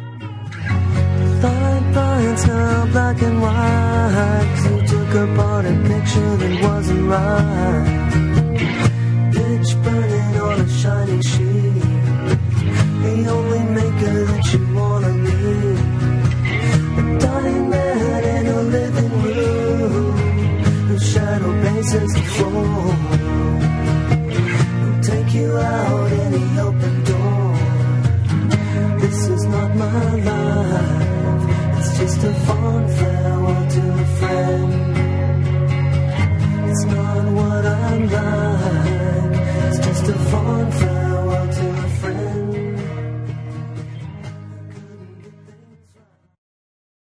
Black 2.92 3.20
and 3.20 3.42
white. 3.42 4.70
you 4.70 4.86
took 4.86 5.14
apart 5.14 5.66
a 5.66 5.72
picture 5.86 6.36
that 6.36 6.62
wasn't 6.62 7.08
right. 7.08 8.05